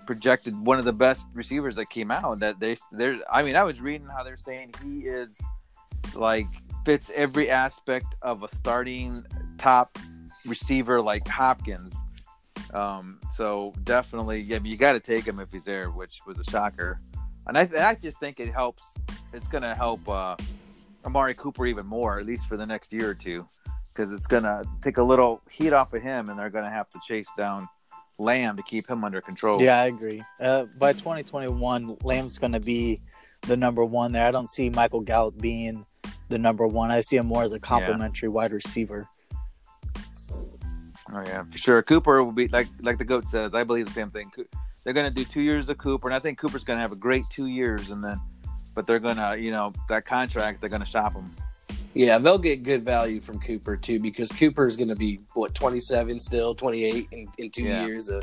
projected 0.07 0.59
one 0.59 0.81
of 0.81 0.85
the 0.85 0.93
best 0.93 1.29
receivers 1.35 1.77
that 1.77 1.89
came 1.89 2.11
out. 2.11 2.41
That 2.41 2.59
they, 2.59 2.77
they're. 2.91 3.21
I 3.33 3.45
mean, 3.45 3.55
I 3.55 3.63
was 3.63 3.81
reading 3.81 4.09
how 4.09 4.25
they're 4.25 4.37
saying 4.37 4.75
he 4.83 5.03
is 5.03 5.41
like 6.17 6.49
fits 6.85 7.11
every 7.15 7.51
aspect 7.51 8.15
of 8.23 8.43
a 8.43 8.49
starting 8.49 9.25
top 9.59 9.99
receiver 10.47 11.01
like 11.01 11.27
Hopkins. 11.29 11.95
Um, 12.75 13.21
so 13.31 13.73
definitely, 13.85 14.41
yeah, 14.41 14.59
you 14.63 14.77
got 14.77 14.93
to 14.93 15.01
take 15.01 15.27
him 15.27 15.41
if 15.41 15.53
he's 15.53 15.65
there, 15.65 15.91
which 15.91 16.21
was 16.27 16.39
a 16.39 16.45
shocker. 16.45 16.99
And 17.47 17.59
I, 17.59 17.69
I 17.79 17.95
just 17.95 18.19
think 18.21 18.41
it 18.41 18.53
helps. 18.53 18.95
It's 19.33 19.49
going 19.49 19.63
to 19.63 19.75
help 19.75 20.09
uh, 20.09 20.37
Amari 21.05 21.35
Cooper 21.35 21.67
even 21.67 21.87
more, 21.87 22.19
at 22.19 22.27
least 22.27 22.47
for 22.47 22.57
the 22.57 22.67
next 22.67 22.93
year 22.93 23.11
or 23.11 23.15
two, 23.15 23.47
because 23.89 24.13
it's 24.13 24.27
going 24.27 24.45
to 24.45 24.65
take 24.81 24.99
a 24.99 25.03
little 25.03 25.43
heat 25.51 25.73
off 25.73 25.93
of 25.93 26.03
him, 26.03 26.29
and 26.29 26.39
they're 26.39 26.51
going 26.51 26.65
to 26.65 26.71
have 26.71 26.89
to 26.91 27.01
chase 27.07 27.29
down 27.37 27.69
Lamb 28.19 28.57
to 28.57 28.63
keep 28.63 28.89
him 28.89 29.05
under 29.05 29.21
control. 29.21 29.61
Yeah, 29.61 29.81
I 29.81 29.87
agree. 29.87 30.23
Uh, 30.41 30.65
by 30.79 30.93
2021, 30.93 31.99
Lamb's 32.03 32.39
going 32.39 32.53
to 32.53 32.61
be 32.61 33.01
the 33.43 33.57
number 33.57 33.85
one 33.85 34.13
there. 34.13 34.27
I 34.27 34.31
don't 34.31 34.49
see 34.49 34.71
Michael 34.71 35.01
Gallup 35.01 35.39
being 35.39 35.85
the 36.33 36.39
number 36.39 36.67
one. 36.67 36.91
I 36.91 37.01
see 37.03 37.17
him 37.17 37.27
more 37.27 37.43
as 37.45 37.53
a 37.53 37.61
complimentary 37.61 38.29
wide 38.29 38.51
receiver. 38.53 39.07
Oh 41.15 41.23
yeah, 41.27 41.45
for 41.45 41.59
sure. 41.59 41.83
Cooper 41.83 42.25
will 42.25 42.33
be 42.33 42.49
like 42.49 42.69
like 42.81 42.99
the 42.99 43.05
goat 43.05 43.29
says. 43.29 43.55
I 43.55 43.65
believe 43.65 43.87
the 43.87 43.93
same 43.93 44.11
thing. 44.11 44.33
They're 44.85 44.95
going 44.95 45.07
to 45.09 45.15
do 45.15 45.25
two 45.25 45.43
years 45.43 45.69
of 45.69 45.79
Cooper, 45.79 46.09
and 46.09 46.15
I 46.15 46.19
think 46.19 46.39
Cooper's 46.39 46.65
going 46.65 46.79
to 46.79 46.81
have 46.81 46.91
a 46.93 46.97
great 46.97 47.25
two 47.31 47.47
years, 47.47 47.91
and 47.91 48.03
then, 48.03 48.21
but 48.75 48.85
they're 48.85 48.99
going 48.99 49.17
to, 49.17 49.39
you 49.39 49.53
know, 49.53 49.73
that 49.89 50.05
contract 50.05 50.61
they're 50.61 50.71
going 50.71 50.81
to 50.81 50.87
shop 50.87 51.13
him. 51.15 51.27
yeah, 51.95 52.19
they'll 52.19 52.39
get 52.39 52.65
good 52.65 52.83
value 52.85 53.21
from 53.21 53.39
Cooper 53.39 53.77
too 53.77 54.01
because 54.01 54.33
Cooper 54.33 54.67
is 54.67 54.77
going 54.77 54.89
to 54.89 54.97
be 54.97 55.21
what 55.35 55.55
27 55.55 56.19
still, 56.19 56.55
28 56.55 57.09
in, 57.13 57.29
in 57.39 57.51
2 57.51 57.63
Yeah. 57.63 57.87
years. 57.87 58.09
Uh, 58.09 58.21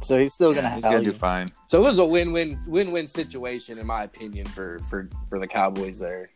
So 0.00 0.18
he's 0.18 0.32
still 0.34 0.52
going 0.52 0.64
to 0.64 0.70
Yeah, 0.70 0.74
he's 0.76 0.84
going 0.84 1.04
to 1.04 1.12
do 1.12 1.18
fine. 1.18 1.48
So 1.66 1.78
it 1.80 1.82
was 1.82 1.98
a 1.98 2.04
win-win 2.04 2.58
win-win 2.66 3.06
situation 3.08 3.78
in 3.78 3.86
my 3.86 4.04
opinion 4.04 4.46
for 4.46 4.78
for 4.88 5.08
for 5.28 5.38
the 5.40 5.46
Cowboys 5.46 5.98
there. 5.98 6.30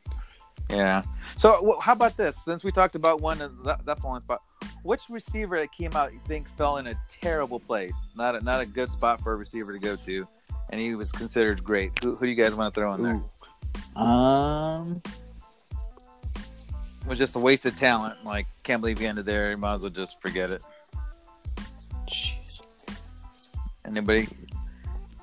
Yeah. 0.70 1.02
So 1.36 1.78
how 1.80 1.92
about 1.92 2.16
this? 2.16 2.44
Since 2.44 2.64
we 2.64 2.72
talked 2.72 2.94
about 2.94 3.20
one 3.20 3.40
of 3.40 3.64
that, 3.64 3.84
that 3.86 3.98
falling 4.00 4.22
spot, 4.22 4.42
which 4.82 5.02
receiver 5.08 5.58
that 5.60 5.72
came 5.72 5.94
out 5.94 6.12
you 6.12 6.20
think 6.26 6.48
fell 6.56 6.76
in 6.78 6.88
a 6.88 6.94
terrible 7.08 7.60
place? 7.60 8.08
Not 8.16 8.36
a, 8.36 8.40
not 8.44 8.60
a 8.60 8.66
good 8.66 8.90
spot 8.92 9.20
for 9.20 9.32
a 9.32 9.36
receiver 9.36 9.72
to 9.72 9.78
go 9.78 9.96
to, 9.96 10.26
and 10.70 10.80
he 10.80 10.94
was 10.94 11.10
considered 11.12 11.62
great. 11.64 11.98
Who, 12.02 12.16
who 12.16 12.26
do 12.26 12.30
you 12.30 12.36
guys 12.36 12.54
want 12.54 12.74
to 12.74 12.80
throw 12.80 12.92
in 12.94 13.02
there? 13.02 14.02
Um, 14.02 15.00
It 17.02 17.08
was 17.08 17.18
just 17.18 17.34
a 17.36 17.38
wasted 17.38 17.76
talent. 17.78 18.24
Like 18.24 18.46
can't 18.62 18.82
believe 18.82 18.98
he 18.98 19.06
ended 19.06 19.24
there. 19.26 19.50
You 19.50 19.56
might 19.56 19.74
as 19.74 19.80
well 19.82 19.90
just 19.90 20.20
forget 20.20 20.50
it. 20.50 20.62
jeez. 22.06 22.60
Anybody? 23.86 24.28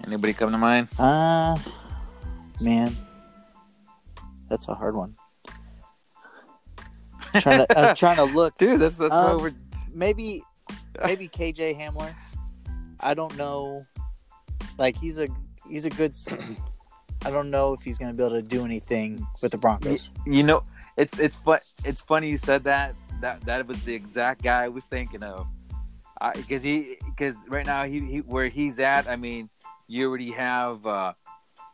Anybody 0.08 0.34
come 0.34 0.52
to 0.52 0.58
mind? 0.58 0.88
Uh, 1.00 1.58
man, 2.64 2.92
that's 4.50 4.68
a 4.68 4.74
hard 4.76 4.96
one. 4.96 5.16
Trying 7.42 7.66
to, 7.68 7.80
I'm 7.80 7.96
trying 7.96 8.18
to 8.18 8.24
look. 8.24 8.58
Dude, 8.60 8.80
that's 8.80 8.96
that's 8.98 9.14
Um, 9.14 9.38
why 9.38 9.44
we're 9.44 9.54
Maybe, 9.94 10.44
maybe 11.06 11.28
KJ 11.30 11.80
Hamler. 11.80 12.14
I 13.00 13.14
don't 13.14 13.36
know. 13.38 13.84
Like 14.78 14.98
he's 14.98 15.20
a 15.20 15.28
he's 15.70 15.86
a 15.86 15.90
good. 15.90 16.16
I 17.26 17.32
don't 17.32 17.50
know 17.50 17.74
if 17.74 17.82
he's 17.82 17.98
going 17.98 18.12
to 18.12 18.18
be 18.18 18.24
able 18.24 18.36
to 18.36 18.42
do 18.48 18.66
anything 18.66 19.26
with 19.42 19.52
the 19.52 19.58
Broncos. 19.58 20.12
you 20.26 20.44
know 20.44 20.64
it's 20.98 21.18
it's 21.20 21.38
fun 21.38 21.60
it's 21.84 22.02
funny 22.02 22.30
you 22.30 22.38
said 22.38 22.64
that 22.66 22.96
that 23.20 23.42
that 23.46 23.66
was 23.68 23.82
the 23.84 23.94
exact 23.94 24.42
guy 24.44 24.64
i 24.64 24.68
was 24.68 24.86
thinking 24.86 25.24
of 25.24 25.48
because 26.36 26.62
he 26.64 26.98
because 27.06 27.36
right 27.50 27.66
now 27.66 27.84
he, 27.84 28.00
he 28.00 28.18
where 28.20 28.48
he's 28.48 28.78
at 28.80 29.08
i 29.10 29.16
mean 29.16 29.50
you 29.88 30.08
already 30.08 30.30
have 30.32 30.86
uh 30.86 31.12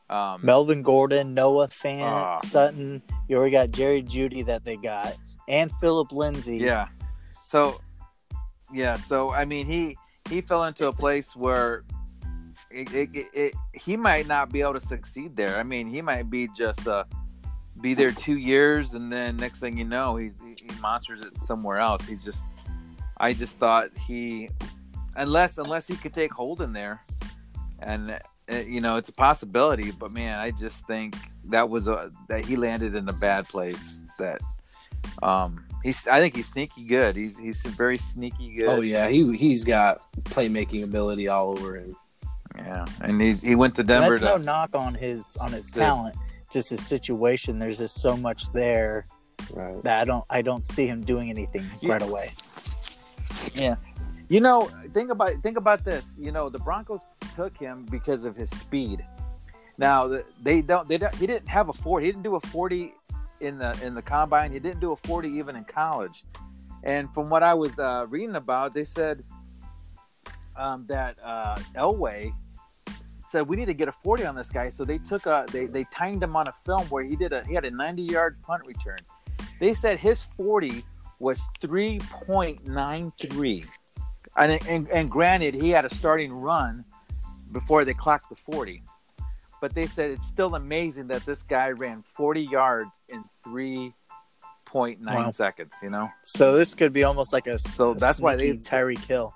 um 0.09 0.39
Melvin 0.43 0.81
Gordon, 0.81 1.33
Noah 1.33 1.67
Fant, 1.67 2.01
Ah. 2.03 2.37
Sutton. 2.37 3.01
You 3.27 3.37
already 3.37 3.51
got 3.51 3.71
Jerry 3.71 4.03
Jeudy 4.03 4.45
that 4.45 4.65
they 4.65 4.75
got, 4.77 5.15
and 5.51 5.71
Phillip 5.79 6.11
Lindsay. 6.11 6.57
yeah. 6.57 6.87
So 7.45 7.79
yeah 8.73 8.95
so 8.95 9.31
i 9.31 9.45
mean 9.45 9.65
he 9.65 9.97
he 10.29 10.41
fell 10.41 10.63
into 10.63 10.87
a 10.87 10.93
place 10.93 11.35
where 11.35 11.83
it, 12.69 12.93
it, 12.93 13.09
it, 13.13 13.27
it 13.33 13.53
he 13.73 13.97
might 13.97 14.27
not 14.27 14.49
be 14.49 14.61
able 14.61 14.73
to 14.73 14.79
succeed 14.79 15.35
there. 15.35 15.57
I 15.57 15.63
mean 15.63 15.87
he 15.87 16.01
might 16.01 16.29
be 16.29 16.47
just 16.55 16.87
uh 16.87 17.03
be 17.81 17.93
there 17.93 18.11
two 18.11 18.37
years 18.37 18.93
and 18.93 19.11
then 19.11 19.35
next 19.35 19.59
thing 19.59 19.77
you 19.77 19.83
know 19.83 20.15
he, 20.15 20.31
he 20.41 20.79
monsters 20.79 21.25
it 21.25 21.43
somewhere 21.43 21.79
else. 21.79 22.07
He's 22.07 22.23
just 22.23 22.49
i 23.17 23.33
just 23.33 23.57
thought 23.57 23.89
he 23.97 24.49
unless 25.17 25.57
unless 25.57 25.85
he 25.85 25.95
could 25.95 26.13
take 26.13 26.31
hold 26.31 26.61
in 26.61 26.71
there 26.71 27.01
and 27.79 28.11
uh, 28.11 28.55
you 28.65 28.79
know 28.79 28.95
it's 28.95 29.09
a 29.09 29.13
possibility 29.13 29.91
but 29.91 30.11
man 30.11 30.39
i 30.39 30.49
just 30.49 30.87
think 30.87 31.15
that 31.45 31.69
was 31.69 31.87
a 31.87 32.09
that 32.29 32.43
he 32.43 32.55
landed 32.55 32.95
in 32.95 33.07
a 33.09 33.13
bad 33.13 33.47
place 33.47 33.99
that 34.17 34.39
um 35.23 35.65
he's 35.83 36.07
i 36.07 36.19
think 36.19 36.35
he's 36.35 36.47
sneaky 36.47 36.85
good 36.85 37.15
he's 37.15 37.37
he's 37.37 37.61
very 37.63 37.97
sneaky 37.97 38.55
good 38.59 38.69
Oh 38.69 38.81
yeah, 38.81 39.07
he 39.07 39.35
he's 39.35 39.63
got 39.63 39.99
playmaking 40.23 40.83
ability 40.83 41.27
all 41.27 41.49
over 41.57 41.77
him. 41.77 41.95
yeah 42.55 42.85
and 43.01 43.21
he's 43.21 43.41
he 43.41 43.55
went 43.55 43.75
to 43.75 43.81
And 43.81 43.87
denver 43.87 44.17
that's 44.17 44.23
no 44.23 44.37
knock 44.37 44.75
on 44.75 44.93
his 44.93 45.37
on 45.39 45.51
his 45.51 45.69
Good. 45.69 45.79
talent, 45.81 46.15
just 46.51 46.69
his 46.69 46.85
situation. 46.85 47.59
There's 47.59 47.77
just 47.77 48.01
so 48.01 48.15
much 48.17 48.51
there 48.53 49.05
Right. 49.53 49.81
that 49.83 49.99
I 50.01 50.05
don't 50.05 50.25
I 50.29 50.41
don't 50.41 50.65
see 50.65 50.85
him 50.85 51.01
doing 51.01 51.29
anything 51.29 51.65
Yeah. 51.81 51.93
right 51.93 52.01
away. 52.01 52.31
Yeah. 53.55 53.75
You 54.29 54.39
know, 54.39 54.69
think 54.93 55.09
about 55.11 55.33
think 55.43 55.57
about 55.57 55.83
this. 55.83 56.13
You 56.17 56.31
know, 56.31 56.47
the 56.49 56.59
Broncos 56.59 57.05
took 57.35 57.57
him 57.57 57.85
because 57.89 58.23
of 58.23 58.35
his 58.35 58.49
speed. 58.51 59.03
Now 59.77 60.21
they 60.43 60.61
don't. 60.61 60.87
They 60.87 60.97
don't. 60.97 61.13
He 61.15 61.25
didn't 61.27 61.49
have 61.49 61.69
a 61.69 61.73
forty. 61.73 62.05
He 62.05 62.11
didn't 62.11 62.23
do 62.23 62.35
a 62.35 62.39
forty 62.39 62.93
in 63.41 63.57
the 63.57 63.77
in 63.83 63.95
the 63.95 64.01
combine. 64.01 64.51
He 64.51 64.59
didn't 64.59 64.79
do 64.79 64.91
a 64.91 64.95
forty 64.95 65.29
even 65.29 65.55
in 65.55 65.65
college. 65.65 66.23
And 66.83 67.13
from 67.13 67.29
what 67.29 67.43
I 67.43 67.53
was 67.53 67.77
uh, 67.77 68.05
reading 68.09 68.35
about, 68.35 68.73
they 68.73 68.85
said 68.85 69.23
um, 70.55 70.85
that 70.85 71.17
uh, 71.23 71.57
Elway 71.75 72.33
said 73.25 73.47
we 73.47 73.55
need 73.55 73.67
to 73.67 73.73
get 73.73 73.87
a 73.87 73.91
40 73.91 74.25
on 74.25 74.35
this 74.35 74.49
guy. 74.49 74.69
So 74.69 74.83
they 74.83 74.97
took 74.97 75.25
a 75.25 75.45
they 75.51 75.65
they 75.65 75.83
timed 75.85 76.23
him 76.23 76.35
on 76.35 76.47
a 76.47 76.51
film 76.51 76.87
where 76.87 77.03
he 77.03 77.15
did 77.15 77.33
a 77.33 77.43
he 77.45 77.53
had 77.53 77.65
a 77.65 77.71
90 77.71 78.01
yard 78.01 78.41
punt 78.41 78.63
return. 78.65 78.97
They 79.59 79.75
said 79.75 79.99
his 79.99 80.23
40 80.37 80.83
was 81.21 81.39
3.93. 81.61 83.65
And, 84.37 84.67
and, 84.67 84.89
and 84.89 85.09
granted, 85.09 85.53
he 85.53 85.69
had 85.69 85.85
a 85.85 85.93
starting 85.93 86.33
run 86.33 86.83
before 87.51 87.85
they 87.85 87.93
clocked 87.93 88.29
the 88.29 88.35
40. 88.35 88.83
But 89.61 89.73
they 89.75 89.85
said 89.85 90.09
it's 90.11 90.25
still 90.27 90.55
amazing 90.55 91.07
that 91.07 91.23
this 91.25 91.43
guy 91.43 91.69
ran 91.69 92.01
40 92.03 92.41
yards 92.41 92.99
in 93.09 93.23
3.9 93.45 93.93
Wow. 95.05 95.29
seconds, 95.29 95.75
you 95.83 95.89
know? 95.91 96.09
So 96.23 96.53
this 96.57 96.73
could 96.73 96.91
be 96.91 97.03
almost 97.03 97.31
like 97.31 97.45
a 97.47 97.57
So 97.59 97.91
a 97.91 97.95
that's 97.95 98.19
why 98.19 98.35
they- 98.35 98.49
sneaky 98.49 98.63
Tyreek 98.63 99.05
Hill. 99.05 99.33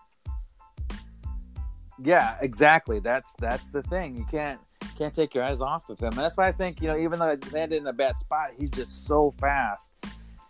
Yeah, 2.03 2.35
exactly. 2.41 2.99
That's 2.99 3.33
that's 3.39 3.69
the 3.69 3.81
thing. 3.83 4.17
You 4.17 4.25
can't 4.25 4.59
can't 4.97 5.13
take 5.13 5.33
your 5.33 5.43
eyes 5.45 5.61
off 5.61 5.89
of 5.89 5.97
him. 5.99 6.09
And 6.09 6.17
that's 6.17 6.35
why 6.35 6.47
I 6.47 6.51
think 6.51 6.81
you 6.81 6.89
know, 6.89 6.97
even 6.97 7.19
though 7.19 7.37
he 7.41 7.49
landed 7.51 7.77
in 7.77 7.87
a 7.87 7.93
bad 7.93 8.17
spot, 8.17 8.49
he's 8.57 8.69
just 8.69 9.05
so 9.07 9.31
fast. 9.39 9.93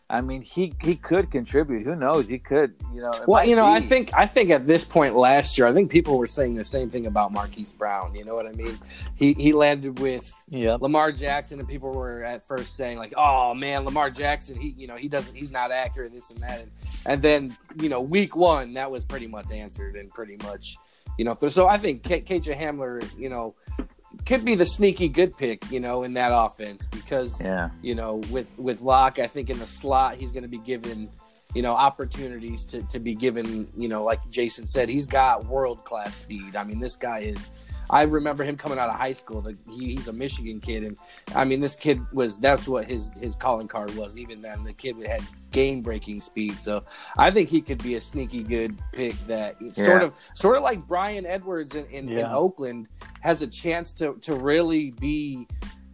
I 0.08 0.22
mean, 0.22 0.44
he 0.44 0.74
he 0.84 0.96
could 0.96 1.32
contribute. 1.32 1.84
Who 1.84 1.96
knows? 1.96 2.28
He 2.30 2.38
could. 2.38 2.76
You 2.94 3.02
know. 3.02 3.24
Well, 3.28 3.44
you 3.44 3.56
know, 3.56 3.66
I 3.66 3.82
think 3.82 4.12
I 4.14 4.28
think 4.28 4.52
at 4.52 4.68
this 4.68 4.86
point 4.86 5.16
last 5.16 5.58
year, 5.58 5.66
I 5.66 5.74
think 5.74 5.90
people 5.90 6.20
were 6.20 6.28
saying 6.28 6.56
the 6.56 6.64
same 6.66 6.92
thing 6.92 7.08
about 7.08 7.32
Marquise 7.32 7.74
Brown. 7.74 8.14
You 8.14 8.24
know 8.24 8.36
what 8.36 8.46
I 8.46 8.52
mean? 8.52 8.78
He 9.16 9.34
he 9.34 9.52
landed 9.52 10.00
with 10.00 10.32
Yep. 10.50 10.82
Lamar 10.82 11.12
Jackson, 11.12 11.60
and 11.60 11.68
people 11.68 11.92
were 11.92 12.24
at 12.24 12.48
first 12.48 12.78
saying 12.78 13.00
like, 13.00 13.14
"Oh 13.18 13.56
man, 13.56 13.84
Lamar 13.84 14.12
Jackson, 14.12 14.60
he 14.60 14.76
you 14.78 14.86
know 14.86 14.96
he 14.96 15.08
doesn't 15.08 15.36
he's 15.36 15.50
not 15.50 15.72
accurate, 15.72 16.14
this 16.14 16.30
and 16.30 16.40
that," 16.42 16.62
and, 16.62 16.72
and 17.08 17.22
then 17.24 17.58
you 17.82 17.90
know 17.90 18.00
week 18.00 18.36
one 18.36 18.74
that 18.76 18.92
was 18.92 19.04
pretty 19.04 19.28
much 19.28 19.52
answered 19.52 19.96
and 19.96 20.12
pretty 20.12 20.38
much 20.44 20.78
you 21.18 21.26
know 21.26 21.36
so 21.50 21.68
I 21.68 21.80
think 21.80 22.04
K- 22.04 22.22
KJ 22.22 22.60
Hamler, 22.60 23.04
you 23.18 23.30
know, 23.30 23.56
could 24.26 24.44
be 24.44 24.56
the 24.56 24.66
sneaky 24.66 25.08
good 25.08 25.36
pick, 25.38 25.70
you 25.72 25.80
know, 25.80 26.04
in 26.04 26.14
that 26.16 26.32
offense 26.34 26.88
because 26.88 27.40
Yeah. 27.42 27.70
you 27.82 27.96
know, 27.96 28.16
with 28.32 28.58
with 28.58 28.82
Lock, 28.82 29.20
I 29.20 29.28
think 29.28 29.50
in 29.50 29.60
the 29.60 29.68
slot 29.68 30.16
he's 30.16 30.32
going 30.32 30.44
to 30.44 30.50
be 30.50 30.60
given, 30.60 31.10
you 31.54 31.62
know, 31.62 31.74
opportunities 31.74 32.64
to 32.66 32.82
to 32.84 33.00
be 33.00 33.16
given, 33.16 33.68
you 33.78 33.88
know, 33.88 34.04
like 34.04 34.20
Jason 34.30 34.66
said, 34.68 34.90
he's 34.90 35.06
got 35.06 35.46
world 35.46 35.84
class 35.86 36.16
speed. 36.16 36.56
I 36.56 36.64
mean, 36.64 36.80
this 36.80 36.96
guy 36.96 37.20
is. 37.20 37.50
I 37.90 38.04
remember 38.04 38.44
him 38.44 38.58
coming 38.58 38.80
out 38.80 38.90
of 38.90 38.96
high 38.96 39.14
school. 39.14 39.42
The, 39.42 39.58
he, 39.70 39.96
he's 39.96 40.08
a 40.08 40.14
Michigan 40.14 40.60
kid, 40.60 40.84
and 40.84 40.98
I 41.36 41.46
mean, 41.46 41.60
this 41.60 41.76
kid 41.76 42.02
was 42.14 42.38
that's 42.38 42.68
what 42.68 42.86
his 42.86 43.12
his 43.20 43.36
calling 43.36 43.68
card 43.68 43.96
was. 43.96 44.18
Even 44.18 44.42
then, 44.42 44.64
the 44.64 44.74
kid 44.74 44.96
had 45.06 45.22
game 45.52 45.82
breaking 45.82 46.22
speed. 46.22 46.56
So 46.60 46.84
I 47.18 47.32
think 47.32 47.50
he 47.50 47.62
could 47.62 47.82
be 47.82 47.96
a 47.96 48.02
sneaky 48.02 48.44
good 48.44 48.78
pick. 48.92 49.16
That 49.28 49.56
sort 49.74 50.04
of 50.04 50.14
sort 50.34 50.58
of 50.58 50.64
like 50.64 50.88
Bryan 50.88 51.26
Edwards 51.26 51.76
in, 51.76 51.86
in, 51.86 52.10
in 52.10 52.26
Oakland 52.26 52.88
has 53.22 53.42
a 53.42 53.48
chance 53.48 53.94
to 53.94 54.16
to 54.22 54.36
really 54.36 54.92
be 54.92 55.48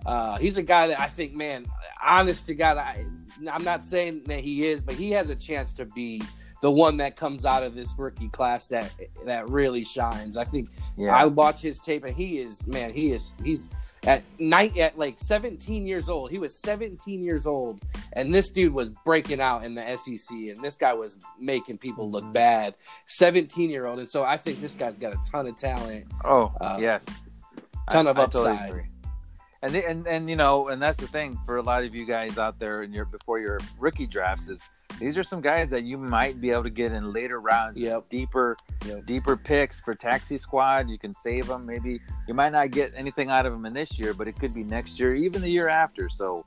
uh, 0.06 0.38
he's 0.38 0.58
a 0.58 0.64
guy 0.64 0.88
that 0.88 1.00
I 1.00 1.08
think, 1.08 1.34
man, 1.34 1.66
honest 2.04 2.48
to 2.48 2.56
God, 2.56 2.78
I, 2.78 3.06
I'm 3.50 3.64
not 3.64 3.86
saying 3.86 4.24
that 4.26 4.40
he 4.40 4.66
is, 4.66 4.82
but 4.82 4.96
he 4.96 5.12
has 5.12 5.30
a 5.30 5.36
chance 5.36 5.74
to 5.76 5.86
be 5.86 6.22
the 6.62 6.72
one 6.72 6.98
that 6.98 7.16
comes 7.16 7.46
out 7.46 7.64
of 7.64 7.76
this 7.76 7.94
rookie 7.98 8.30
class 8.30 8.68
that 8.68 8.92
that 9.26 9.50
really 9.50 9.84
shines. 9.84 10.38
I 10.38 10.44
think 10.44 10.70
Yeah. 10.96 11.16
I 11.16 11.26
watch 11.26 11.62
his 11.62 11.80
tape, 11.80 12.06
and 12.06 12.16
he 12.16 12.38
is, 12.38 12.66
man, 12.68 12.92
he 12.94 13.12
is, 13.12 13.36
he's 13.44 13.70
at 14.04 14.24
night 14.40 14.78
at 14.78 14.98
like 14.98 15.20
17 15.20 15.86
years 15.86 16.10
old. 16.10 16.32
He 16.32 16.40
was 16.40 16.56
17 16.56 17.24
years 17.24 17.46
old, 17.46 17.82
and 18.14 18.34
this 18.34 18.50
dude 18.50 18.74
was 18.74 18.90
breaking 18.90 19.42
out 19.42 19.64
in 19.64 19.76
the 19.76 19.98
SEC, 19.98 20.32
and 20.32 20.62
this 20.64 20.76
guy 20.76 20.94
was 20.94 21.18
making 21.40 21.78
people 21.78 22.10
look 22.10 22.32
bad. 22.32 22.76
17 23.08 23.70
year 23.70 23.86
old, 23.86 24.00
and 24.00 24.10
so 24.10 24.24
I 24.24 24.38
think 24.38 24.62
this 24.62 24.74
guy's 24.74 25.00
got 25.00 25.14
a 25.14 25.20
ton 25.30 25.48
of 25.48 25.56
talent. 25.56 26.06
oh 26.26 26.54
uh, 26.62 26.78
yes. 26.80 27.06
ton 27.90 28.08
of 28.08 28.18
upside. 28.18 28.70
agree. 28.70 28.91
And, 29.64 29.74
the, 29.74 29.88
and 29.88 30.08
and 30.08 30.28
you 30.30 30.36
know, 30.36 30.70
and 30.70 30.82
that's 30.82 30.98
the 30.98 31.06
thing 31.08 31.38
for 31.46 31.58
a 31.58 31.62
lot 31.62 31.84
of 31.84 31.94
you 31.94 32.04
guys 32.06 32.38
out 32.40 32.58
there 32.60 32.82
in 32.82 32.92
your 32.92 33.06
before 33.06 33.40
your 33.40 33.60
rookie 33.78 34.08
drafts 34.08 34.50
is 34.50 34.60
these 35.00 35.18
are 35.20 35.24
some 35.24 35.40
guys 35.40 35.70
that 35.70 35.84
you 35.84 35.98
might 36.00 36.42
be 36.42 36.50
able 36.50 36.64
to 36.64 36.70
get 36.72 36.92
in 36.92 37.14
later 37.14 37.40
rounds, 37.40 37.80
Yep. 37.80 38.10
deeper 38.10 38.58
Yep. 38.86 39.06
deeper 39.06 39.38
picks 39.38 39.80
for 39.80 39.94
taxi 39.94 40.38
squad. 40.40 40.90
You 40.90 40.98
can 40.98 41.14
save 41.16 41.46
them. 41.48 41.66
Maybe 41.68 42.02
you 42.28 42.34
might 42.34 42.52
not 42.52 42.72
get 42.72 42.92
anything 42.96 43.30
out 43.30 43.46
of 43.46 43.54
them 43.54 43.66
in 43.68 43.74
this 43.74 44.00
year, 44.00 44.16
but 44.16 44.28
it 44.28 44.40
could 44.40 44.54
be 44.54 44.64
next 44.64 45.00
year, 45.00 45.14
even 45.14 45.42
the 45.44 45.50
year 45.50 45.68
after. 45.68 46.10
So, 46.10 46.44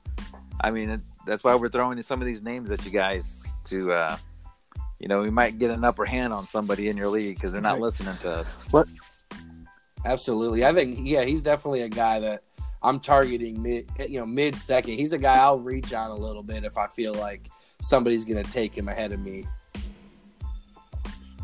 I 0.61 0.71
mean, 0.71 0.89
it, 0.89 1.01
that's 1.25 1.43
why 1.43 1.55
we're 1.55 1.69
throwing 1.69 1.97
in 1.97 2.03
some 2.03 2.21
of 2.21 2.27
these 2.27 2.43
names 2.43 2.69
at 2.69 2.83
you 2.85 2.91
guys 2.91 3.53
to, 3.65 3.93
uh, 3.93 4.17
you 4.99 5.07
know, 5.07 5.21
we 5.21 5.29
might 5.29 5.57
get 5.57 5.71
an 5.71 5.85
upper 5.85 6.03
hand 6.05 6.33
on 6.33 6.47
somebody 6.47 6.89
in 6.89 6.97
your 6.97 7.07
league 7.09 7.35
because 7.35 7.53
they're 7.53 7.61
not 7.61 7.73
Right. 7.75 7.81
listening 7.83 8.17
to 8.17 8.29
us. 8.31 8.63
What? 8.71 8.87
Absolutely. 10.03 10.65
I 10.65 10.73
think 10.73 10.99
yeah, 11.01 11.23
he's 11.23 11.41
definitely 11.41 11.81
a 11.81 11.89
guy 11.89 12.19
that 12.19 12.43
I'm 12.85 12.99
targeting 12.99 13.61
mid 13.61 13.89
you 14.07 14.19
know, 14.19 14.25
mid 14.25 14.55
second. 14.55 14.93
He's 14.93 15.13
a 15.13 15.17
guy 15.17 15.35
I'll 15.35 15.59
reach 15.59 15.93
on 15.93 16.11
a 16.11 16.15
little 16.15 16.43
bit 16.43 16.63
if 16.63 16.77
I 16.77 16.87
feel 16.87 17.13
like 17.13 17.49
somebody's 17.81 18.25
gonna 18.25 18.43
take 18.43 18.77
him 18.77 18.87
ahead 18.87 19.11
of 19.11 19.19
me. 19.19 19.45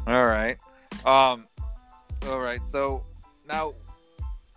All 0.07 0.25
right. 0.25 0.57
Um, 1.05 1.47
all 2.27 2.39
right. 2.39 2.63
So 2.63 3.03
now 3.47 3.73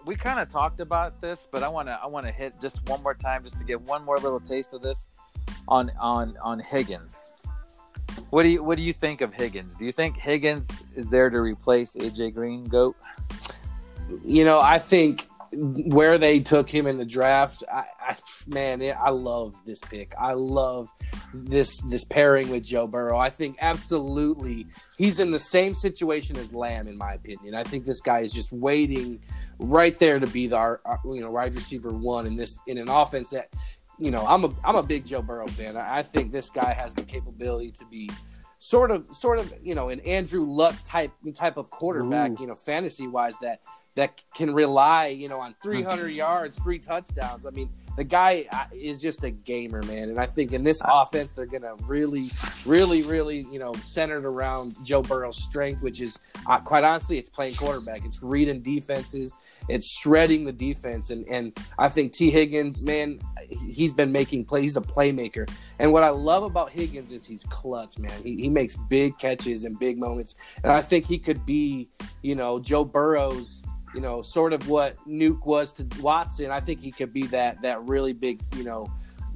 we 0.05 0.17
kind 0.17 0.39
of 0.39 0.51
talked 0.51 0.81
about 0.81 1.21
this, 1.21 1.49
but 1.51 1.63
I 1.63 1.69
want 1.69 1.89
to 1.89 1.99
I 2.03 2.07
want 2.07 2.27
to 2.27 2.33
hit 2.33 2.55
just 2.61 2.87
one 2.89 3.03
more 3.03 3.15
time 3.15 3.43
just 3.43 3.59
to 3.59 3.65
get 3.65 3.81
one 3.81 4.05
more 4.05 4.19
little 4.19 4.41
taste 4.41 4.73
of 4.73 4.83
this 4.83 5.09
on 5.69 5.91
on 5.99 6.37
on 6.43 6.59
Higgins. 6.59 7.31
What 8.31 8.43
do 8.43 8.49
you 8.49 8.63
what 8.63 8.77
do 8.77 8.83
you 8.83 8.93
think 8.93 9.21
of 9.21 9.33
Higgins? 9.33 9.75
Do 9.75 9.85
you 9.85 9.93
think 9.93 10.17
Higgins 10.17 10.67
is 10.97 11.11
there 11.11 11.31
to 11.31 11.41
replace 11.41 11.95
AJ 11.95 12.35
Green? 12.35 12.65
Goat. 12.65 12.97
You 14.25 14.45
know, 14.45 14.61
I 14.61 14.79
think 14.79 15.29
where 15.57 16.19
they 16.19 16.41
took 16.41 16.69
him 16.69 16.87
in 16.87 16.97
the 16.97 17.05
draft, 17.05 17.65
I, 17.73 17.85
I 18.01 18.17
man, 18.47 18.83
I 18.83 19.11
love 19.11 19.55
this 19.65 19.81
pick. 19.81 20.15
I 20.19 20.33
love 20.33 20.89
this 21.33 21.81
this 21.89 22.05
pairing 22.05 22.51
with 22.51 22.65
Joe 22.65 22.87
Burrow. 22.87 23.19
I 23.19 23.31
think 23.31 23.57
absolutely 23.61 24.67
he's 24.99 25.21
in 25.21 25.31
the 25.31 25.39
same 25.39 25.75
situation 25.75 26.37
as 26.37 26.53
Lamb, 26.53 26.89
in 26.89 26.99
my 26.99 27.13
opinion. 27.13 27.55
I 27.55 27.65
think 27.65 27.85
this 27.85 28.01
guy 28.01 28.21
is 28.21 28.33
just 28.33 28.53
waiting 28.53 29.21
right 29.59 29.99
there 29.99 30.19
to 30.19 30.27
be 30.27 30.47
the 30.47 30.57
our, 30.57 30.81
our, 30.85 31.01
you 31.05 31.21
know 31.21 31.31
wide 31.31 31.55
receiver 31.55 31.91
one 31.91 32.27
in 32.27 32.37
this 32.37 32.59
in 32.67 32.79
an 32.79 32.89
offense 32.89 33.31
that 33.31 33.53
you 33.99 34.11
know 34.11 34.25
I'm 34.27 34.45
a 34.45 34.51
I'm 34.65 34.77
a 34.77 34.83
big 34.83 35.07
Joe 35.07 35.23
Burrow 35.23 35.49
fan. 35.49 35.77
I, 35.77 35.99
I 35.99 36.03
think 36.03 36.33
this 36.33 36.51
guy 36.51 36.73
has 36.73 36.95
the 36.95 37.03
capability 37.03 37.71
to 37.73 37.87
be 37.87 38.11
sort 38.59 38.91
of 38.91 39.05
sort 39.11 39.39
of 39.39 39.53
you 39.63 39.75
know 39.75 39.91
an 39.91 40.01
Andrew 40.01 40.45
Luck 40.47 40.75
type 40.85 41.13
type 41.35 41.57
of 41.57 41.71
quarterback. 41.71 42.33
Ooh. 42.33 42.37
You 42.41 42.47
know, 42.49 42.55
fantasy 42.55 43.07
wise 43.07 43.39
that 43.41 43.61
that 43.95 44.21
can 44.35 44.55
rely 44.55 45.09
you 45.09 45.29
know 45.29 45.41
on 45.41 45.55
300 45.63 46.09
yards, 46.09 46.59
three 46.59 46.79
touchdowns. 46.79 47.47
I 47.47 47.51
mean. 47.51 47.71
The 47.97 48.03
guy 48.03 48.49
is 48.73 49.01
just 49.01 49.23
a 49.23 49.31
gamer, 49.31 49.81
man, 49.85 50.09
and 50.11 50.19
I 50.19 50.27
think 50.27 50.51
in 50.51 50.65
this 50.65 50.83
offense 50.85 51.33
they're 51.33 51.47
gonna 51.47 51.77
really, 51.87 52.33
really, 52.67 53.05
really, 53.05 53.47
you 53.49 53.61
know, 53.61 53.73
centered 53.85 54.25
around 54.25 54.75
Joe 54.85 55.01
Burrow's 55.01 55.41
strength, 55.41 55.81
which 55.81 56.01
is 56.01 56.19
uh, 56.47 56.59
quite 56.59 56.83
honestly, 56.83 57.19
it's 57.19 57.31
playing 57.31 57.55
quarterback. 57.55 58.05
It's 58.05 58.21
reading 58.21 58.63
defenses. 58.63 59.39
It's 59.69 59.87
shredding 60.01 60.45
the 60.45 60.53
defense. 60.53 61.11
And 61.11 61.27
and 61.29 61.57
I 61.79 61.89
think 61.89 62.13
Tee 62.13 62.31
Higgins, 62.31 62.85
man, 62.85 63.21
he's 63.49 63.95
been 63.95 64.13
making 64.13 64.45
plays. 64.45 64.63
He's 64.63 64.77
a 64.77 64.81
playmaker. 64.81 65.49
And 65.79 65.93
what 65.93 66.03
I 66.03 66.11
love 66.11 66.43
about 66.43 66.71
Higgins 66.71 67.13
is 67.13 67.25
he's 67.25 67.45
clutch, 67.45 67.99
man. 67.99 68.23
He, 68.23 68.37
he 68.37 68.49
makes 68.49 68.77
big 68.77 69.19
catches 69.19 69.65
and 69.65 69.79
big 69.79 69.99
moments. 69.99 70.35
And 70.63 70.73
I 70.73 70.83
think 70.83 71.07
he 71.07 71.19
could 71.19 71.45
be, 71.47 71.89
you 72.23 72.35
know, 72.35 72.59
Joe 72.59 72.85
Burrow's, 72.85 73.63
you 73.95 74.01
know, 74.01 74.23
sort 74.23 74.53
of 74.53 74.69
what 74.69 74.97
Nuk 75.07 75.47
was 75.47 75.73
to 75.73 75.87
Watson. 76.01 76.51
I 76.51 76.61
think 76.61 76.81
he 76.81 76.91
could 76.91 77.13
be 77.13 77.27
that 77.29 77.63
that 77.63 77.83
really 77.83 78.13
big, 78.13 78.41
you 78.57 78.65
know, 78.65 78.91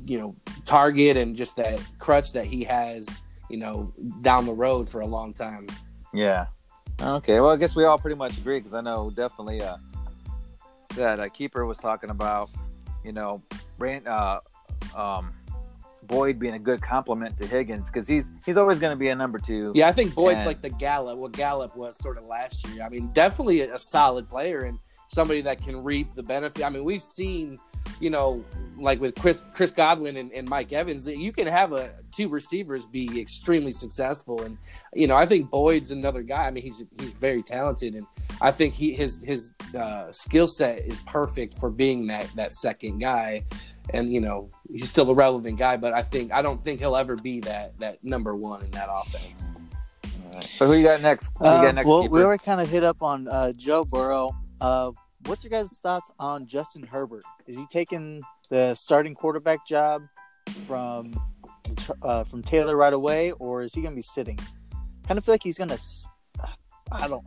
you 0.04 0.18
know, 0.18 0.34
target 0.64 1.16
and 1.16 1.36
just 1.36 1.56
that 1.56 1.80
crutch 1.98 2.32
that 2.32 2.44
he 2.44 2.64
has, 2.64 3.22
you 3.48 3.58
know, 3.58 3.92
down 4.22 4.46
the 4.46 4.54
road 4.54 4.88
for 4.88 5.00
a 5.00 5.06
long 5.06 5.32
time. 5.32 5.66
Yeah. 6.12 6.46
Okay. 7.00 7.40
Well, 7.40 7.50
I 7.50 7.56
guess 7.56 7.76
we 7.76 7.84
all 7.84 7.98
pretty 7.98 8.16
much 8.16 8.36
agree 8.38 8.58
because 8.58 8.74
I 8.74 8.80
know 8.80 9.10
definitely 9.10 9.62
uh, 9.62 9.76
that 10.96 11.20
uh, 11.20 11.28
keeper 11.28 11.64
was 11.64 11.78
talking 11.78 12.10
about, 12.10 12.50
you 13.04 13.12
know, 13.12 13.42
Brand, 13.78 14.08
uh, 14.08 14.40
um, 14.96 15.30
Boyd 16.08 16.38
being 16.38 16.54
a 16.54 16.58
good 16.58 16.82
compliment 16.82 17.36
to 17.38 17.46
Higgins 17.46 17.88
because 17.88 18.08
he's 18.08 18.30
he's 18.44 18.56
always 18.56 18.80
going 18.80 18.90
to 18.92 18.98
be 18.98 19.08
a 19.08 19.14
number 19.14 19.38
two. 19.38 19.72
Yeah, 19.74 19.88
I 19.88 19.92
think 19.92 20.14
Boyd's 20.14 20.38
And- 20.38 20.46
like 20.46 20.62
the 20.62 20.70
Gallup, 20.70 21.18
what 21.18 21.32
Gallup 21.32 21.76
was 21.76 21.96
sort 21.98 22.18
of 22.18 22.24
last 22.24 22.66
year. 22.68 22.82
I 22.82 22.88
mean, 22.88 23.10
definitely 23.12 23.60
a, 23.60 23.78
solid 23.78 24.28
player 24.28 24.64
and 24.64 24.78
somebody 25.08 25.40
that 25.42 25.62
can 25.62 25.84
reap 25.84 26.14
the 26.14 26.22
benefit. 26.22 26.64
I 26.64 26.68
mean, 26.68 26.84
we've 26.84 27.02
seen, 27.02 27.58
you 28.00 28.10
know, 28.10 28.44
like 28.76 29.00
with 29.00 29.14
Chris 29.14 29.42
Chris 29.54 29.72
Godwin 29.72 30.16
and, 30.16 30.32
and 30.32 30.48
Mike 30.48 30.72
Evans, 30.72 31.06
you 31.06 31.32
can 31.32 31.46
have 31.46 31.72
a 31.72 31.90
two 32.12 32.28
receivers 32.28 32.86
be 32.86 33.20
extremely 33.20 33.72
successful. 33.72 34.42
And 34.42 34.58
you 34.94 35.06
know, 35.06 35.14
I 35.16 35.26
think 35.26 35.50
Boyd's 35.50 35.90
another 35.90 36.22
guy. 36.22 36.46
I 36.46 36.50
mean, 36.50 36.64
he's 36.64 36.82
he's 36.98 37.14
very 37.14 37.42
talented, 37.42 37.94
and 37.94 38.06
I 38.40 38.50
think 38.50 38.74
he 38.74 38.92
his 38.92 39.22
his 39.22 39.52
uh, 39.78 40.10
skill 40.12 40.46
set 40.46 40.80
is 40.80 40.98
perfect 41.00 41.54
for 41.54 41.70
being 41.70 42.06
that 42.08 42.28
that 42.36 42.52
second 42.52 42.98
guy. 42.98 43.44
And 43.94 44.12
you 44.12 44.20
know, 44.20 44.50
he's 44.70 44.90
still 44.90 45.10
a 45.10 45.14
relevant 45.14 45.58
guy, 45.58 45.76
but 45.76 45.92
I 45.94 46.02
think 46.02 46.32
I 46.32 46.42
don't 46.42 46.62
think 46.62 46.80
he'll 46.80 46.96
ever 46.96 47.16
be 47.16 47.40
that 47.40 47.78
that 47.80 48.02
number 48.04 48.36
one 48.36 48.62
in 48.64 48.70
that 48.72 48.88
offense. 48.92 49.48
So 50.42 50.66
who 50.66 50.74
you 50.74 50.84
got 50.84 51.00
next? 51.00 51.32
Who 51.38 51.46
you 51.46 51.50
Uh, 51.50 51.62
got 51.62 51.74
next? 51.74 51.86
well, 51.88 52.02
keeper? 52.02 52.14
we 52.14 52.22
already 52.22 52.42
kind 52.44 52.60
of 52.60 52.68
hit 52.68 52.84
up 52.84 53.02
on 53.02 53.26
uh, 53.28 53.52
Joe 53.56 53.84
Burrow. 53.84 54.30
Uh, 54.60 54.92
what's 55.26 55.42
your 55.42 55.50
guys' 55.50 55.78
thoughts 55.82 56.10
on 56.18 56.46
Justin 56.46 56.82
Herbert? 56.84 57.24
Is 57.46 57.56
he 57.56 57.64
taking 57.70 58.22
the 58.50 58.74
starting 58.74 59.14
quarterback 59.14 59.66
job 59.66 60.02
from 60.66 61.12
uh, 62.02 62.24
from 62.24 62.42
Taylor 62.42 62.76
right 62.76 62.92
away, 62.92 63.32
or 63.32 63.62
is 63.62 63.74
he 63.74 63.80
going 63.80 63.92
to 63.92 63.96
be 63.96 64.02
sitting? 64.02 64.38
Kind 65.06 65.16
of 65.18 65.24
feel 65.24 65.34
like 65.34 65.42
he's 65.42 65.58
going 65.58 65.70
to. 65.70 65.78
I 66.92 67.08
don't. 67.08 67.24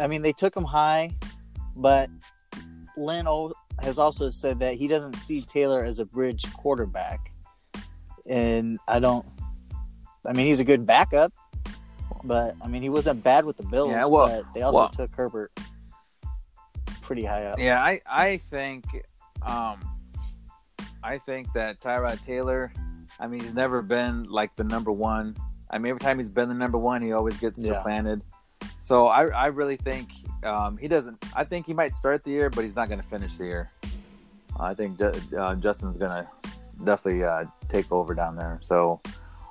I 0.00 0.06
mean, 0.06 0.22
they 0.22 0.32
took 0.32 0.56
him 0.56 0.64
high, 0.64 1.10
but 1.76 2.08
Lynn 2.96 3.26
o- 3.28 3.52
has 3.82 3.98
also 3.98 4.30
said 4.30 4.58
that 4.60 4.74
he 4.74 4.88
doesn't 4.88 5.14
see 5.14 5.42
Taylor 5.42 5.84
as 5.84 5.98
a 5.98 6.04
bridge 6.04 6.44
quarterback, 6.54 7.32
and 8.28 8.78
I 8.88 9.00
don't. 9.00 9.26
I 10.26 10.32
mean, 10.32 10.46
he's 10.46 10.60
a 10.60 10.64
good 10.64 10.86
backup, 10.86 11.32
but 12.24 12.54
I 12.62 12.68
mean, 12.68 12.82
he 12.82 12.90
wasn't 12.90 13.22
bad 13.24 13.44
with 13.44 13.56
the 13.56 13.62
Bills. 13.64 13.90
Yeah, 13.90 14.04
well- 14.06 14.26
but 14.26 14.44
they 14.54 14.62
also 14.62 14.78
well- 14.80 14.88
took 14.90 15.14
Herbert 15.14 15.52
pretty 17.02 17.24
high 17.24 17.46
up. 17.46 17.58
Yeah, 17.58 17.82
I 17.82 18.00
I 18.06 18.36
think 18.36 18.84
um 19.42 19.80
I 21.02 21.18
think 21.18 21.52
that 21.54 21.80
Tyrod 21.80 22.22
Taylor, 22.22 22.72
I 23.18 23.26
mean, 23.26 23.40
he's 23.40 23.54
never 23.54 23.82
been 23.82 24.24
like 24.24 24.54
the 24.56 24.64
number 24.64 24.92
one. 24.92 25.34
I 25.70 25.78
mean, 25.78 25.90
every 25.90 26.00
time 26.00 26.18
he's 26.18 26.28
been 26.28 26.48
the 26.48 26.54
number 26.54 26.78
one, 26.78 27.00
he 27.02 27.12
always 27.12 27.36
gets 27.38 27.58
Yeah. 27.58 27.74
supplanted. 27.78 28.22
So 28.80 29.06
I 29.06 29.26
I 29.28 29.46
really 29.46 29.76
think 29.76 30.10
um, 30.44 30.76
he 30.76 30.88
doesn't. 30.88 31.24
I 31.34 31.44
think 31.44 31.66
he 31.66 31.74
might 31.74 31.94
start 31.94 32.24
the 32.24 32.30
year, 32.30 32.50
but 32.50 32.64
he's 32.64 32.76
not 32.76 32.88
going 32.88 33.00
to 33.00 33.06
finish 33.06 33.36
the 33.36 33.44
year. 33.44 33.70
I 34.58 34.74
think 34.74 35.00
uh, 35.00 35.54
Justin's 35.56 35.96
going 35.96 36.10
to 36.10 36.28
definitely 36.84 37.24
uh, 37.24 37.44
take 37.68 37.90
over 37.92 38.14
down 38.14 38.36
there. 38.36 38.58
So. 38.62 39.00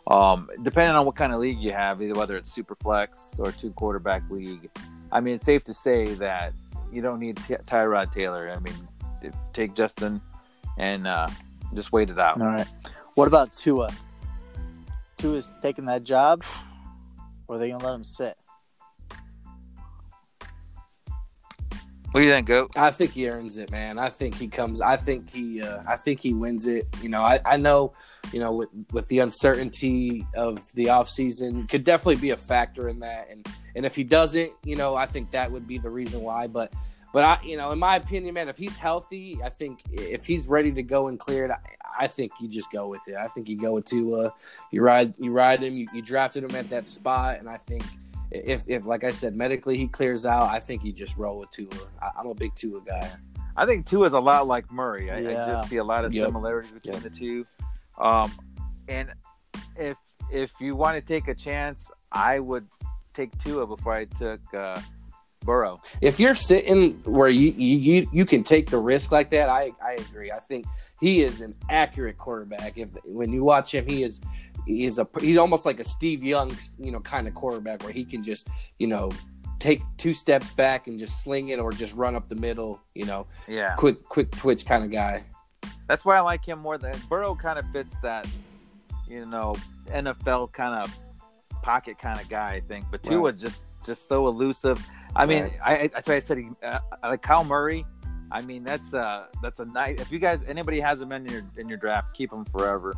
Um, 0.08 0.50
depending 0.64 0.96
on 0.96 1.06
what 1.06 1.16
kind 1.16 1.34
of 1.34 1.40
league 1.40 1.60
you 1.60 1.72
have, 1.72 2.02
either 2.02 2.16
whether 2.16 2.36
it's 2.36 2.52
super 2.52 2.74
flex 2.74 3.36
or 3.38 3.52
two 3.52 3.70
quarterback 3.74 4.24
league, 4.32 4.68
I 5.12 5.20
mean, 5.20 5.36
it's 5.36 5.46
safe 5.46 5.64
to 5.66 5.74
say 5.74 6.16
that 6.16 6.54
you 6.92 7.04
don't 7.04 7.20
need 7.20 7.38
Ty- 7.38 7.60
Tyrod 7.68 8.12
Taylor. 8.12 8.50
I 8.50 8.58
mean, 8.60 8.74
take 9.54 9.76
Justin 9.76 10.20
and 10.78 11.06
uh, 11.06 11.28
just 11.74 11.92
wait 11.92 12.10
it 12.10 12.20
out. 12.20 12.42
All 12.42 12.48
right. 12.48 12.68
What 13.16 13.28
about 13.28 13.54
Tua? 13.54 13.90
Tua's 15.18 15.54
taking 15.62 15.86
that 15.86 16.04
job, 16.04 16.44
or 17.48 17.58
are 17.58 17.60
they 17.60 17.70
gonna 17.70 17.86
let 17.86 17.94
him 17.94 18.04
sit? 18.04 18.38
What 22.12 22.22
do 22.22 22.26
you 22.26 22.32
think, 22.32 22.48
Goat? 22.48 22.72
I 22.76 22.90
think 22.90 23.12
he 23.12 23.30
earns 23.30 23.60
it, 23.60 23.72
man. 23.72 24.00
I 24.00 24.10
think 24.10 24.34
he 24.34 24.48
comes. 24.48 24.82
I 24.82 24.98
think 24.98 25.30
he. 25.30 25.62
Uh, 25.62 25.84
I 25.88 25.96
think 25.96 26.20
he 26.20 26.34
wins 26.34 26.66
it. 26.66 26.88
You 27.04 27.10
know, 27.10 27.22
I, 27.22 27.40
I 27.46 27.58
know. 27.58 27.94
You 28.34 28.40
know, 28.40 28.54
with 28.54 28.70
with 28.92 29.08
the 29.10 29.20
uncertainty 29.20 30.26
of 30.36 30.72
the 30.74 30.90
off 30.90 31.08
season, 31.08 31.68
could 31.68 31.84
definitely 31.84 32.16
be 32.16 32.32
a 32.32 32.38
factor 32.38 32.90
in 32.90 33.00
that. 33.02 33.28
And 33.30 33.48
and 33.76 33.86
if 33.86 33.96
he 33.96 34.04
doesn't, 34.04 34.52
you 34.64 34.76
know, 34.76 34.96
I 34.96 35.06
think 35.06 35.30
that 35.32 35.52
would 35.52 35.68
be 35.68 35.78
the 35.78 35.92
reason 35.92 36.22
why. 36.22 36.48
But 36.48 36.74
but 37.14 37.24
I, 37.24 37.40
you 37.44 37.58
know, 37.58 37.72
in 37.72 37.78
my 37.78 37.98
opinion, 37.98 38.34
man, 38.34 38.50
if 38.50 38.58
he's 38.58 38.76
healthy, 38.76 39.40
I 39.44 39.50
think 39.50 39.82
if 39.92 40.26
he's 40.26 40.48
ready 40.48 40.72
to 40.72 40.82
go 40.82 41.10
and 41.10 41.20
clear 41.20 41.46
it, 41.46 41.52
I, 41.52 42.06
I 42.06 42.08
think 42.08 42.32
you 42.42 42.48
just 42.48 42.72
go 42.72 42.88
with 42.88 43.08
it. 43.08 43.18
I 43.18 43.28
think 43.28 43.48
you 43.48 43.56
go 43.56 43.74
with 43.74 43.86
Tua. 43.86 44.34
You 44.72 44.82
ride 44.82 45.14
you 45.20 45.32
ride 45.32 45.62
him. 45.62 45.78
You, 45.78 45.88
you 45.94 46.02
drafted 46.02 46.44
him 46.44 46.56
at 46.56 46.72
that 46.72 46.88
spot, 46.88 47.38
and 47.38 47.48
I 47.48 47.58
think 47.58 47.84
if, 48.32 48.64
if 48.68 48.86
like 48.86 49.04
I 49.04 49.12
said, 49.12 49.36
medically 49.36 49.78
he 49.78 49.88
clears 49.88 50.26
out, 50.26 50.44
I 50.50 50.60
think 50.60 50.84
you 50.84 50.92
just 50.94 51.18
roll 51.18 51.40
with 51.40 51.52
Tua. 51.52 51.70
I, 52.02 52.10
I'm 52.20 52.28
a 52.28 52.36
big 52.36 52.54
Tua 52.56 52.82
guy. 52.82 53.12
I 53.58 53.66
think 53.66 53.86
Tua 53.88 54.08
is 54.08 54.14
a 54.14 54.20
lot 54.20 54.48
like 54.48 54.72
Murray. 54.72 55.12
I, 55.12 55.18
I 55.18 55.34
just 55.46 55.70
see 55.70 55.78
a 55.78 55.84
lot 55.84 56.06
of 56.06 56.14
Yep. 56.14 56.28
similarities 56.28 56.72
between 56.72 56.94
Yep. 56.96 57.04
the 57.04 57.10
two. 57.10 57.46
Um, 57.98 58.32
and 58.88 59.10
if 59.76 59.98
if 60.32 60.52
you 60.62 60.76
want 60.76 60.96
to 60.96 61.02
take 61.02 61.28
a 61.28 61.36
chance, 61.36 61.90
I 62.12 62.40
would 62.40 62.68
take 63.14 63.38
Tua 63.44 63.66
before 63.68 63.94
I 63.94 64.06
took 64.06 64.42
uh, 64.54 64.80
Burrow. 65.42 65.82
If 66.02 66.20
you're 66.20 66.34
sitting 66.34 66.92
where 67.04 67.30
you, 67.30 67.52
you 67.52 67.78
you 67.78 68.10
you 68.14 68.26
can 68.26 68.44
take 68.44 68.70
the 68.70 68.78
risk 68.78 69.12
like 69.12 69.32
that, 69.32 69.50
I 69.50 69.72
I 69.84 69.94
agree. 69.94 70.32
I 70.32 70.40
think 70.40 70.66
he 71.02 71.22
is 71.22 71.42
an 71.42 71.56
accurate 71.70 72.18
quarterback. 72.18 72.78
If 72.78 72.90
when 73.04 73.32
you 73.34 73.44
watch 73.44 73.74
him, 73.74 73.86
he 73.88 74.04
is 74.04 74.20
is 74.68 75.00
a 75.00 75.08
he's 75.20 75.38
almost 75.38 75.66
like 75.66 75.80
a 75.80 75.84
Steve 75.84 76.24
Young, 76.24 76.56
you 76.80 76.92
know, 76.92 77.00
kind 77.00 77.28
of 77.28 77.34
quarterback 77.34 77.84
where 77.84 77.94
he 77.94 78.04
can 78.06 78.24
just 78.24 78.48
you 78.80 78.88
know 78.88 79.10
take 79.60 79.82
two 79.98 80.14
steps 80.14 80.50
back 80.52 80.88
and 80.88 80.98
just 80.98 81.22
sling 81.22 81.50
it 81.50 81.60
or 81.60 81.72
just 81.72 81.94
run 81.96 82.16
up 82.16 82.30
the 82.30 82.36
middle. 82.36 82.82
You 82.96 83.06
know, 83.06 83.28
Yeah, 83.48 83.76
quick 83.76 84.04
quick 84.08 84.32
twitch 84.32 84.66
kind 84.66 84.84
of 84.84 84.92
guy. 84.92 85.24
that's 85.88 86.06
why 86.06 86.18
I 86.18 86.22
like 86.22 86.46
him 86.46 86.60
more 86.60 86.78
than 86.78 86.96
Burrow. 87.10 87.36
Kind 87.36 87.60
of 87.60 87.66
fits 87.72 87.98
that, 88.04 88.28
you 89.08 89.26
know, 89.26 89.56
NFL 89.88 90.52
kind 90.54 90.76
of 90.76 90.96
pocket 91.62 91.98
kind 91.98 92.20
of 92.22 92.30
guy. 92.30 92.54
I 92.54 92.60
think, 92.62 92.86
but 92.92 93.04
Tua 93.04 93.32
Right. 93.32 93.38
just 93.38 93.64
just 93.86 94.08
so 94.08 94.28
elusive. 94.28 94.86
I 95.16 95.26
mean, 95.26 95.44
Right. 95.44 95.60
I, 95.66 95.78
I 95.80 95.88
that's 95.88 96.08
why 96.08 96.16
I 96.16 96.20
said 96.20 96.38
he, 96.38 96.50
uh, 96.64 96.80
like 97.04 97.22
Kyle 97.22 97.44
Murray. 97.44 97.86
I 98.32 98.42
mean, 98.44 98.64
that's 98.64 98.94
uh 98.94 99.26
that's 99.42 99.60
a 99.60 99.66
nice. 99.66 100.00
If 100.00 100.12
you 100.12 100.20
guys 100.20 100.40
anybody 100.48 100.80
has 100.80 101.02
him 101.02 101.12
in 101.12 101.26
your 101.26 101.42
in 101.58 101.68
your 101.68 101.80
draft, 101.80 102.14
keep 102.14 102.32
him 102.32 102.46
forever. 102.46 102.94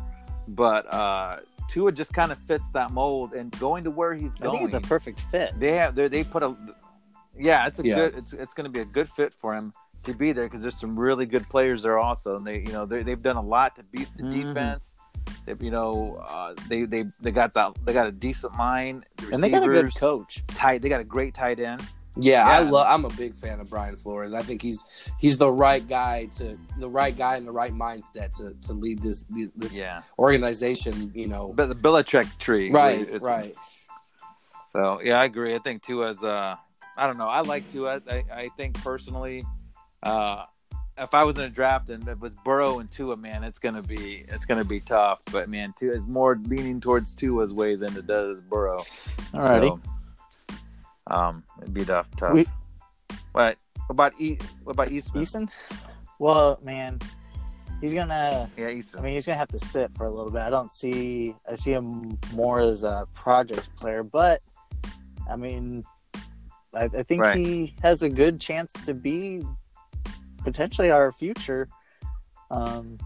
But 0.48 0.92
uh 0.92 1.38
Tua 1.72 1.90
just 1.90 2.12
kind 2.12 2.30
of 2.30 2.38
fits 2.38 2.68
that 2.70 2.90
mold, 2.90 3.32
and 3.32 3.50
going 3.58 3.82
to 3.84 3.90
where 3.90 4.12
he's 4.12 4.32
I 4.42 4.44
going, 4.44 4.58
think 4.58 4.74
it's 4.74 4.84
a 4.84 4.88
perfect 4.88 5.22
fit. 5.22 5.58
they 5.58 5.72
have 5.72 5.94
they 5.94 6.06
they 6.08 6.22
put 6.22 6.42
a 6.42 6.54
yeah, 7.38 7.66
it's 7.66 7.78
a 7.78 7.82
Yeah. 7.86 7.94
good 7.94 8.16
it's 8.16 8.34
it's 8.34 8.52
going 8.52 8.66
to 8.66 8.70
be 8.70 8.80
a 8.80 8.84
good 8.84 9.08
fit 9.08 9.32
for 9.32 9.54
him 9.54 9.72
to 10.02 10.12
be 10.12 10.32
there 10.32 10.44
because 10.44 10.60
there's 10.60 10.78
some 10.78 10.98
really 10.98 11.24
good 11.24 11.44
players 11.48 11.82
there 11.82 11.98
also, 11.98 12.36
and 12.36 12.46
they 12.46 12.58
you 12.58 12.72
know 12.72 12.84
they 12.84 13.02
they've 13.02 13.22
done 13.22 13.36
a 13.36 13.42
lot 13.42 13.74
to 13.76 13.82
beat 13.84 14.08
the 14.18 14.22
Mhm. 14.24 14.32
defense. 14.32 14.94
They 15.46 15.54
you 15.64 15.70
know 15.70 16.22
uh, 16.28 16.54
they 16.68 16.84
they 16.84 17.04
they 17.22 17.30
got 17.30 17.54
that 17.54 17.74
they 17.86 17.94
got 17.94 18.06
a 18.06 18.12
decent 18.12 18.54
line, 18.58 19.02
the 19.16 19.32
And 19.32 19.42
they 19.42 19.48
got 19.48 19.62
a 19.62 19.66
good 19.68 19.94
coach. 19.94 20.44
Tight, 20.48 20.82
they 20.82 20.90
got 20.90 21.00
a 21.00 21.04
great 21.04 21.32
tight 21.32 21.58
end. 21.58 21.82
Yeah, 22.16 22.46
I 22.46 22.60
love. 22.60 22.86
I'm 22.88 23.04
a 23.04 23.10
big 23.10 23.34
fan 23.34 23.58
of 23.60 23.70
Brian 23.70 23.96
Flores. 23.96 24.34
I 24.34 24.42
think 24.42 24.60
he's 24.60 24.84
he's 25.18 25.38
the 25.38 25.50
right 25.50 25.86
guy 25.88 26.26
to 26.36 26.58
the 26.78 26.88
right 26.88 27.16
guy 27.16 27.36
in 27.36 27.46
the 27.46 27.52
right 27.52 27.72
mindset 27.72 28.36
to, 28.36 28.54
to 28.68 28.72
lead 28.74 29.00
this 29.02 29.24
this 29.56 29.76
Yeah, 29.76 30.02
organization. 30.18 31.10
You 31.14 31.28
know, 31.28 31.52
but 31.54 31.68
the 31.70 31.74
Belichick 31.74 32.38
tree, 32.38 32.70
right, 32.70 33.00
It's- 33.00 33.22
right. 33.22 33.56
So 34.68 35.00
yeah, 35.02 35.20
I 35.20 35.24
agree. 35.24 35.54
I 35.54 35.58
think 35.58 35.82
Tua's. 35.82 36.22
Uh, 36.24 36.56
I 36.96 37.06
don't 37.06 37.16
know. 37.18 37.28
I 37.28 37.40
like 37.40 37.68
Tua. 37.70 38.02
I, 38.08 38.24
I 38.32 38.48
think 38.56 38.82
personally, 38.82 39.44
uh, 40.02 40.44
if 40.98 41.14
I 41.14 41.24
was 41.24 41.36
in 41.36 41.44
a 41.44 41.48
draft 41.50 41.88
and 41.90 42.06
it 42.06 42.20
was 42.20 42.34
Burrow 42.44 42.78
and 42.78 42.90
Tua, 42.90 43.16
man, 43.16 43.44
it's 43.44 43.58
gonna 43.58 43.82
be 43.82 44.24
it's 44.28 44.44
gonna 44.44 44.64
be 44.64 44.80
tough. 44.80 45.20
But 45.30 45.48
man, 45.48 45.72
Tua 45.78 45.94
is 45.94 46.06
more 46.06 46.38
leaning 46.44 46.80
towards 46.80 47.12
Tua's 47.12 47.52
way 47.52 47.74
than 47.76 47.96
it 47.96 48.06
does 48.06 48.40
Burrow. 48.40 48.82
Alrighty. 49.32 49.68
So, 49.68 49.80
um, 51.08 51.44
it'd 51.60 51.74
be 51.74 51.84
tough. 51.84 52.08
tough. 52.16 52.34
We- 52.34 52.46
But 53.32 53.58
what 53.86 53.90
about 53.90 54.12
e- 54.20 54.38
what 54.64 54.72
about 54.72 54.90
Eastman? 54.92 55.22
Easton? 55.22 55.50
Well, 56.18 56.58
man, 56.62 56.98
he's 57.80 57.94
gonna. 57.94 58.48
Yeah, 58.56 58.68
Easton. 58.68 59.00
I 59.00 59.02
mean, 59.02 59.12
he's 59.14 59.26
gonna 59.26 59.38
have 59.38 59.48
to 59.48 59.58
sit 59.58 59.90
for 59.96 60.06
a 60.06 60.10
little 60.10 60.30
bit. 60.30 60.42
I 60.42 60.50
don't 60.50 60.70
see. 60.70 61.34
I 61.50 61.54
see 61.54 61.72
him 61.72 62.18
more 62.32 62.60
as 62.60 62.84
a 62.84 63.06
project 63.14 63.68
player, 63.76 64.02
but 64.02 64.40
I 65.30 65.36
mean, 65.36 65.84
I, 66.74 66.84
I 66.84 67.02
think 67.02 67.22
Right. 67.22 67.36
he 67.36 67.74
has 67.82 68.02
a 68.02 68.08
good 68.08 68.40
chance 68.40 68.72
to 68.86 68.94
be 68.94 69.42
potentially 70.44 70.90
our 70.90 71.12
future. 71.12 71.68
Um, 72.50 72.98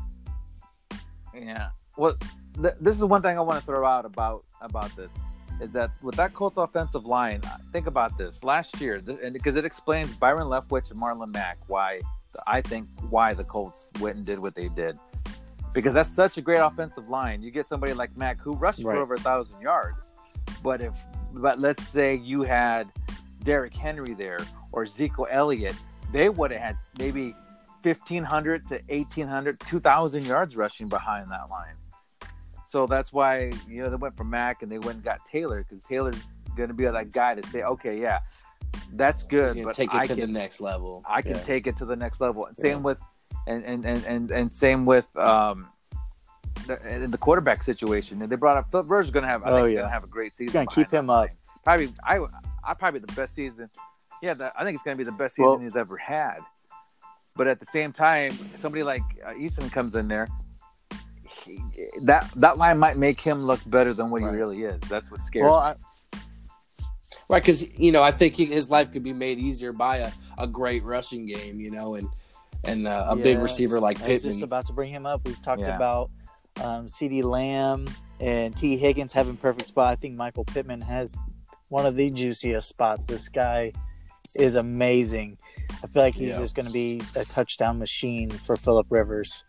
Yeah. 1.34 1.68
Well, 1.96 2.14
th- 2.60 2.74
this 2.80 2.96
is 2.96 3.04
one 3.04 3.22
thing 3.22 3.36
I 3.36 3.40
want 3.40 3.60
to 3.60 3.66
throw 3.66 3.84
out 3.86 4.04
about 4.04 4.44
about 4.60 4.94
this 4.96 5.12
is 5.60 5.72
that 5.72 5.90
with 6.02 6.14
that 6.16 6.34
Colts 6.34 6.56
offensive 6.58 7.06
line, 7.06 7.40
think 7.72 7.86
about 7.86 8.16
this 8.18 8.44
last 8.44 8.80
year, 8.80 9.02
and 9.22 9.32
because 9.32 9.56
it 9.56 9.64
explains 9.64 10.12
Byron 10.14 10.48
Leftwich 10.48 10.90
and 10.90 11.00
Marlon 11.00 11.32
Mack 11.32 11.58
why 11.66 12.00
I 12.46 12.60
think 12.60 12.86
why 13.10 13.32
the 13.34 13.44
Colts 13.44 13.90
went 14.00 14.16
and 14.16 14.26
did 14.26 14.38
what 14.38 14.54
they 14.54 14.68
did. 14.68 14.98
Because 15.72 15.94
that's 15.94 16.10
such 16.10 16.38
a 16.38 16.42
great 16.42 16.58
offensive 16.58 17.08
line. 17.08 17.42
You 17.42 17.50
get 17.50 17.68
somebody 17.68 17.92
like 17.92 18.16
Mack 18.16 18.40
who 18.40 18.54
rushed 18.54 18.82
Right. 18.82 18.94
for 18.94 19.02
over 19.02 19.14
a 19.14 19.18
thousand 19.20 19.60
yards, 19.60 20.10
but 20.62 20.80
if 20.80 20.94
but 21.32 21.58
let's 21.58 21.86
say 21.86 22.14
you 22.14 22.42
had 22.42 22.88
Derrick 23.44 23.74
Henry 23.74 24.14
there 24.14 24.38
or 24.72 24.86
Zeke 24.86 25.12
Elliott, 25.30 25.76
they 26.12 26.28
would 26.28 26.50
have 26.50 26.60
had 26.60 26.76
maybe 26.98 27.34
1500 27.82 28.68
to 28.68 28.74
1800 28.88 29.60
2000 29.60 30.24
yards 30.24 30.56
rushing 30.56 30.88
behind 30.88 31.30
that 31.30 31.48
line 31.50 31.74
so 32.76 32.86
that's 32.86 33.10
why 33.10 33.50
you 33.66 33.82
know 33.82 33.88
they 33.88 33.96
went 33.96 34.14
for 34.18 34.24
mac 34.24 34.60
and 34.62 34.70
they 34.70 34.78
went 34.78 34.96
and 34.96 35.02
got 35.02 35.24
taylor 35.24 35.64
because 35.66 35.82
taylor's 35.84 36.22
going 36.58 36.68
to 36.68 36.74
be 36.74 36.84
that 36.84 37.10
guy 37.10 37.34
to 37.34 37.42
say 37.48 37.62
okay 37.62 37.98
yeah 37.98 38.18
that's 38.92 39.24
good 39.26 39.64
but 39.64 39.74
take 39.74 39.88
it 39.94 39.96
i 39.96 40.02
to 40.06 40.08
can 40.14 40.20
the 40.20 40.26
next 40.26 40.60
level. 40.60 41.02
i 41.08 41.22
can 41.22 41.30
Yeah. 41.36 41.42
take 41.44 41.66
it 41.66 41.74
to 41.78 41.86
the 41.86 41.96
next 41.96 42.20
level 42.20 42.44
and 42.44 42.54
same 42.54 42.78
Yeah. 42.78 42.88
with 42.88 42.98
and 43.46 43.64
and, 43.64 43.86
and 43.86 44.04
and 44.04 44.30
and 44.30 44.52
same 44.52 44.84
with 44.84 45.08
um 45.16 45.68
the, 46.66 46.76
in 47.02 47.10
the 47.10 47.16
quarterback 47.16 47.62
situation 47.62 48.20
and 48.20 48.30
they 48.30 48.36
brought 48.36 48.58
up 48.58 48.70
Philip 48.70 48.90
Rivers 48.90 49.06
is 49.06 49.12
going 49.12 49.22
to 49.22 49.28
have 49.28 49.42
I 49.44 49.50
Oh, 49.50 49.54
think 49.56 49.68
yeah. 49.68 49.74
going 49.76 49.88
to 49.88 49.92
have 49.92 50.04
a 50.04 50.08
great 50.08 50.36
season 50.36 50.52
gonna 50.52 50.66
keep 50.66 50.90
him 50.90 51.08
up. 51.08 51.16
line. 51.28 51.36
probably 51.64 51.88
i 52.04 52.18
i 52.62 52.74
probably 52.74 53.00
the 53.00 53.12
best 53.14 53.34
season 53.34 53.70
yeah 54.22 54.34
that, 54.34 54.52
i 54.58 54.64
think 54.64 54.74
it's 54.74 54.82
going 54.84 54.96
to 54.98 55.02
be 55.02 55.08
the 55.10 55.16
best 55.16 55.36
season 55.36 55.46
Well- 55.50 55.58
he's 55.60 55.76
ever 55.76 55.96
had 55.96 56.40
but 57.36 57.46
at 57.46 57.60
the 57.60 57.66
same 57.66 57.92
time, 57.92 58.32
somebody 58.56 58.82
like 58.82 59.02
uh, 59.26 59.34
Easton 59.36 59.68
comes 59.68 59.94
in 59.94 60.08
there. 60.08 60.26
He, 61.46 61.62
that 62.02 62.30
that 62.36 62.58
line 62.58 62.78
might 62.78 62.96
make 62.98 63.20
him 63.20 63.44
look 63.44 63.60
better 63.66 63.94
than 63.94 64.10
what 64.10 64.20
Right. 64.22 64.32
he 64.34 64.36
really 64.36 64.62
is. 64.64 64.80
That's 64.88 65.10
what 65.10 65.22
scares. 65.24 65.44
well, 65.44 65.60
me. 65.60 65.66
I, 65.66 66.18
Right, 67.28 67.42
because 67.42 67.62
you 67.78 67.90
know 67.90 68.02
I 68.02 68.12
think 68.12 68.34
he, 68.34 68.44
his 68.46 68.70
life 68.70 68.92
could 68.92 69.02
be 69.02 69.12
made 69.12 69.38
easier 69.40 69.72
by 69.72 69.96
a, 69.98 70.12
a 70.38 70.46
great 70.46 70.84
rushing 70.84 71.26
game, 71.26 71.58
you 71.58 71.70
know, 71.72 71.96
and 71.96 72.08
and 72.64 72.86
uh, 72.86 73.06
a 73.08 73.16
big 73.16 73.38
receiver 73.38 73.80
like 73.80 73.98
I 74.00 74.02
was 74.02 74.08
Pittman. 74.22 74.30
just 74.32 74.42
about 74.42 74.66
to 74.66 74.72
bring 74.72 74.92
him 74.92 75.06
up. 75.06 75.22
We've 75.26 75.40
talked 75.42 75.62
Yeah. 75.62 75.74
about 75.76 76.10
um, 76.60 76.86
CeeDee 76.86 77.24
Lamb 77.24 77.86
and 78.20 78.56
Tee 78.56 78.76
Higgins 78.76 79.12
having 79.12 79.36
perfect 79.36 79.66
spot. 79.68 79.92
I 79.92 79.96
think 79.96 80.16
Michael 80.16 80.44
Pittman 80.44 80.80
has 80.82 81.16
one 81.68 81.84
of 81.84 81.96
the 81.96 82.10
juiciest 82.10 82.68
spots. 82.68 83.08
This 83.08 83.28
guy 83.28 83.72
is 84.36 84.54
amazing. 84.54 85.36
I 85.82 85.86
feel 85.88 86.02
like 86.02 86.14
he's 86.14 86.32
Yeah. 86.34 86.38
just 86.38 86.54
going 86.54 86.66
to 86.66 86.72
be 86.72 87.02
a 87.16 87.24
touchdown 87.24 87.78
machine 87.78 88.30
for 88.30 88.56
Philip 88.56 88.86
Rivers. 88.88 89.42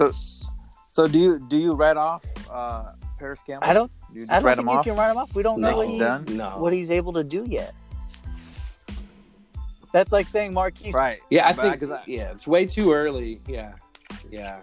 So, 0.00 0.10
so 0.92 1.06
do 1.06 1.18
you 1.18 1.38
do 1.38 1.58
you 1.58 1.72
write 1.74 1.98
off 1.98 2.24
uh, 2.50 2.92
Parris 3.18 3.40
Campbell? 3.46 3.68
I 3.68 3.74
don't. 3.74 3.92
Do 4.10 4.14
you 4.18 4.22
just 4.22 4.32
I 4.32 4.36
don't 4.36 4.44
write 4.46 4.56
think 4.56 4.66
him 4.68 4.72
you 4.72 4.78
off? 4.78 4.84
can 4.86 4.96
write 4.96 5.10
him 5.10 5.16
off. 5.18 5.34
We 5.34 5.42
don't 5.42 5.60
know 5.60 5.76
what 5.76 5.88
he's 5.90 5.98
done? 6.00 6.24
no, 6.38 6.56
what 6.58 6.72
he's 6.72 6.90
able 6.90 7.12
to 7.12 7.22
do 7.22 7.44
yet. 7.46 7.74
That's 9.92 10.10
like 10.10 10.26
saying 10.26 10.54
Marquise. 10.54 10.94
Right. 10.94 11.18
Yeah, 11.28 11.46
I 11.48 11.52
But- 11.52 11.62
think 11.62 11.80
'cause 11.80 11.90
I- 11.90 12.02
yeah, 12.06 12.30
it's 12.30 12.46
way 12.46 12.64
too 12.64 12.92
early. 12.94 13.40
Yeah, 13.46 13.72
yeah. 14.30 14.62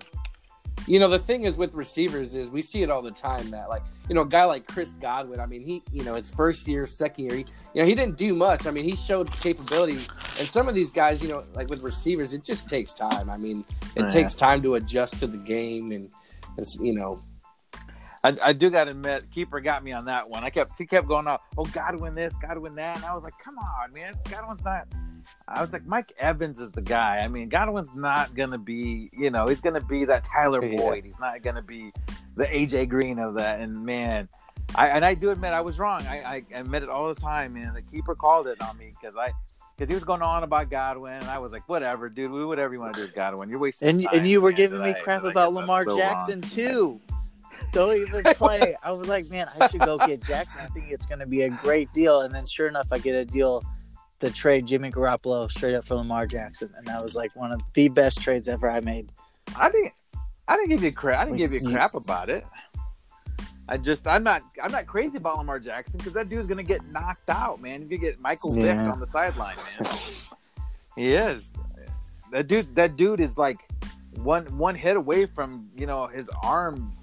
You 0.88 1.00
know, 1.00 1.10
the 1.10 1.20
thing 1.20 1.44
is 1.44 1.58
with 1.58 1.74
receivers 1.74 2.34
is 2.34 2.50
we 2.50 2.62
see 2.62 2.82
it 2.82 2.90
all 2.90 3.02
the 3.02 3.12
time 3.12 3.52
that 3.52 3.68
like 3.68 3.84
you 4.08 4.16
know 4.16 4.22
a 4.22 4.28
guy 4.28 4.46
like 4.46 4.66
Chris 4.66 4.94
Godwin. 4.94 5.40
I 5.42 5.46
mean, 5.46 5.62
he 5.62 5.84
you 5.92 6.04
know 6.04 6.16
his 6.16 6.30
first 6.30 6.66
year, 6.68 6.88
second 6.88 7.26
year, 7.26 7.36
he, 7.36 7.46
you 7.74 7.82
know 7.82 7.86
he 7.86 7.94
didn't 7.94 8.18
do 8.18 8.34
much. 8.34 8.66
I 8.66 8.72
mean, 8.72 8.86
he 8.86 8.96
showed 8.96 9.30
capability, 9.34 10.00
and 10.40 10.48
some 10.48 10.70
of 10.70 10.76
these 10.76 10.92
guys, 10.92 11.22
you 11.22 11.28
know, 11.28 11.44
like 11.54 11.70
with 11.70 11.84
receivers, 11.84 12.34
it 12.34 12.44
just 12.44 12.70
takes 12.70 12.94
time. 12.94 13.30
I 13.30 13.36
mean, 13.36 13.66
it 13.98 14.04
Yeah. 14.04 14.10
takes 14.10 14.34
time 14.34 14.62
to 14.64 14.76
adjust 14.76 15.20
to 15.20 15.28
the 15.28 15.38
game, 15.38 15.92
and 15.92 16.10
it's 16.58 16.76
you 16.78 16.94
know 16.94 17.22
I, 18.24 18.36
I 18.46 18.54
do 18.54 18.70
got 18.70 18.86
to 18.86 18.92
admit, 18.92 19.30
keeper 19.32 19.60
got 19.60 19.84
me 19.84 19.92
on 19.92 20.06
that 20.06 20.30
one. 20.30 20.44
I 20.44 20.50
kept 20.50 20.78
he 20.78 20.86
kept 20.86 21.08
going 21.08 21.28
out. 21.28 21.42
Oh, 21.58 21.66
Godwin 21.66 22.16
this, 22.16 22.34
Godwin 22.42 22.76
that, 22.76 22.96
and 22.96 23.06
I 23.06 23.14
was 23.14 23.24
like, 23.24 23.38
come 23.44 23.58
on, 23.58 23.94
man, 23.94 24.14
Godwin's 24.30 24.64
not. 24.64 24.88
I 25.48 25.62
was 25.62 25.72
like, 25.74 25.86
Mike 25.86 26.12
Evans 26.20 26.60
is 26.60 26.72
the 26.72 26.82
guy. 26.82 27.20
I 27.20 27.28
mean, 27.28 27.50
Godwin's 27.50 27.94
not 27.96 28.36
gonna 28.36 28.58
be, 28.58 29.10
you 29.14 29.30
know, 29.30 29.48
he's 29.48 29.62
gonna 29.62 29.82
be 29.82 30.06
that 30.06 30.24
Tyler 30.24 30.64
Yeah. 30.64 30.78
Boyd. 30.78 31.06
He's 31.06 31.20
not 31.20 31.42
gonna 31.42 31.62
be 31.62 31.92
the 32.36 32.46
AJ 32.46 32.90
Green 32.90 33.20
of 33.20 33.36
that. 33.36 33.60
And 33.60 33.86
man, 33.86 34.28
I 34.76 34.90
and 34.90 35.06
I 35.06 35.14
do 35.14 35.32
admit 35.32 35.54
I 35.54 35.62
was 35.62 35.80
wrong. 35.80 36.02
I, 36.08 36.22
I 36.22 36.44
admit 36.60 36.84
it 36.84 36.90
all 36.90 37.08
the 37.14 37.20
time, 37.20 37.54
man. 37.54 37.74
The 37.74 37.82
keeper 37.82 38.16
called 38.16 38.48
it 38.48 38.62
on 38.62 38.78
me 38.78 38.94
because 39.00 39.16
I. 39.18 39.32
Because 39.78 39.90
he 39.92 39.94
was 39.94 40.04
going 40.06 40.24
on 40.24 40.42
about 40.42 40.72
Godwin, 40.72 41.14
and 41.14 41.26
I 41.26 41.38
was 41.38 41.52
like, 41.52 41.70
"Whatever, 41.70 42.10
dude. 42.10 42.32
Whatever 42.32 42.74
you 42.74 42.80
want 42.80 42.96
to 42.96 43.02
do 43.02 43.06
with 43.06 43.14
Godwin, 43.14 43.48
you're 43.48 43.60
wasting." 43.60 43.88
And 43.90 44.04
time, 44.04 44.10
and 44.12 44.26
you 44.26 44.42
were 44.42 44.50
man." 44.50 44.58
giving 44.58 44.82
me 44.82 44.90
I- 44.90 44.94
crap 44.94 45.24
about 45.24 45.54
Lamar 45.54 45.84
so 45.84 45.92
wrong? 45.92 46.00
Jackson 46.00 46.42
too. 46.42 47.00
Don't 47.74 47.96
even 47.96 48.24
play. 48.34 48.76
I 48.82 48.92
was 48.92 49.08
like, 49.08 49.30
man, 49.30 49.48
I 49.60 49.68
should 49.68 49.82
go 49.82 50.00
get 50.00 50.24
Jackson. 50.24 50.62
I 50.62 50.68
think 50.68 50.88
it's 50.90 51.06
going 51.06 51.20
to 51.20 51.28
be 51.28 51.44
a 51.44 51.50
great 51.50 51.94
deal. 51.94 52.22
And 52.22 52.34
then 52.34 52.44
sure 52.46 52.68
enough, 52.68 52.88
I 52.92 52.98
get 52.98 53.14
a 53.14 53.24
deal 53.24 53.64
to 54.20 54.32
trade 54.32 54.66
Jimmy 54.66 54.90
Garoppolo 54.90 55.50
straight 55.50 55.76
up 55.76 55.86
for 55.86 55.96
Lamar 55.96 56.26
Jackson, 56.26 56.72
and 56.76 56.86
that 56.88 57.02
was 57.02 57.16
like 57.16 57.36
one 57.36 57.52
of 57.52 57.62
the 57.74 57.90
best 57.90 58.22
trades 58.22 58.48
ever 58.48 58.70
I 58.70 58.80
made. 58.80 59.12
I 59.56 59.72
didn't. 59.72 59.94
I 60.48 60.56
didn't 60.56 60.70
give 60.70 60.84
you 60.84 60.92
crap. 60.92 61.20
I 61.20 61.26
didn't 61.26 61.38
give 61.38 61.54
you 61.54 61.70
crap 61.70 61.94
about 61.94 62.30
it. 62.30 62.46
I 63.70 63.78
just. 63.78 64.08
I'm 64.08 64.24
not. 64.24 64.44
I'm 64.62 64.72
not 64.72 64.88
crazy 64.88 65.18
about 65.18 65.38
Lamar 65.38 65.60
Jackson 65.60 65.98
because 65.98 66.14
that 66.14 66.30
dude's 66.30 66.48
gonna 66.48 66.64
get 66.64 66.86
knocked 66.92 67.30
out, 67.30 67.62
man. 67.62 67.82
He's 67.82 67.90
gonna 67.90 68.02
get 68.02 68.20
Michael 68.20 68.54
Vick 68.54 68.78
on 68.78 69.00
the 69.00 69.08
sideline, 69.08 69.56
man. 69.56 69.90
he 70.96 71.14
is. 71.14 71.54
That 72.32 72.48
dude. 72.48 72.76
That 72.76 72.96
dude 72.96 73.20
is 73.20 73.38
like 73.38 73.60
one 74.16 74.46
one 74.58 74.76
hit 74.76 74.96
away 74.96 75.26
from 75.26 75.70
you 75.78 75.86
know 75.86 76.08
his 76.08 76.30
arm 76.42 76.94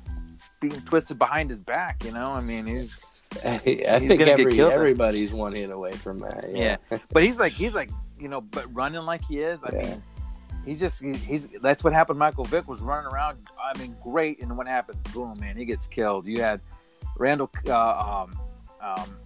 being 0.61 0.81
twisted 0.83 1.19
behind 1.19 1.51
his 1.51 1.59
back. 1.59 2.03
You 2.05 2.13
know. 2.13 2.31
I 2.31 2.41
mean, 2.41 2.67
he's. 2.67 3.01
I, 3.45 3.49
I 3.55 3.59
think 3.59 3.71
gonna 4.09 4.17
get 4.17 4.29
every 4.29 4.55
killed. 4.55 4.73
everybody's 4.73 5.33
one 5.33 5.53
hit 5.53 5.71
away 5.71 5.93
from 5.93 6.21
that. 6.21 6.45
Yeah. 6.53 6.77
But 7.13 7.23
he's 7.25 7.39
like. 7.39 7.53
He's 7.53 7.75
like. 7.75 7.91
You 8.19 8.29
know. 8.29 8.41
But 8.41 8.73
running 8.75 9.03
like 9.03 9.23
he 9.25 9.41
is. 9.41 9.61
I 9.65 9.71
Yeah. 9.75 9.83
mean. 9.83 10.03
He's 10.65 10.81
just 10.81 11.03
he- 11.03 11.13
he's 11.13 11.47
that's 11.61 11.85
what 11.85 11.93
happened. 11.93 12.19
Michael 12.19 12.45
Vick 12.45 12.67
was 12.69 12.81
running 12.81 13.11
around. 13.13 13.39
I 13.63 13.77
mean, 13.79 13.95
great. 14.03 14.41
And 14.43 14.57
what 14.57 14.67
happened? 14.67 14.99
Boom, 15.13 15.35
man, 15.39 15.57
he 15.57 15.65
gets 15.67 15.87
killed. 15.87 16.25
You 16.27 16.41
had 16.41 16.61
Randall, 17.19 17.51
uh, 17.69 18.25
um, 18.27 18.39
um, 18.81 19.17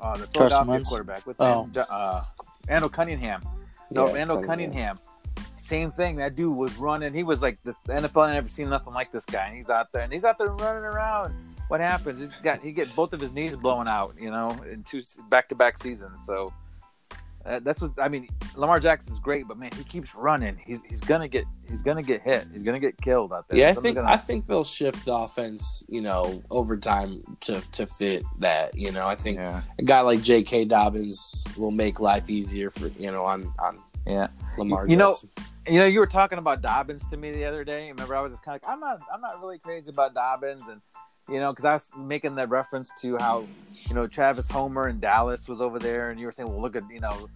uh, 0.00 0.16
the 0.18 0.26
Philadelphia 0.26 0.70
Wentz? 0.70 0.88
quarterback. 0.90 1.26
What's 1.26 1.40
Oh. 1.40 1.64
his 1.64 1.74
name? 1.76 1.84
Uh, 1.88 2.24
Randall 2.68 2.90
Cunningham. 2.90 3.42
No, 3.90 4.08
Yeah, 4.08 4.12
Randall 4.14 4.42
Cunningham. 4.44 4.98
Same 5.62 5.90
thing. 5.90 6.16
That 6.16 6.34
dude 6.36 6.54
was 6.54 6.76
running. 6.76 7.14
He 7.14 7.22
was 7.22 7.40
like 7.40 7.58
this. 7.64 7.76
The 7.86 7.94
NFL 7.94 8.22
I 8.28 8.34
never 8.34 8.48
seen 8.50 8.68
nothing 8.68 8.92
like 8.92 9.10
this 9.10 9.24
guy. 9.24 9.46
And 9.46 9.56
he's 9.56 9.70
out 9.70 9.90
there, 9.92 10.02
and 10.02 10.12
he's 10.12 10.24
out 10.24 10.36
there 10.36 10.48
running 10.48 10.84
around. 10.84 11.34
What 11.72 11.80
happens? 11.80 12.18
He's 12.18 12.36
got 12.36 12.60
he 12.60 12.70
get 12.70 12.94
both 12.94 13.14
of 13.14 13.20
his 13.22 13.32
knees 13.32 13.56
blown 13.56 13.88
out. 13.88 14.12
You 14.20 14.30
know, 14.30 14.50
in 14.70 14.82
two 14.82 15.00
back 15.30 15.48
to 15.48 15.54
back 15.54 15.78
seasons. 15.78 16.18
So. 16.26 16.52
Uh, 17.46 17.58
that's 17.60 17.80
what 17.80 17.90
I 17.98 18.08
mean. 18.08 18.28
Lamar 18.54 18.78
Jackson's 18.78 19.18
great, 19.18 19.48
but 19.48 19.58
man, 19.58 19.72
he 19.76 19.82
keeps 19.82 20.14
running. 20.14 20.56
He's 20.64 20.82
he's 20.84 21.00
gonna 21.00 21.26
get 21.26 21.44
he's 21.68 21.82
gonna 21.82 22.02
get 22.02 22.20
hit. 22.22 22.46
He's 22.52 22.62
gonna 22.62 22.78
get 22.78 23.00
killed 23.00 23.32
out 23.32 23.48
there. 23.48 23.58
Yeah, 23.58 23.70
I 23.70 23.72
think 23.72 23.96
gonna- 23.96 24.08
I 24.08 24.16
think 24.18 24.46
they'll 24.46 24.62
shift 24.62 25.06
the 25.06 25.14
offense, 25.14 25.82
you 25.88 26.02
know, 26.02 26.42
over 26.50 26.76
time 26.76 27.22
to 27.40 27.60
to 27.72 27.86
fit 27.86 28.22
that. 28.38 28.78
You 28.78 28.92
know, 28.92 29.08
I 29.08 29.16
think 29.16 29.38
yeah, 29.38 29.62
a 29.78 29.82
guy 29.82 30.02
like 30.02 30.20
J.K. 30.22 30.66
Dobbins 30.66 31.42
will 31.56 31.72
make 31.72 31.98
life 31.98 32.28
easier 32.30 32.70
for 32.70 32.88
you 32.88 33.10
know 33.10 33.24
on 33.24 33.52
on 33.58 33.80
yeah. 34.06 34.28
Lamar. 34.58 34.86
You 34.86 34.96
know- 34.96 35.14
You 35.66 35.78
know, 35.78 35.86
you 35.86 36.00
were 36.00 36.06
talking 36.06 36.38
about 36.38 36.60
Dobbins 36.60 37.06
to 37.06 37.16
me 37.16 37.32
the 37.32 37.44
other 37.44 37.64
day. 37.64 37.88
Remember, 37.88 38.14
I 38.14 38.20
was 38.20 38.32
just 38.32 38.44
kind 38.44 38.56
of 38.56 38.62
like, 38.62 38.72
I'm 38.72 38.78
not 38.78 39.00
I'm 39.12 39.20
not 39.20 39.40
really 39.40 39.58
crazy 39.58 39.90
about 39.90 40.14
Dobbins, 40.14 40.62
and 40.68 40.80
you 41.28 41.38
know, 41.38 41.52
because 41.52 41.64
I 41.64 41.72
was 41.72 41.90
making 41.96 42.34
that 42.36 42.48
reference 42.48 42.90
to 43.00 43.16
how 43.16 43.46
you 43.88 43.94
know 43.94 44.06
Travis 44.06 44.48
Homer 44.48 44.88
in 44.88 45.00
Dallas 45.00 45.48
was 45.48 45.60
over 45.60 45.78
there, 45.78 46.10
and 46.10 46.20
you 46.20 46.26
were 46.26 46.32
saying, 46.32 46.48
well, 46.48 46.60
look 46.60 46.76
at 46.76 46.84
you 46.90 47.00
know. 47.00 47.28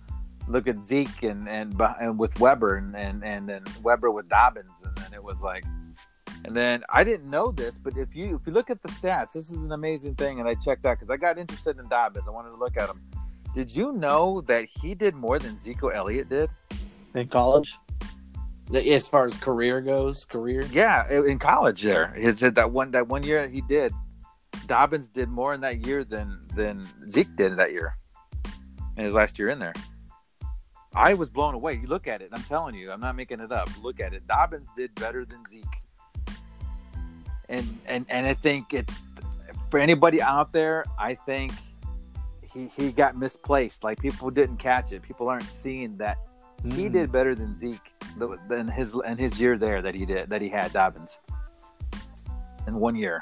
Look 0.48 0.68
at 0.68 0.80
Zeke 0.84 1.24
and 1.24 1.48
and, 1.48 1.74
and 2.00 2.16
with 2.16 2.38
Weber 2.38 2.76
and, 2.76 2.94
and 2.94 3.24
and 3.24 3.48
then 3.48 3.64
Weber 3.82 4.12
with 4.12 4.28
Dobbins 4.28 4.80
and 4.84 4.94
then 4.98 5.12
it 5.12 5.20
was 5.20 5.40
like 5.40 5.64
And 6.44 6.56
then 6.56 6.84
I 6.88 7.02
didn't 7.02 7.28
know 7.28 7.50
this, 7.50 7.76
but 7.76 7.96
if 7.96 8.14
you 8.14 8.36
if 8.36 8.46
you 8.46 8.52
look 8.52 8.70
at 8.70 8.80
the 8.80 8.88
stats, 8.88 9.32
this 9.32 9.50
is 9.50 9.62
an 9.62 9.72
amazing 9.72 10.14
thing. 10.14 10.38
And 10.38 10.48
I 10.48 10.54
checked 10.54 10.86
out 10.86 11.00
because 11.00 11.10
I 11.10 11.16
got 11.16 11.36
interested 11.36 11.80
in 11.80 11.88
Dobbins. 11.88 12.26
I 12.28 12.30
wanted 12.30 12.50
to 12.50 12.58
look 12.58 12.76
at 12.76 12.88
him. 12.88 13.02
Did 13.56 13.74
you 13.74 13.90
know 13.90 14.40
that 14.42 14.66
he 14.66 14.94
did 14.94 15.16
more 15.16 15.40
than 15.40 15.56
Zeke 15.56 15.82
Elliott 15.82 16.28
did? 16.28 16.48
in 17.16 17.28
college. 17.28 17.78
As 18.74 19.08
far 19.08 19.26
as 19.26 19.36
career 19.36 19.80
goes, 19.80 20.24
career. 20.24 20.64
Yeah, 20.72 21.08
in 21.10 21.38
college 21.38 21.82
there. 21.82 22.08
His 22.08 22.40
that 22.40 22.72
one 22.72 22.90
that 22.92 23.06
one 23.06 23.22
year 23.22 23.46
he 23.48 23.60
did. 23.60 23.92
Dobbins 24.66 25.08
did 25.08 25.28
more 25.28 25.54
in 25.54 25.60
that 25.60 25.86
year 25.86 26.02
than 26.02 26.46
than 26.54 26.86
Zeke 27.10 27.34
did 27.36 27.56
that 27.56 27.72
year. 27.72 27.94
In 28.96 29.04
his 29.04 29.14
last 29.14 29.38
year 29.38 29.50
in 29.50 29.58
there. 29.58 29.74
I 30.94 31.14
was 31.14 31.28
blown 31.28 31.54
away. 31.54 31.74
You 31.74 31.86
look 31.86 32.08
at 32.08 32.22
it, 32.22 32.30
I'm 32.32 32.42
telling 32.44 32.74
you, 32.74 32.90
I'm 32.90 33.00
not 33.00 33.16
making 33.16 33.40
it 33.40 33.52
up. 33.52 33.68
Look 33.82 34.00
at 34.00 34.14
it. 34.14 34.26
Dobbins 34.26 34.66
did 34.76 34.94
better 34.94 35.24
than 35.24 35.44
Zeke. 35.50 35.64
And 37.48 37.78
and 37.86 38.06
and 38.08 38.26
I 38.26 38.34
think 38.34 38.72
it's 38.72 39.02
for 39.70 39.78
anybody 39.78 40.20
out 40.20 40.52
there, 40.52 40.84
I 40.98 41.14
think 41.14 41.52
he 42.52 42.66
he 42.68 42.90
got 42.90 43.16
misplaced. 43.16 43.84
Like 43.84 44.00
people 44.00 44.30
didn't 44.30 44.56
catch 44.56 44.90
it. 44.90 45.02
People 45.02 45.28
aren't 45.28 45.44
seeing 45.44 45.96
that 45.98 46.18
he 46.74 46.88
Mm. 46.88 46.92
did 46.92 47.12
better 47.12 47.34
than 47.34 47.54
Zeke 47.54 47.92
than 48.48 48.66
his 48.68 48.94
and 49.04 49.18
his 49.20 49.38
year 49.38 49.58
there 49.58 49.82
that 49.82 49.94
he 49.94 50.06
did 50.06 50.30
that 50.30 50.40
he 50.40 50.48
had 50.48 50.72
Dobbins 50.72 51.20
in 52.66 52.76
one 52.76 52.96
year. 52.96 53.20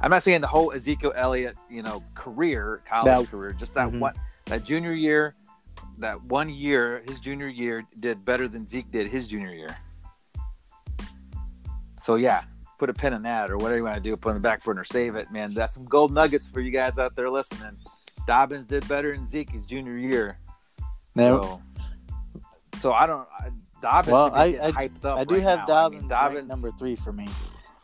I'm 0.00 0.10
not 0.10 0.22
saying 0.22 0.40
the 0.40 0.46
whole 0.46 0.72
Ezekiel 0.72 1.12
Elliott, 1.16 1.56
you 1.68 1.82
know, 1.82 2.02
career, 2.14 2.82
college 2.84 3.06
That- 3.06 3.30
career, 3.30 3.52
just 3.52 3.74
that 3.74 3.88
Mhm. 3.88 4.00
one 4.00 4.14
that 4.46 4.64
junior 4.64 4.92
year, 4.92 5.34
that 5.98 6.22
one 6.24 6.48
year, 6.48 7.02
his 7.06 7.20
junior 7.20 7.48
year 7.48 7.84
did 8.00 8.24
better 8.24 8.48
than 8.48 8.66
Zeke 8.66 8.90
did 8.90 9.08
his 9.08 9.28
junior 9.28 9.52
year. 9.52 9.76
So 11.96 12.14
yeah, 12.14 12.44
put 12.78 12.88
a 12.90 12.94
pin 12.94 13.12
in 13.12 13.22
that 13.22 13.50
or 13.50 13.56
whatever 13.56 13.76
you 13.76 13.84
want 13.84 13.96
to 13.96 14.00
do, 14.00 14.16
put 14.16 14.30
in 14.30 14.34
the 14.36 14.40
back 14.40 14.62
burner, 14.64 14.84
save 14.84 15.16
it, 15.16 15.30
man. 15.30 15.52
That's 15.54 15.74
some 15.74 15.84
gold 15.84 16.12
nuggets 16.12 16.48
for 16.48 16.60
you 16.60 16.70
guys 16.70 16.98
out 16.98 17.14
there 17.16 17.28
listening. 17.30 17.76
Dobbins 18.26 18.66
did 18.66 18.86
better 18.88 19.14
than 19.14 19.26
Zeke 19.26 19.50
his 19.50 19.64
junior 19.66 19.96
year. 19.96 20.38
Now, 21.14 21.40
So, 21.42 21.62
so 22.78 22.92
I 22.92 23.06
don't. 23.06 23.26
I, 23.38 23.50
Dobbins 23.80 24.12
Well, 24.12 24.34
I- 24.34 24.50
getting 24.52 24.74
hyped 24.74 25.04
up. 25.04 25.18
I 25.18 25.24
do 25.24 25.34
right 25.34 25.42
have 25.44 25.58
now. 25.60 25.66
Dobbins, 25.66 26.12
I 26.12 26.26
mean, 26.28 26.34
ranked 26.36 26.48
number 26.48 26.70
three 26.72 26.96
for 26.96 27.12
me. 27.12 27.28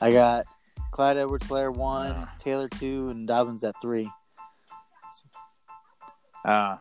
I 0.01 0.11
got 0.11 0.45
Clyde 0.91 1.17
Edwards 1.19 1.47
Helaire 1.47 1.73
one, 1.75 2.11
Yeah. 2.15 2.27
Taylor 2.39 2.69
two, 2.69 3.09
and 3.11 3.27
Dobbins 3.29 3.63
at 3.65 3.75
three. 3.81 4.11
Uh, 6.45 6.77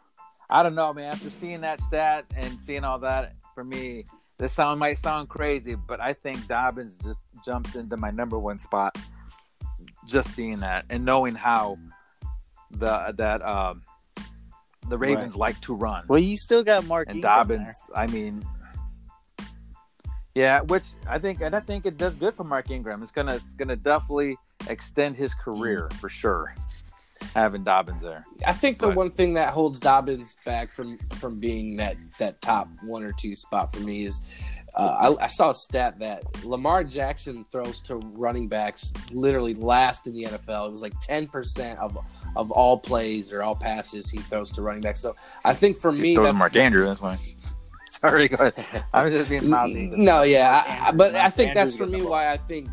I 0.50 0.64
don't 0.64 0.76
know, 0.76 0.94
man. 0.94 1.12
After 1.12 1.30
seeing 1.30 1.62
that 1.62 1.80
stat 1.82 2.26
and 2.36 2.60
seeing 2.60 2.84
all 2.84 3.00
that, 3.00 3.34
for 3.56 3.64
me, 3.64 4.06
this 4.38 4.52
sound 4.54 4.80
might 4.80 4.98
sound 4.98 5.30
crazy, 5.30 5.76
but 5.76 6.02
I 6.02 6.14
think 6.14 6.48
Dobbins 6.48 6.98
just 6.98 7.22
jumped 7.46 7.76
into 7.76 7.96
my 7.98 8.12
number 8.12 8.38
one 8.38 8.60
spot. 8.60 8.98
Just 10.06 10.32
seeing 10.32 10.60
that 10.60 10.86
and 10.90 11.06
knowing 11.06 11.34
how 11.36 11.78
the 12.72 13.14
that 13.18 13.42
um 13.42 13.84
the 14.90 14.98
Ravens 14.98 15.36
like 15.36 15.60
to 15.62 15.74
run. 15.76 16.06
Well, 16.08 16.20
you 16.20 16.38
still 16.38 16.64
got 16.64 16.86
Mark 16.86 17.08
and 17.10 17.18
Ingram 17.18 17.34
Dobbins, 17.48 17.76
I 17.96 18.08
mean, 18.08 18.46
yeah, 20.36 20.62
which 20.62 20.86
I 21.08 21.20
think, 21.20 21.42
and 21.42 21.56
I 21.56 21.60
think 21.60 21.86
it 21.86 21.98
does 21.98 22.16
good 22.16 22.34
for 22.36 22.44
Mark 22.44 22.72
Ingram. 22.72 23.04
It's 23.04 23.12
gonna, 23.12 23.36
it's 23.36 23.54
gonna 23.54 23.76
definitely 23.76 24.36
extend 24.70 25.16
his 25.16 25.34
career 25.34 25.90
Mm. 25.92 25.94
for 26.00 26.10
sure. 26.10 26.54
having 27.36 27.64
Dobbins 27.64 28.02
there. 28.02 28.26
I 28.46 28.52
think 28.52 28.80
the 28.80 28.88
But- 28.88 28.96
one 28.98 29.10
thing 29.12 29.34
that 29.36 29.54
holds 29.54 29.80
Dobbins 29.80 30.36
back 30.46 30.70
from 30.70 30.98
from 31.16 31.40
being 31.40 31.78
that 31.78 31.96
that 32.20 32.42
top 32.42 32.68
one 32.84 33.02
or 33.02 33.14
two 33.14 33.34
spot 33.34 33.74
for 33.74 33.80
me 33.80 34.04
is 34.04 34.20
uh, 34.76 35.16
I, 35.20 35.26
I 35.26 35.28
saw 35.28 35.52
a 35.52 35.56
stat 35.56 36.00
that 36.00 36.24
Lamar 36.44 36.84
Jackson 36.84 37.46
throws 37.52 37.80
to 37.82 37.98
running 37.98 38.48
backs 38.48 38.92
literally 39.12 39.54
last 39.54 40.08
in 40.08 40.14
the 40.14 40.24
NFL. 40.24 40.70
It 40.70 40.72
was 40.72 40.82
like 40.82 41.00
ten 41.02 41.28
percent 41.28 41.80
of 41.80 41.98
of 42.36 42.52
all 42.52 42.78
plays 42.80 43.32
or 43.32 43.44
all 43.44 43.56
passes 43.56 44.10
he 44.10 44.18
throws 44.18 44.52
to 44.52 44.62
running 44.62 44.82
backs. 44.82 45.02
So 45.02 45.16
I 45.46 45.54
think 45.54 45.78
for 45.78 45.92
me, 45.92 46.16
Throw 46.16 46.24
to 46.24 46.28
that's 46.30 46.38
Mark 46.40 46.56
Andrews. 46.56 46.86
That's 46.86 47.02
why. 47.02 47.18
Sorry, 47.90 48.28
go 48.28 48.48
ahead. 48.48 48.84
I 48.94 49.04
was 49.04 49.14
just 49.14 49.30
being 49.30 49.48
mouthy. 49.50 49.88
No, 49.88 50.24
yeah, 50.24 50.64
I, 50.66 50.88
I, 50.88 50.92
but 50.92 51.16
I 51.16 51.30
think 51.30 51.50
Andrews 51.50 51.78
that's 51.78 51.78
for 51.78 51.86
me 51.86 52.00
ball. 52.00 52.12
why 52.12 52.32
I 52.32 52.38
think 52.38 52.68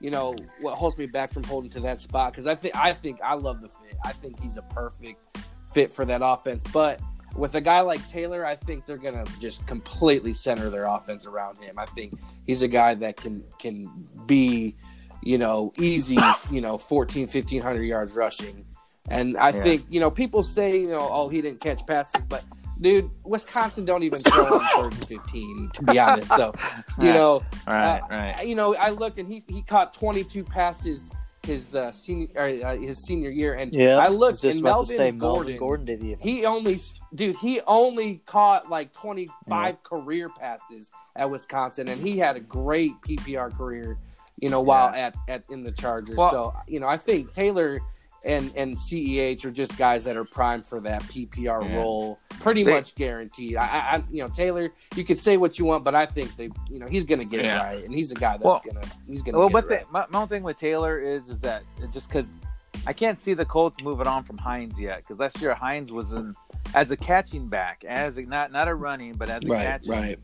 you 0.00 0.10
know 0.10 0.36
what 0.60 0.74
holds 0.74 0.98
me 0.98 1.06
back 1.06 1.32
from 1.32 1.44
holding 1.44 1.70
to 1.70 1.80
that 1.80 2.00
spot 2.00 2.32
because 2.32 2.46
I 2.46 2.54
think 2.54 2.76
I 2.76 2.92
think 2.92 3.18
I 3.22 3.34
love 3.34 3.62
the 3.62 3.68
fit. 3.68 3.96
I 4.04 4.12
think 4.12 4.38
he's 4.40 4.58
a 4.58 4.62
perfect 4.62 5.24
fit 5.72 5.94
for 5.94 6.04
that 6.04 6.20
offense. 6.22 6.62
But 6.64 7.00
with 7.36 7.54
a 7.54 7.60
guy 7.60 7.80
like 7.80 8.06
Taylor, 8.08 8.44
I 8.46 8.54
think 8.56 8.86
they're 8.86 8.96
gonna 8.98 9.24
just 9.40 9.66
completely 9.66 10.32
center 10.32 10.70
their 10.70 10.84
offense 10.86 11.26
around 11.26 11.58
him. 11.62 11.76
I 11.78 11.86
think 11.86 12.18
he's 12.46 12.62
a 12.62 12.68
guy 12.68 12.94
that 12.94 13.16
can 13.16 13.44
can 13.58 14.08
be 14.26 14.76
you 15.22 15.38
know 15.38 15.72
easy 15.80 16.18
you 16.50 16.60
know 16.60 16.76
14 16.78 17.22
1500 17.26 17.82
yards 17.82 18.14
rushing 18.16 18.64
and 19.08 19.36
i 19.38 19.48
Yeah. 19.48 19.62
think 19.62 19.84
you 19.88 19.98
know 19.98 20.10
people 20.10 20.42
say 20.42 20.78
you 20.80 20.88
know 20.88 20.98
oh 21.00 21.28
he 21.30 21.40
didn't 21.40 21.60
catch 21.60 21.86
passes 21.86 22.22
but 22.28 22.44
dude 22.80 23.10
wisconsin 23.24 23.86
don't 23.86 24.02
even 24.02 24.18
throw 24.18 24.44
on 24.58 24.66
third 24.76 24.92
and 24.92 25.06
15 25.06 25.70
to 25.72 25.82
be 25.84 25.98
honest 25.98 26.28
so 26.36 26.52
you 27.00 27.12
know 27.14 27.42
Right, 27.66 27.98
uh, 27.98 28.06
right. 28.10 28.46
you 28.46 28.54
know, 28.54 28.74
I 28.76 28.90
look 28.90 29.18
and 29.18 29.26
he 29.26 29.42
he 29.48 29.62
caught 29.62 29.94
22 29.94 30.44
passes 30.44 31.10
his 31.46 31.74
uh, 31.74 31.90
senior 31.92 32.28
uh, 32.36 32.76
his 32.76 32.98
senior 32.98 33.30
year, 33.30 33.54
and 33.54 33.72
Yeah, 33.72 33.96
I 33.96 34.08
looked 34.08 34.44
and 34.44 34.60
Melvin 34.62 34.86
say 34.86 35.10
Gordon. 35.10 35.18
Melvin 35.18 35.56
Gordon 35.58 35.86
did 35.86 36.02
even. 36.02 36.18
He 36.18 36.44
only, 36.44 36.78
dude, 37.14 37.36
he 37.36 37.60
only 37.66 38.22
caught 38.26 38.68
like 38.68 38.92
25 38.92 39.82
career 39.82 40.28
passes 40.28 40.90
at 41.14 41.30
Wisconsin, 41.30 41.88
and 41.88 42.00
he 42.00 42.18
had 42.18 42.36
a 42.36 42.40
great 42.40 42.92
PPR 43.00 43.56
career, 43.56 43.98
you 44.38 44.50
know, 44.50 44.60
while 44.60 44.88
at, 44.88 45.14
at 45.28 45.44
in 45.50 45.62
the 45.62 45.72
Chargers. 45.72 46.16
Well- 46.16 46.30
so, 46.30 46.52
you 46.66 46.80
know, 46.80 46.88
I 46.88 46.96
think 46.98 47.32
Taylor 47.32 47.80
and 48.26 48.52
and 48.56 48.76
CEH 48.76 49.44
are 49.44 49.50
just 49.50 49.78
guys 49.78 50.04
that 50.04 50.16
are 50.16 50.24
primed 50.24 50.66
for 50.66 50.80
that 50.80 51.02
PPR 51.04 51.62
Yeah. 51.64 51.76
role, 51.76 52.18
pretty 52.40 52.62
They- 52.64 52.72
much 52.72 52.94
guaranteed. 52.96 53.56
I, 53.56 53.66
I, 53.66 53.78
I- 53.96 54.04
you 54.10 54.22
know, 54.22 54.28
Taylor, 54.28 54.70
you 54.94 55.04
could 55.04 55.18
say 55.18 55.36
what 55.36 55.58
you 55.58 55.64
want, 55.64 55.84
but 55.84 55.94
I 55.94 56.04
think 56.06 56.36
they, 56.36 56.50
you 56.68 56.78
know, 56.78 56.86
he's 56.86 57.04
gonna 57.04 57.24
get 57.24 57.44
Yeah. 57.44 57.62
it 57.62 57.64
right, 57.76 57.84
and 57.84 57.94
he's 57.94 58.10
a 58.10 58.14
guy 58.16 58.32
that's 58.32 58.44
Well- 58.44 58.60
gonna, 58.64 58.84
he's 59.08 59.22
gonna. 59.22 59.38
Well, 59.38 59.48
get 59.48 59.52
but 59.52 59.64
it 59.64 59.68
the, 59.68 59.74
right. 59.76 59.92
my, 59.92 60.06
my 60.10 60.20
own 60.22 60.28
thing 60.28 60.42
with 60.42 60.58
Taylor 60.58 60.98
is 60.98 61.28
is 61.28 61.40
that 61.40 61.62
just 61.92 62.08
because 62.08 62.40
I 62.86 62.92
can't 62.92 63.20
see 63.20 63.32
the 63.34 63.44
Colts 63.44 63.82
moving 63.82 64.06
on 64.06 64.22
from 64.24 64.36
Hines 64.38 64.78
yet 64.78 64.98
because 64.98 65.18
last 65.18 65.40
year 65.40 65.54
Hines 65.54 65.90
was 65.92 66.12
in 66.12 66.34
as 66.74 66.90
a 66.90 66.96
catching 66.96 67.46
back, 67.48 67.84
as 67.86 68.18
a, 68.18 68.22
not 68.22 68.52
not 68.52 68.68
a 68.68 68.74
running, 68.74 69.14
but 69.14 69.28
as 69.28 69.44
a 69.44 69.48
Right, 69.48 69.62
catching. 69.62 69.90
right. 69.92 70.18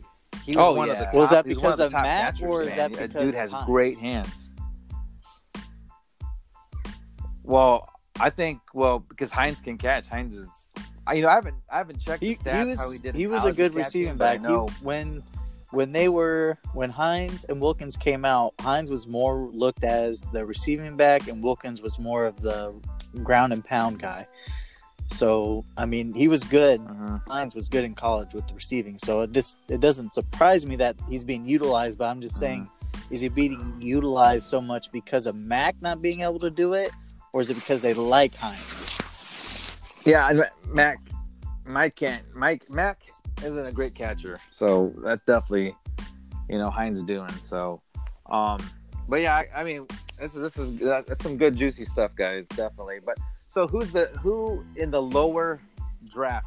He 0.44 0.56
was 0.56 0.64
Oh, 0.66 0.74
one 0.74 0.88
yeah. 0.88 0.94
of 0.94 0.98
the 0.98 1.04
top, 1.06 1.14
Was 1.14 1.30
that 1.30 1.44
because 1.44 1.76
the 1.78 1.86
of 1.86 1.92
top 1.92 2.02
Matt, 2.02 2.34
catchers, 2.34 2.48
or 2.48 2.62
is 2.62 2.68
man. 2.70 2.76
that 2.78 2.86
A 2.86 2.88
because 2.90 3.22
dude 3.22 3.28
of 3.28 3.34
has 3.34 3.52
Hines? 3.52 3.66
great 3.66 3.98
hands. 3.98 4.41
Well, 7.44 7.88
I 8.20 8.30
think 8.30 8.60
well 8.74 8.98
because 9.00 9.30
Hines 9.30 9.60
can 9.60 9.78
catch. 9.78 10.06
Hines 10.08 10.34
is, 10.36 10.72
I- 11.06 11.14
you 11.14 11.22
know, 11.22 11.28
I 11.28 11.34
haven't 11.34 11.56
I 11.70 11.78
haven't 11.78 12.00
checked 12.00 12.22
He, 12.22 12.34
the 12.34 12.42
stats 12.50 12.58
he 12.60 12.64
was 12.66 12.78
how 12.78 12.90
he 12.90 12.98
did. 12.98 13.14
he 13.14 13.26
was 13.26 13.44
a 13.44 13.52
good 13.52 13.74
receiving 13.74 14.16
back. 14.16 14.40
He, 14.40 14.52
when 14.82 15.22
when 15.70 15.90
they 15.92 16.08
were 16.08 16.58
when 16.74 16.90
Hines 16.90 17.44
and 17.46 17.60
Wilkins 17.60 17.96
came 17.96 18.24
out, 18.24 18.52
Hines 18.60 18.90
was 18.90 19.06
more 19.06 19.48
looked 19.52 19.84
as 19.84 20.28
the 20.30 20.44
receiving 20.44 20.96
back, 20.96 21.28
and 21.28 21.42
Wilkins 21.42 21.80
was 21.80 21.98
more 21.98 22.26
of 22.26 22.40
the 22.42 22.74
ground 23.22 23.52
and 23.52 23.64
pound 23.64 23.98
guy. 23.98 24.26
So 25.08 25.64
I 25.76 25.84
mean, 25.86 26.14
he 26.14 26.28
was 26.28 26.44
good. 26.44 26.80
Mhm. 26.80 27.22
Hines 27.28 27.54
was 27.54 27.68
good 27.68 27.84
in 27.84 27.94
college 27.94 28.32
with 28.34 28.46
the 28.48 28.54
receiving. 28.54 28.98
So 28.98 29.26
this 29.26 29.56
it 29.68 29.80
doesn't 29.80 30.14
surprise 30.14 30.66
me 30.66 30.76
that 30.76 30.96
he's 31.08 31.24
being 31.24 31.46
utilized. 31.46 31.98
But 31.98 32.08
I'm 32.08 32.20
just 32.20 32.36
saying, 32.36 32.68
is 33.10 33.20
he 33.20 33.28
being 33.28 33.76
utilized 33.80 34.44
so 34.46 34.60
much 34.60 34.90
because 34.92 35.26
of 35.26 35.34
Mack 35.36 35.74
not 35.82 36.00
being 36.00 36.20
able 36.20 36.38
to 36.40 36.50
do 36.50 36.74
it, 36.74 36.90
or 37.32 37.40
is 37.40 37.50
it 37.50 37.54
because 37.54 37.82
they 37.82 37.94
like 37.94 38.34
Hines? 38.34 38.90
Yeah, 40.04 40.44
Mack, 40.68 40.98
Mike 41.64 41.96
can't. 41.96 42.22
Mike 42.34 42.68
Mack 42.68 43.00
isn't 43.42 43.66
a 43.66 43.72
great 43.72 43.94
catcher, 43.94 44.38
so 44.50 44.92
that's 44.98 45.22
definitely, 45.22 45.76
you 46.48 46.58
know, 46.58 46.70
Hines 46.70 47.02
doing. 47.02 47.32
So, 47.40 47.80
um, 48.30 48.58
but 49.08 49.20
yeah, 49.20 49.36
I, 49.36 49.48
I 49.60 49.64
mean, 49.64 49.86
this 50.18 50.34
is 50.34 50.40
this 50.40 50.58
is 50.58 50.78
that's 50.78 51.22
some 51.22 51.36
good 51.36 51.56
juicy 51.56 51.84
stuff, 51.84 52.14
guys. 52.16 52.46
Definitely. 52.48 52.98
But 53.04 53.18
so 53.48 53.66
who's 53.66 53.92
the 53.92 54.06
who 54.22 54.64
in 54.76 54.90
the 54.90 55.02
lower 55.02 55.60
draft? 56.08 56.46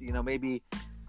You 0.00 0.12
know, 0.12 0.22
maybe 0.22 0.62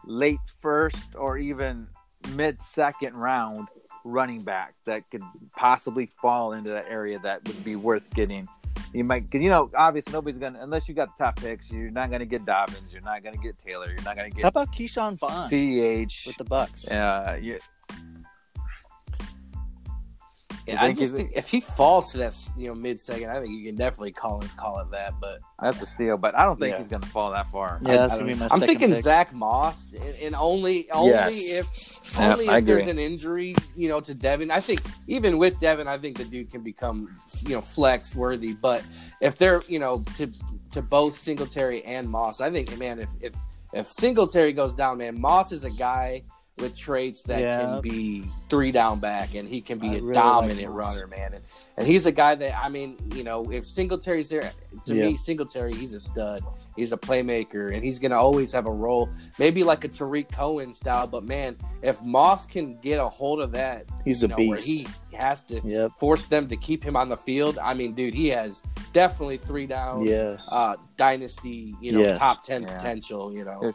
late 0.05 0.39
first 0.59 1.15
or 1.15 1.37
even 1.37 1.87
mid 2.35 2.61
second 2.61 3.15
round 3.15 3.67
running 4.03 4.43
back 4.43 4.73
that 4.85 5.09
could 5.09 5.23
possibly 5.55 6.05
fall 6.21 6.53
into 6.53 6.69
that 6.69 6.85
area 6.89 7.19
that 7.19 7.45
would 7.47 7.63
be 7.63 7.75
worth 7.75 8.09
getting. 8.13 8.47
You 8.93 9.03
might, 9.03 9.31
cause 9.31 9.41
you 9.41 9.49
know, 9.49 9.71
obviously 9.75 10.13
nobody's 10.13 10.37
gonna 10.37 10.59
unless 10.61 10.87
you 10.87 10.93
got 10.93 11.17
the 11.17 11.23
top 11.23 11.37
picks. 11.37 11.71
You're 11.71 11.89
not 11.89 12.11
gonna 12.11 12.25
get 12.25 12.45
Dobbins. 12.45 12.93
You're 12.93 13.01
not 13.01 13.23
gonna 13.23 13.37
get 13.37 13.57
Taylor. 13.59 13.87
You're 13.87 14.03
not 14.03 14.15
gonna 14.15 14.29
get. 14.29 14.43
How 14.43 14.49
about 14.49 14.71
Ke'Shawn 14.71 15.17
Vaughn 15.17 15.49
Ceh. 15.49 16.27
with 16.27 16.37
the 16.37 16.45
Bucs? 16.45 16.91
Uh, 16.91 17.35
you, 17.35 17.59
Yeah, 20.67 20.81
I 20.81 20.89
just 20.89 20.99
he's- 20.99 21.11
think 21.11 21.31
if 21.35 21.49
he 21.49 21.59
falls 21.59 22.11
to 22.13 22.19
that, 22.19 22.37
you 22.55 22.67
know, 22.69 22.75
mid 22.75 22.99
second, 22.99 23.29
I 23.29 23.41
think 23.41 23.49
you 23.49 23.65
can 23.65 23.75
definitely 23.75 24.13
call 24.13 24.41
it 24.41 24.49
call 24.55 24.79
it 24.79 24.89
that. 24.91 25.13
But 25.19 25.39
that's 25.61 25.81
a 25.81 25.85
steal, 25.85 26.17
but 26.17 26.35
I 26.35 26.45
don't 26.45 26.57
think 26.57 26.71
Yeah. 26.73 26.79
he's 26.79 26.87
gonna 26.87 27.05
fall 27.05 27.31
that 27.31 27.51
far. 27.51 27.79
Yeah, 27.81 27.97
that's 27.97 28.13
I 28.13 28.17
gonna 28.17 28.31
be 28.31 28.37
my. 28.39 28.45
I'm 28.45 28.49
second 28.51 28.67
thinking 28.67 28.93
pick. 28.93 29.03
Zach 29.03 29.33
Moss, 29.33 29.87
and, 29.93 30.15
and 30.15 30.35
only 30.35 30.89
only 30.91 31.09
Yes. 31.11 31.33
if 31.47 32.19
only 32.19 32.47
I 32.47 32.59
if 32.59 32.65
there's 32.65 32.87
an 32.87 32.97
injury, 32.99 33.55
you 33.75 33.89
know, 33.89 33.99
to 33.99 34.13
Devin. 34.13 34.51
I 34.51 34.61
think 34.61 34.81
even 35.07 35.37
with 35.37 35.59
Devin, 35.59 35.87
I 35.87 35.97
think 35.97 36.17
the 36.17 36.25
dude 36.25 36.49
can 36.49 36.61
become 36.63 37.09
you 37.41 37.55
know 37.55 37.61
flex 37.61 38.15
worthy. 38.15 38.53
But 38.53 38.83
if 39.19 39.37
they're 39.37 39.61
you 39.67 39.79
know 39.79 40.03
to 40.17 40.31
to 40.71 40.81
both 40.81 41.17
Singletary 41.17 41.83
and 41.83 42.09
Moss, 42.09 42.39
I 42.39 42.49
think 42.49 42.77
man, 42.77 42.99
if 42.99 43.09
if 43.21 43.33
if 43.73 43.91
Singletary 43.91 44.53
goes 44.53 44.73
down, 44.73 44.99
man, 44.99 45.19
Moss 45.19 45.51
is 45.51 45.63
a 45.65 45.69
guy 45.69 46.23
with 46.59 46.75
traits 46.77 47.23
that 47.23 47.41
Yeah. 47.41 47.61
can 47.61 47.81
be 47.81 48.25
three 48.49 48.71
down 48.71 48.99
back 48.99 49.33
and 49.33 49.47
he 49.49 49.59
can 49.59 49.79
be 49.79 49.89
I 49.89 49.93
a 49.95 50.01
really 50.01 50.13
dominant 50.13 50.73
Moss. 50.75 50.95
runner, 50.95 51.07
man. 51.07 51.33
And, 51.33 51.43
and 51.77 51.87
he's 51.87 52.05
a 52.05 52.11
guy 52.11 52.35
that 52.35 52.55
I 52.57 52.69
mean, 52.69 52.97
you 53.15 53.23
know, 53.23 53.51
if 53.51 53.65
Singletary's 53.65 54.29
there, 54.29 54.51
to 54.85 54.95
Yeah. 54.95 55.05
me, 55.05 55.17
Singletary, 55.17 55.73
he's 55.73 55.93
a 55.95 55.99
stud. 55.99 56.43
He's 56.75 56.91
a 56.91 56.97
playmaker, 56.97 57.71
and 57.73 57.83
he's 57.83 57.99
gonna 57.99 58.17
always 58.17 58.51
have 58.51 58.65
a 58.65 58.71
role, 58.71 59.07
maybe 59.37 59.63
like 59.63 59.83
a 59.83 59.87
Tarik 59.87 60.31
Cohen 60.31 60.73
style. 60.73 61.05
But 61.05 61.23
man, 61.23 61.55
if 61.83 62.01
Moss 62.01 62.47
can 62.47 62.79
get 62.81 62.99
a 62.99 63.07
hold 63.07 63.41
of 63.41 63.51
that, 63.51 63.85
He's 64.05 64.23
a 64.23 64.27
know, 64.27 64.37
where 64.37 64.55
beast. 64.57 64.67
he 64.67 64.87
has 65.15 65.43
to 65.43 65.61
Yep. 65.63 65.91
force 65.99 66.25
them 66.25 66.47
to 66.49 66.57
keep 66.57 66.83
him 66.83 66.95
on 66.95 67.09
the 67.09 67.17
field. 67.17 67.59
I 67.59 67.75
mean, 67.75 67.93
dude, 67.93 68.15
he 68.15 68.29
has 68.29 68.63
definitely 68.91 69.37
three 69.37 69.67
down, 69.67 70.05
Yes. 70.07 70.49
uh, 70.51 70.75
dynasty, 70.97 71.75
you 71.79 71.91
know, 71.91 71.99
Yes. 71.99 72.17
top 72.17 72.43
ten 72.43 72.63
Yeah. 72.63 72.75
potential. 72.75 73.31
You 73.31 73.45
know, 73.45 73.59
Yeah. 73.61 73.71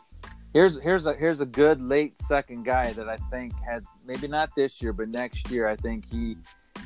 Here's 0.55 0.81
here's 0.81 1.07
a 1.07 1.15
here's 1.15 1.41
a 1.41 1.47
good 1.47 1.83
late 1.83 2.19
second 2.21 2.65
guy 2.65 2.93
that 2.95 3.09
I 3.09 3.17
think 3.31 3.53
has 3.67 3.85
maybe 4.07 4.29
not 4.29 4.55
this 4.57 4.81
year, 4.81 4.93
but 4.93 5.09
next 5.09 5.51
year 5.51 5.69
I 5.69 5.77
think 5.77 6.11
he 6.11 6.37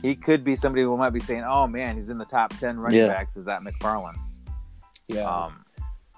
he 0.02 0.16
could 0.16 0.42
be 0.42 0.56
somebody 0.56 0.82
who 0.82 0.96
might 0.96 1.10
be 1.10 1.20
saying, 1.20 1.44
"Oh 1.44 1.66
man, 1.68 1.94
he's 1.94 2.08
in 2.08 2.18
the 2.18 2.24
top 2.24 2.56
ten 2.58 2.78
running 2.78 2.98
Yeah. 2.98 3.08
backs." 3.08 3.36
Is 3.36 3.46
that 3.46 3.62
McFarland? 3.62 4.16
yeah. 5.08 5.22
Um, 5.22 5.64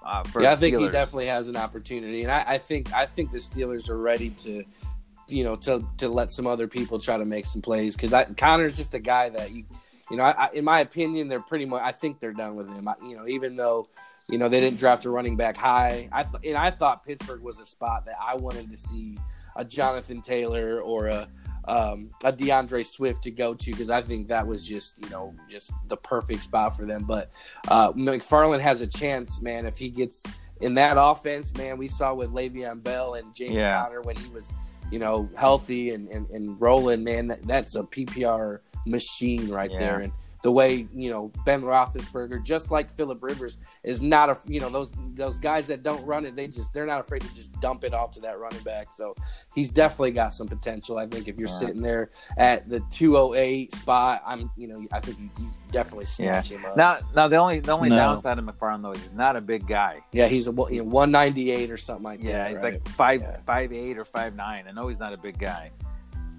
uh, 0.03 0.23
for 0.23 0.41
yeah, 0.41 0.51
I 0.51 0.55
the 0.55 0.61
think 0.61 0.79
he 0.79 0.89
definitely 0.89 1.27
has 1.27 1.47
an 1.47 1.55
opportunity, 1.55 2.23
and 2.23 2.31
I, 2.31 2.43
I 2.47 2.57
think 2.57 2.93
I 2.93 3.05
think 3.05 3.31
the 3.31 3.39
Steelers 3.39 3.89
are 3.89 3.97
ready 3.97 4.29
to, 4.31 4.63
you 5.27 5.43
know, 5.43 5.55
to 5.57 5.83
to 5.97 6.09
let 6.09 6.31
some 6.31 6.47
other 6.47 6.67
people 6.67 6.99
try 6.99 7.17
to 7.17 7.25
make 7.25 7.45
some 7.45 7.61
plays 7.61 7.95
because 7.95 8.13
Conner's 8.37 8.77
just 8.77 8.93
a 8.93 8.99
guy 8.99 9.29
that 9.29 9.51
you, 9.51 9.65
you 10.11 10.17
know, 10.17 10.23
I, 10.23 10.45
I, 10.45 10.49
in 10.53 10.63
my 10.63 10.79
opinion, 10.79 11.27
they're 11.27 11.41
pretty 11.41 11.65
much. 11.65 11.81
I 11.83 11.91
think 11.91 12.19
they're 12.19 12.33
done 12.33 12.55
with 12.55 12.67
him. 12.67 12.87
I, 12.87 12.95
you 13.03 13.15
know, 13.15 13.27
even 13.27 13.55
though. 13.55 13.87
You 14.27 14.37
know 14.39 14.49
they 14.49 14.59
didn't 14.59 14.79
draft 14.79 15.05
a 15.05 15.09
running 15.09 15.35
back 15.37 15.55
high. 15.57 16.09
I 16.11 16.23
th- 16.23 16.43
and 16.45 16.57
I 16.57 16.71
thought 16.71 17.05
Pittsburgh 17.05 17.41
was 17.41 17.59
a 17.59 17.65
spot 17.65 18.05
that 18.05 18.15
I 18.21 18.35
wanted 18.35 18.71
to 18.71 18.77
see 18.77 19.17
a 19.55 19.63
Jonathan 19.63 20.21
Taylor 20.21 20.81
or 20.81 21.07
a 21.07 21.27
um, 21.67 22.09
a 22.23 22.31
DeAndre 22.31 22.85
Swift 22.85 23.23
to 23.23 23.31
go 23.31 23.53
to 23.55 23.71
because 23.71 23.89
I 23.89 24.01
think 24.01 24.27
that 24.27 24.45
was 24.45 24.65
just 24.67 24.97
you 25.03 25.09
know 25.09 25.33
just 25.49 25.71
the 25.87 25.97
perfect 25.97 26.41
spot 26.43 26.75
for 26.75 26.85
them. 26.85 27.03
But 27.05 27.31
uh, 27.67 27.91
McFarland 27.93 28.61
has 28.61 28.81
a 28.81 28.87
chance, 28.87 29.41
man, 29.41 29.65
if 29.65 29.77
he 29.77 29.89
gets 29.89 30.23
in 30.61 30.73
that 30.75 30.95
offense, 30.99 31.53
man. 31.55 31.77
We 31.77 31.87
saw 31.87 32.13
with 32.13 32.31
Le'Veon 32.31 32.83
Bell 32.83 33.15
and 33.15 33.33
James 33.35 33.55
Yeah. 33.55 33.83
Conner 33.83 34.01
when 34.01 34.15
he 34.15 34.27
was 34.29 34.53
you 34.91 34.99
know 34.99 35.29
healthy 35.37 35.91
and 35.91 36.07
and, 36.09 36.27
and 36.31 36.59
rolling, 36.59 37.03
man. 37.03 37.27
That, 37.27 37.43
that's 37.43 37.75
a 37.75 37.83
PPR 37.83 38.59
machine 38.87 39.49
right 39.49 39.71
Yeah. 39.71 39.79
there. 39.79 39.99
And 39.99 40.11
the 40.45 40.51
way 40.51 40.87
you 40.93 41.09
know 41.09 41.31
Ben 41.43 41.63
Roethlisberger, 41.63 42.43
just 42.43 42.69
like 42.69 42.91
Philip 42.91 43.23
Rivers, 43.23 43.57
is 43.83 43.99
not 43.99 44.29
a 44.29 44.37
you 44.45 44.59
know 44.59 44.69
those 44.69 44.91
those 45.15 45.39
guys 45.39 45.65
that 45.65 45.81
don't 45.81 46.05
run 46.05 46.23
it. 46.23 46.35
They 46.35 46.47
just 46.47 46.71
they're 46.71 46.85
not 46.85 47.01
afraid 47.01 47.23
to 47.23 47.33
just 47.35 47.51
dump 47.61 47.83
it 47.83 47.95
off 47.95 48.11
to 48.11 48.19
that 48.19 48.37
running 48.39 48.61
back. 48.61 48.91
So 48.93 49.15
he's 49.55 49.71
definitely 49.71 50.11
got 50.11 50.35
some 50.35 50.47
potential. 50.47 50.99
I 50.99 51.07
think 51.07 51.27
if 51.27 51.35
you're 51.37 51.47
Yeah. 51.49 51.55
sitting 51.55 51.81
there 51.81 52.11
at 52.37 52.69
the 52.69 52.79
208 52.91 53.73
spot, 53.73 54.21
I'm 54.23 54.51
you 54.55 54.67
know 54.67 54.85
I 54.91 54.99
think 54.99 55.17
you, 55.17 55.29
you 55.39 55.49
definitely 55.71 56.05
snatch 56.05 56.51
him 56.51 56.63
up. 56.63 56.77
Now, 56.77 56.99
now 57.15 57.27
the 57.27 57.37
only 57.37 57.59
the 57.61 57.71
only 57.71 57.89
No. 57.89 57.95
downside 57.95 58.37
of 58.37 58.45
McFarland 58.45 58.83
though 58.83 58.91
is 58.91 59.01
he's 59.01 59.13
not 59.13 59.35
a 59.35 59.41
big 59.41 59.65
guy. 59.67 60.01
yeah, 60.11 60.27
he's 60.27 60.47
a 60.47 60.51
you 60.69 60.83
know, 60.83 60.89
198 60.89 61.71
or 61.71 61.77
something 61.77 62.03
like 62.03 62.21
Yeah, 62.21 62.33
that. 62.33 62.37
Yeah, 62.37 62.47
he's 62.49 62.57
right? 62.57 62.73
like 62.73 62.87
five 62.89 63.21
Yeah. 63.21 63.37
five 63.47 63.73
eight 63.73 63.97
or 63.97 64.05
five 64.05 64.35
nine. 64.35 64.65
I 64.69 64.71
know 64.73 64.87
he's 64.89 64.99
not 64.99 65.11
a 65.11 65.17
big 65.17 65.39
guy. 65.39 65.71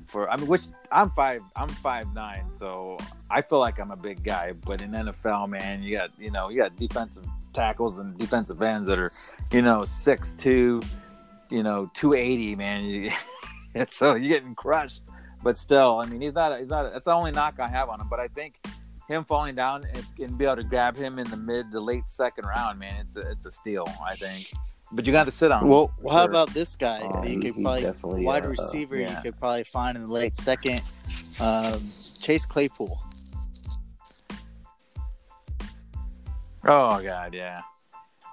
For 0.06 0.30
I 0.30 0.36
mean, 0.36 0.46
which 0.46 0.62
I'm 0.90 1.10
five 1.10 1.42
I'm 1.54 1.68
five 1.68 2.12
nine, 2.14 2.46
so 2.52 2.96
I 3.30 3.42
feel 3.42 3.58
like 3.58 3.78
I'm 3.78 3.90
a 3.90 3.96
big 3.96 4.22
guy. 4.22 4.52
But 4.52 4.82
in 4.82 4.92
NFL, 4.92 5.48
man, 5.48 5.82
you 5.82 5.96
got 5.96 6.10
you 6.18 6.30
know 6.30 6.48
you 6.48 6.58
got 6.58 6.76
defensive 6.76 7.24
tackles 7.52 7.98
and 7.98 8.16
defensive 8.18 8.60
ends 8.62 8.86
that 8.88 8.98
are 8.98 9.10
you 9.52 9.62
know 9.62 9.84
six 9.84 10.34
two, 10.34 10.82
you 11.50 11.62
know 11.62 11.90
two 11.94 12.14
eighty, 12.14 12.54
man. 12.56 13.12
You, 13.74 13.84
so 13.90 14.14
you're 14.14 14.30
getting 14.30 14.54
crushed. 14.54 15.02
But 15.42 15.58
still, 15.58 16.00
I 16.00 16.06
mean, 16.06 16.20
he's 16.20 16.32
not 16.32 16.58
he's 16.58 16.68
not. 16.68 16.92
That's 16.92 17.04
the 17.04 17.12
only 17.12 17.30
knock 17.30 17.60
I 17.60 17.68
have 17.68 17.88
on 17.88 18.00
him. 18.00 18.08
But 18.08 18.20
I 18.20 18.28
think 18.28 18.58
him 19.06 19.24
falling 19.24 19.54
down 19.54 19.84
and, 19.94 20.06
and 20.18 20.38
be 20.38 20.44
able 20.44 20.56
to 20.56 20.64
grab 20.64 20.96
him 20.96 21.18
in 21.18 21.28
the 21.30 21.36
mid 21.36 21.70
to 21.72 21.80
late 21.80 22.08
second 22.08 22.46
round, 22.46 22.78
man, 22.78 23.02
it's 23.02 23.16
a, 23.16 23.30
it's 23.30 23.46
a 23.46 23.52
steal. 23.52 23.86
I 24.04 24.16
think. 24.16 24.50
But 24.92 25.06
you 25.06 25.12
got 25.12 25.24
to 25.24 25.30
sit 25.30 25.50
on 25.50 25.62
him. 25.64 25.68
Well, 25.68 25.92
how 26.04 26.22
sure. 26.22 26.30
about 26.30 26.50
this 26.50 26.76
guy? 26.76 27.00
Um, 27.00 27.26
you 27.26 27.40
could 27.40 27.54
he's 27.54 27.62
probably 27.62 27.82
definitely, 27.82 28.24
wide 28.24 28.44
uh, 28.46 28.50
receiver. 28.50 28.96
yeah. 28.96 29.16
You 29.16 29.22
could 29.22 29.38
probably 29.38 29.64
find 29.64 29.96
in 29.96 30.06
the 30.06 30.12
late 30.12 30.38
second. 30.38 30.80
Um, 31.40 31.82
Chase 32.20 32.46
Claypool. 32.46 33.00
Oh 36.64 37.00
God, 37.02 37.34
yeah. 37.34 37.60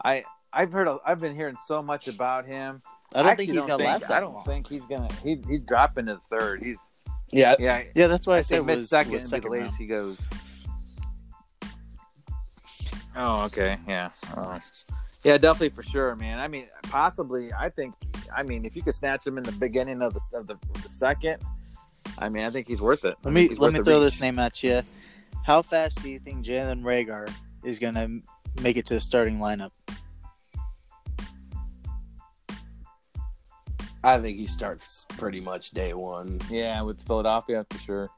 I 0.04 0.24
I've 0.52 0.72
heard 0.72 0.88
a- 0.88 1.00
I've 1.06 1.20
been 1.20 1.36
hearing 1.36 1.56
so 1.56 1.82
much 1.84 2.08
about 2.08 2.46
him. 2.46 2.82
I 3.14 3.20
don't 3.20 3.28
actually 3.32 3.46
think 3.48 3.56
he's 3.56 3.66
don't 3.66 3.80
gonna 3.80 3.90
last 3.90 4.10
I 4.10 4.20
don't 4.20 4.34
long. 4.34 4.44
think 4.46 4.68
he's 4.68 4.86
gonna. 4.86 5.10
He, 5.24 5.40
he's 5.48 5.62
dropping 5.62 6.08
to 6.08 6.16
the 6.16 6.38
third. 6.38 6.64
He's 6.64 6.90
yeah, 7.32 7.56
yeah. 7.60 7.84
Yeah, 7.96 8.08
that's 8.08 8.26
why 8.26 8.36
I, 8.36 8.38
I 8.38 8.42
said 8.42 8.56
say 8.58 8.62
mid 8.62 8.86
second, 8.88 9.12
was 9.14 9.24
the 9.24 9.30
second 9.30 9.52
latest 9.52 9.78
he 9.78 9.86
goes. 9.86 10.26
Oh, 13.16 13.44
okay, 13.46 13.78
yeah, 13.88 14.10
Oh. 14.36 14.60
Yeah, 15.24 15.38
definitely 15.38 15.70
for 15.70 15.84
sure, 15.84 16.16
man. 16.16 16.40
I 16.40 16.48
mean, 16.48 16.68
possibly. 16.84 17.52
I 17.54 17.70
think. 17.70 17.96
I 18.36 18.44
mean, 18.44 18.66
if 18.66 18.76
you 18.76 18.82
could 18.82 18.96
snatch 18.96 19.26
him 19.26 19.38
in 19.38 19.44
the 19.44 19.52
beginning 19.54 20.02
of 20.02 20.14
the 20.14 20.38
of 20.38 20.48
the, 20.48 20.54
of 20.54 20.84
the 20.84 20.90
second, 20.90 21.42
I 22.18 22.30
mean, 22.30 22.44
I 22.44 22.50
think 22.50 22.68
he's 22.68 22.82
worth 22.82 23.06
it. 23.06 23.16
Let 23.24 23.34
me 23.34 23.50
let 23.50 23.74
me 23.74 23.80
throw 23.80 23.94
reach. 23.96 24.04
this 24.04 24.22
name 24.22 24.40
at 24.40 24.62
you. 24.64 24.82
How 25.46 25.62
fast 25.62 26.02
do 26.02 26.10
you 26.10 26.20
think 26.20 26.46
Jalen 26.46 26.84
Reagor 26.84 27.32
is 27.64 27.80
gonna 27.80 28.08
make 28.62 28.78
it 28.78 28.86
to 28.88 28.96
the 28.96 29.02
starting 29.02 29.38
lineup? 29.38 29.72
I 34.04 34.20
think 34.20 34.38
he 34.38 34.48
starts 34.48 35.06
pretty 35.10 35.40
much 35.40 35.72
day 35.72 35.94
one. 35.94 36.42
Yeah, 36.50 36.82
with 36.82 37.02
Philadelphia 37.08 37.66
for 37.70 37.80
sure. 37.80 38.10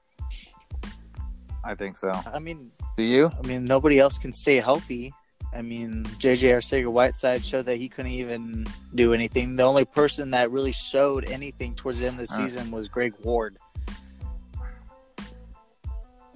I 1.64 1.76
think 1.76 1.98
so. 1.98 2.12
I 2.32 2.40
mean, 2.40 2.72
Do 2.98 3.04
you? 3.04 3.32
I 3.38 3.46
mean, 3.46 3.66
nobody 3.66 4.00
else 4.00 4.18
can 4.18 4.34
stay 4.34 4.58
healthy. 4.58 5.14
I 5.56 5.62
mean, 5.62 6.04
JJ 6.20 6.52
Arcega 6.52 6.88
Whiteside 6.88 7.44
showed 7.44 7.66
that 7.68 7.78
he 7.78 7.88
couldn't 7.88 8.12
even 8.12 8.68
do 8.94 9.14
anything. 9.14 9.56
The 9.56 9.64
only 9.64 9.86
person 9.86 10.32
that 10.32 10.52
really 10.52 10.74
showed 10.74 11.30
anything 11.30 11.74
towards 11.74 12.02
the 12.02 12.08
end 12.08 12.20
of 12.20 12.28
the 12.28 12.34
Uh. 12.34 12.38
season 12.38 12.72
was 12.72 12.88
Greg 12.90 13.14
Ward. 13.24 13.58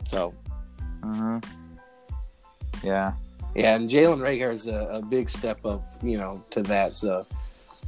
So, 0.05 0.33
hmm 1.03 1.37
Yeah. 2.83 3.13
Yeah, 3.55 3.75
and 3.75 3.89
Jalen 3.89 4.19
Reagor 4.19 4.53
is 4.53 4.67
a, 4.67 4.87
a 4.91 5.01
big 5.01 5.29
step 5.29 5.65
up, 5.65 5.83
you 6.01 6.17
know, 6.17 6.43
to 6.51 6.61
that. 6.63 6.93
So 6.93 7.23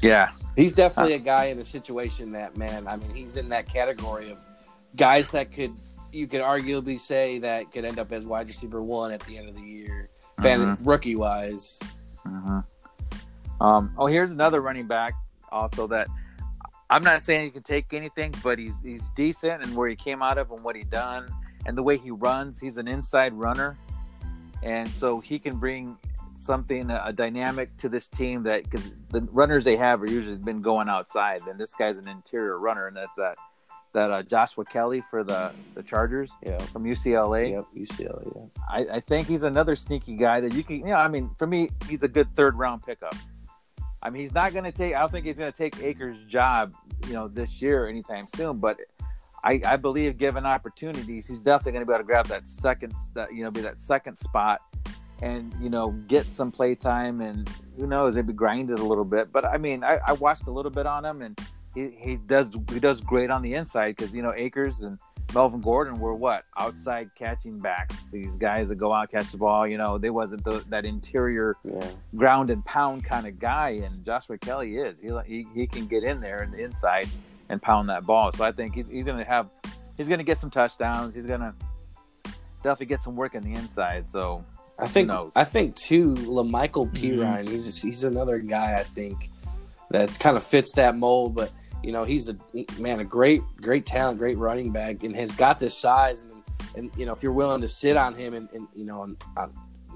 Yeah. 0.01 0.31
he's 0.55 0.73
definitely 0.73 1.13
a 1.13 1.19
guy 1.19 1.45
in 1.45 1.59
a 1.59 1.65
situation 1.65 2.31
that, 2.33 2.57
man, 2.57 2.87
I 2.87 2.95
mean, 2.97 3.13
he's 3.13 3.37
in 3.37 3.47
that 3.49 3.67
category 3.69 4.31
of 4.31 4.43
guys 4.95 5.31
that 5.31 5.51
could, 5.51 5.73
you 6.11 6.27
could 6.27 6.41
arguably 6.41 6.99
say 6.99 7.37
that 7.39 7.71
could 7.71 7.85
end 7.85 7.99
up 7.99 8.11
as 8.11 8.25
wide 8.25 8.47
receiver 8.47 8.83
one 8.83 9.11
at 9.11 9.21
the 9.21 9.37
end 9.37 9.47
of 9.49 9.55
the 9.55 9.61
year, 9.61 10.09
fan 10.41 10.77
rookie 10.83 11.15
wise. 11.15 11.79
hmm 12.23 12.59
Um, 13.59 13.93
oh, 13.97 14.07
here's 14.07 14.31
another 14.31 14.61
running 14.61 14.87
back 14.87 15.13
also 15.51 15.87
that 15.87 16.07
I'm 16.89 17.03
not 17.03 17.23
saying 17.23 17.43
he 17.43 17.49
can 17.51 17.63
take 17.63 17.93
anything, 17.93 18.33
but 18.43 18.59
he's 18.59 18.73
he's 18.83 19.09
decent 19.09 19.63
and 19.63 19.75
where 19.75 19.87
he 19.87 19.95
came 19.95 20.21
out 20.21 20.37
of 20.37 20.51
and 20.51 20.63
what 20.63 20.75
he 20.75 20.83
done 20.83 21.27
and 21.65 21.77
the 21.77 21.83
way 21.83 21.97
he 21.97 22.11
runs. 22.11 22.59
He's 22.59 22.77
an 22.77 22.87
inside 22.87 23.33
runner, 23.33 23.77
and 24.63 24.89
so 24.89 25.19
he 25.19 25.39
can 25.39 25.57
bring 25.57 25.97
something 26.33 26.89
a 26.89 27.13
dynamic 27.13 27.75
to 27.77 27.87
this 27.87 28.07
team 28.07 28.43
that 28.43 28.63
because 28.63 28.91
the 29.09 29.21
runners 29.31 29.63
they 29.63 29.75
have 29.75 30.01
are 30.01 30.09
usually 30.09 30.37
been 30.37 30.61
going 30.61 30.89
outside. 30.89 31.39
Then 31.45 31.57
this 31.57 31.75
guy's 31.75 31.97
an 31.97 32.07
interior 32.07 32.57
runner, 32.59 32.87
and 32.87 32.97
that's 32.97 33.15
that 33.15 33.37
that 33.93 34.11
uh, 34.11 34.23
Joshua 34.23 34.65
Kelley 34.65 35.01
for 35.01 35.23
the 35.23 35.51
the 35.75 35.83
Chargers 35.83 36.31
Yeah. 36.45 36.57
from 36.59 36.83
UCLA. 36.83 37.51
Yep, 37.51 37.65
UCLA. 37.75 38.31
Yeah. 38.35 38.63
I, 38.69 38.97
I 38.97 38.99
think 38.99 39.27
he's 39.27 39.43
another 39.43 39.75
sneaky 39.75 40.15
guy 40.15 40.39
that 40.39 40.53
you 40.53 40.63
can, 40.63 40.77
you 40.77 40.85
know, 40.85 40.93
I 40.95 41.07
mean, 41.07 41.29
for 41.37 41.47
me, 41.47 41.69
he's 41.87 42.03
a 42.03 42.07
good 42.07 42.31
third 42.33 42.55
round 42.57 42.83
pickup. 42.83 43.15
I 44.03 44.09
mean, 44.09 44.21
he's 44.21 44.33
not 44.33 44.51
going 44.53 44.65
to 44.65 44.71
take, 44.71 44.95
I 44.95 44.99
don't 44.99 45.11
think 45.11 45.25
he's 45.27 45.37
going 45.37 45.51
to 45.51 45.57
take 45.57 45.75
Ekeler's 45.75 46.23
job, 46.23 46.73
you 47.07 47.13
know, 47.13 47.27
this 47.27 47.61
year 47.61 47.87
anytime 47.87 48.27
soon, 48.27 48.57
but 48.57 48.77
I, 49.43 49.61
I 49.65 49.75
believe 49.77 50.17
given 50.17 50.45
opportunities, 50.45 51.27
he's 51.27 51.39
definitely 51.39 51.73
going 51.73 51.81
to 51.81 51.85
be 51.85 51.93
able 51.93 52.03
to 52.03 52.07
grab 52.07 52.25
that 52.27 52.47
second, 52.47 52.93
that, 53.13 53.33
you 53.33 53.43
know, 53.43 53.51
be 53.51 53.61
that 53.61 53.79
second 53.79 54.17
spot 54.17 54.61
and, 55.21 55.53
you 55.61 55.69
know, 55.69 55.91
get 56.07 56.31
some 56.31 56.51
play 56.51 56.73
time 56.73 57.21
and 57.21 57.47
who 57.77 57.85
knows, 57.85 58.15
maybe 58.15 58.33
grind 58.33 58.71
it 58.71 58.79
a 58.79 58.83
little 58.83 59.05
bit. 59.05 59.31
But 59.31 59.45
I 59.45 59.57
mean, 59.57 59.83
I, 59.83 59.99
I 60.07 60.13
watched 60.13 60.47
a 60.47 60.51
little 60.51 60.71
bit 60.71 60.87
on 60.87 61.05
him 61.05 61.21
and 61.21 61.39
he, 61.73 61.89
he 61.97 62.15
does, 62.17 62.49
he 62.71 62.79
does 62.79 63.01
great 63.01 63.29
on 63.29 63.41
the 63.41 63.53
inside 63.53 63.95
because, 63.95 64.13
you 64.13 64.21
know, 64.21 64.31
Ekeler 64.31 64.83
and, 64.83 64.99
Melvin 65.33 65.61
Gordon 65.61 65.97
were 65.97 66.13
what 66.13 66.43
outside 66.57 67.09
catching 67.15 67.57
backs. 67.57 68.03
These 68.11 68.35
guys 68.35 68.67
that 68.67 68.75
go 68.75 68.91
out 68.91 69.09
catch 69.09 69.31
the 69.31 69.37
ball. 69.37 69.65
You 69.65 69.77
know, 69.77 69.97
they 69.97 70.09
wasn't 70.09 70.43
the, 70.43 70.61
that 70.67 70.83
interior 70.83 71.55
Yeah. 71.63 71.87
ground 72.15 72.49
and 72.49 72.65
pound 72.65 73.05
kind 73.05 73.25
of 73.25 73.39
guy, 73.39 73.79
and 73.81 74.03
Joshua 74.03 74.37
Kelley 74.37 74.75
is. 74.75 74.99
He 74.99 75.09
he, 75.25 75.47
he 75.55 75.67
can 75.67 75.85
get 75.85 76.03
in 76.03 76.19
there 76.19 76.39
and 76.41 76.53
inside 76.53 77.07
and 77.47 77.61
pound 77.61 77.87
that 77.87 78.05
ball. 78.05 78.33
So 78.33 78.43
I 78.43 78.51
think 78.51 78.75
he's, 78.75 78.89
he's 78.89 79.05
going 79.05 79.19
to 79.19 79.23
have 79.23 79.49
he's 79.97 80.09
going 80.09 80.17
to 80.17 80.25
get 80.25 80.37
some 80.37 80.49
touchdowns. 80.49 81.15
He's 81.15 81.25
going 81.25 81.39
to 81.39 81.53
definitely 82.61 82.87
get 82.87 83.01
some 83.01 83.15
work 83.15 83.33
on 83.33 83.43
the 83.43 83.53
inside. 83.53 84.09
So 84.09 84.43
I 84.79 84.87
think 84.87 85.07
knows? 85.07 85.31
I 85.35 85.45
think 85.45 85.75
too, 85.75 86.15
La'Mical. 86.15 86.91
Mm-hmm. 86.91 87.21
Perine. 87.21 87.47
He's 87.47 87.81
he's 87.81 88.03
another 88.03 88.39
guy 88.39 88.77
I 88.77 88.83
think 88.83 89.29
that 89.91 90.19
kind 90.19 90.35
of 90.35 90.43
fits 90.43 90.73
that 90.75 90.97
mold. 90.97 91.35
But 91.35 91.51
you 91.83 91.91
know, 91.91 92.03
he's 92.03 92.29
a 92.29 92.35
man, 92.79 92.99
a 92.99 93.03
great 93.03 93.41
great 93.57 93.85
talent, 93.85 94.19
great 94.19 94.37
running 94.37 94.71
back, 94.71 95.03
and 95.03 95.15
has 95.15 95.31
got 95.31 95.59
this 95.59 95.77
size. 95.77 96.21
And 96.21 96.43
and 96.75 96.91
you 96.97 97.05
know, 97.05 97.13
if 97.13 97.23
you're 97.23 97.33
willing 97.33 97.61
to 97.61 97.69
sit 97.69 97.97
on 97.97 98.15
him 98.15 98.33
and, 98.33 98.49
and 98.53 98.67
you 98.75 98.85
know, 98.85 99.01
on, 99.01 99.17
on 99.37 99.49
uh, 99.89 99.93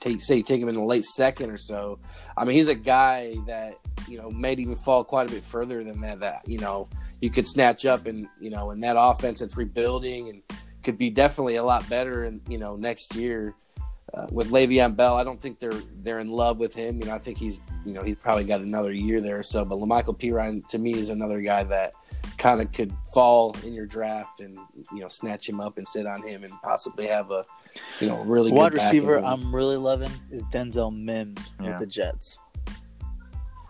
take 0.00 0.20
say 0.20 0.42
take 0.42 0.60
him 0.60 0.68
in 0.68 0.74
the 0.76 0.82
late 0.82 1.04
second 1.04 1.50
or 1.50 1.58
so, 1.58 1.98
I 2.36 2.44
mean, 2.44 2.56
he's 2.56 2.68
a 2.68 2.74
guy 2.74 3.36
that 3.46 3.78
you 4.08 4.18
know 4.18 4.30
may 4.30 4.52
even 4.52 4.76
fall 4.76 5.04
quite 5.04 5.28
a 5.28 5.32
bit 5.32 5.44
further 5.44 5.82
than 5.84 6.00
that. 6.00 6.20
That 6.20 6.48
you 6.48 6.58
know 6.58 6.88
you 7.20 7.30
could 7.30 7.46
snatch 7.46 7.84
up 7.86 8.06
and 8.06 8.26
you 8.40 8.50
know 8.50 8.70
in 8.70 8.80
that 8.80 8.96
offense 8.98 9.40
that's 9.40 9.56
rebuilding 9.56 10.28
and 10.28 10.42
could 10.82 10.98
be 10.98 11.10
definitely 11.10 11.56
a 11.56 11.62
lot 11.62 11.88
better. 11.88 12.24
And 12.24 12.40
you 12.48 12.58
know 12.58 12.76
next 12.76 13.14
year 13.14 13.54
uh, 14.16 14.26
with 14.30 14.50
Le'Veon 14.50 14.96
Bell, 14.96 15.16
I 15.16 15.24
don't 15.24 15.40
think 15.40 15.58
they're 15.58 15.72
they're 16.02 16.20
in 16.20 16.30
love 16.30 16.58
with 16.58 16.74
him. 16.74 16.98
You 16.98 17.06
know, 17.06 17.14
I 17.14 17.18
think 17.18 17.36
he's 17.36 17.60
you 17.84 17.92
know 17.92 18.02
he's 18.02 18.16
probably 18.16 18.44
got 18.44 18.60
another 18.60 18.92
year 18.92 19.20
there 19.20 19.38
or 19.38 19.42
so. 19.42 19.64
But 19.64 19.76
La'Mical 19.76 20.18
Perine 20.18 20.66
to 20.68 20.78
me 20.78 20.94
is 20.94 21.10
another 21.10 21.40
guy 21.42 21.64
that 21.64 21.92
kind 22.38 22.60
of 22.60 22.72
could 22.72 22.92
fall 23.12 23.54
in 23.64 23.74
your 23.74 23.86
draft 23.86 24.40
and 24.40 24.58
you 24.92 25.00
know 25.00 25.08
snatch 25.08 25.48
him 25.48 25.60
up 25.60 25.76
and 25.76 25.86
sit 25.86 26.06
on 26.06 26.26
him 26.26 26.44
and 26.44 26.52
possibly 26.62 27.06
have 27.06 27.30
a 27.30 27.44
you 28.00 28.08
know 28.08 28.18
really 28.20 28.50
good 28.50 28.56
wide 28.56 28.74
receiver. 28.74 29.18
I'm 29.18 29.54
really 29.54 29.76
loving 29.76 30.12
is 30.30 30.46
Denzel 30.48 30.96
Mims 30.96 31.52
Yeah. 31.60 31.70
with 31.70 31.80
the 31.80 31.86
Jets. 31.86 32.38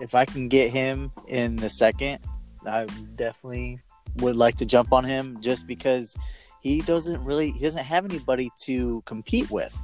If 0.01 0.15
I 0.15 0.27
can 0.27 0.49
get 0.49 0.71
him 0.71 1.11
in 1.27 1.57
the 1.57 1.71
second, 1.71 2.19
I 2.67 2.85
definitely 3.17 3.81
would 4.19 4.37
like 4.37 4.57
to 4.57 4.67
jump 4.67 4.93
on 4.93 5.05
him 5.05 5.41
just 5.41 5.67
because 5.67 6.15
he 6.61 6.83
doesn't 6.83 7.23
really 7.25 7.51
he 7.51 7.61
doesn't 7.61 7.85
have 7.85 8.05
anybody 8.05 8.51
to 8.61 9.03
compete 9.07 9.51
with 9.51 9.77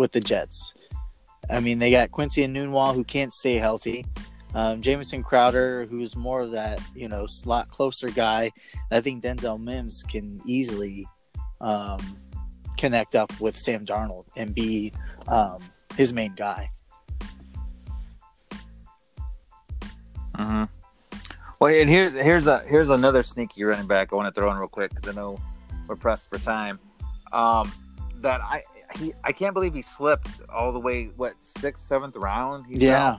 with 0.00 0.12
the 0.12 0.20
Jets. 0.20 0.72
I 1.50 1.60
mean, 1.60 1.78
they 1.78 1.90
got 1.90 2.10
Quincy 2.10 2.42
Enunwa 2.42 2.94
who 2.94 3.04
can't 3.04 3.34
stay 3.34 3.56
healthy. 3.56 4.06
Um, 4.54 4.80
Jamison 4.80 5.22
Crowder, 5.22 5.84
who's 5.84 6.16
more 6.16 6.40
of 6.40 6.52
that, 6.52 6.80
you 6.94 7.06
know, 7.06 7.26
slot 7.26 7.68
closer 7.68 8.08
guy. 8.08 8.50
I 8.90 9.00
think 9.00 9.22
Denzel 9.22 9.60
Mims 9.62 10.02
can 10.08 10.40
easily 10.46 11.06
um, 11.60 12.00
connect 12.78 13.14
up 13.14 13.38
with 13.40 13.58
Sam 13.58 13.84
Darnold 13.84 14.24
and 14.36 14.54
be 14.54 14.92
um, 15.28 15.58
his 15.96 16.14
main 16.14 16.34
guy. 16.34 16.70
hmm 20.34 20.64
Well, 21.60 21.74
and 21.74 21.90
here's 21.90 22.14
here's 22.14 22.46
a 22.46 22.60
here's 22.60 22.88
another 22.88 23.22
sneaky 23.22 23.64
running 23.64 23.86
back 23.86 24.14
I 24.14 24.16
want 24.16 24.34
to 24.34 24.40
throw 24.40 24.50
in 24.50 24.56
real 24.56 24.66
quick 24.66 24.94
because 24.94 25.10
I 25.10 25.12
know 25.12 25.38
we're 25.86 25.96
pressed 25.96 26.30
for 26.30 26.38
time. 26.38 26.78
Um, 27.32 27.70
that 28.22 28.40
I 28.40 28.62
he, 28.98 29.12
I 29.24 29.32
can't 29.32 29.54
believe 29.54 29.74
he 29.74 29.82
slipped 29.82 30.28
all 30.48 30.72
the 30.72 30.80
way 30.80 31.06
what 31.16 31.34
sixth 31.44 31.84
seventh 31.84 32.16
round. 32.16 32.66
He 32.66 32.74
Yeah. 32.86 33.16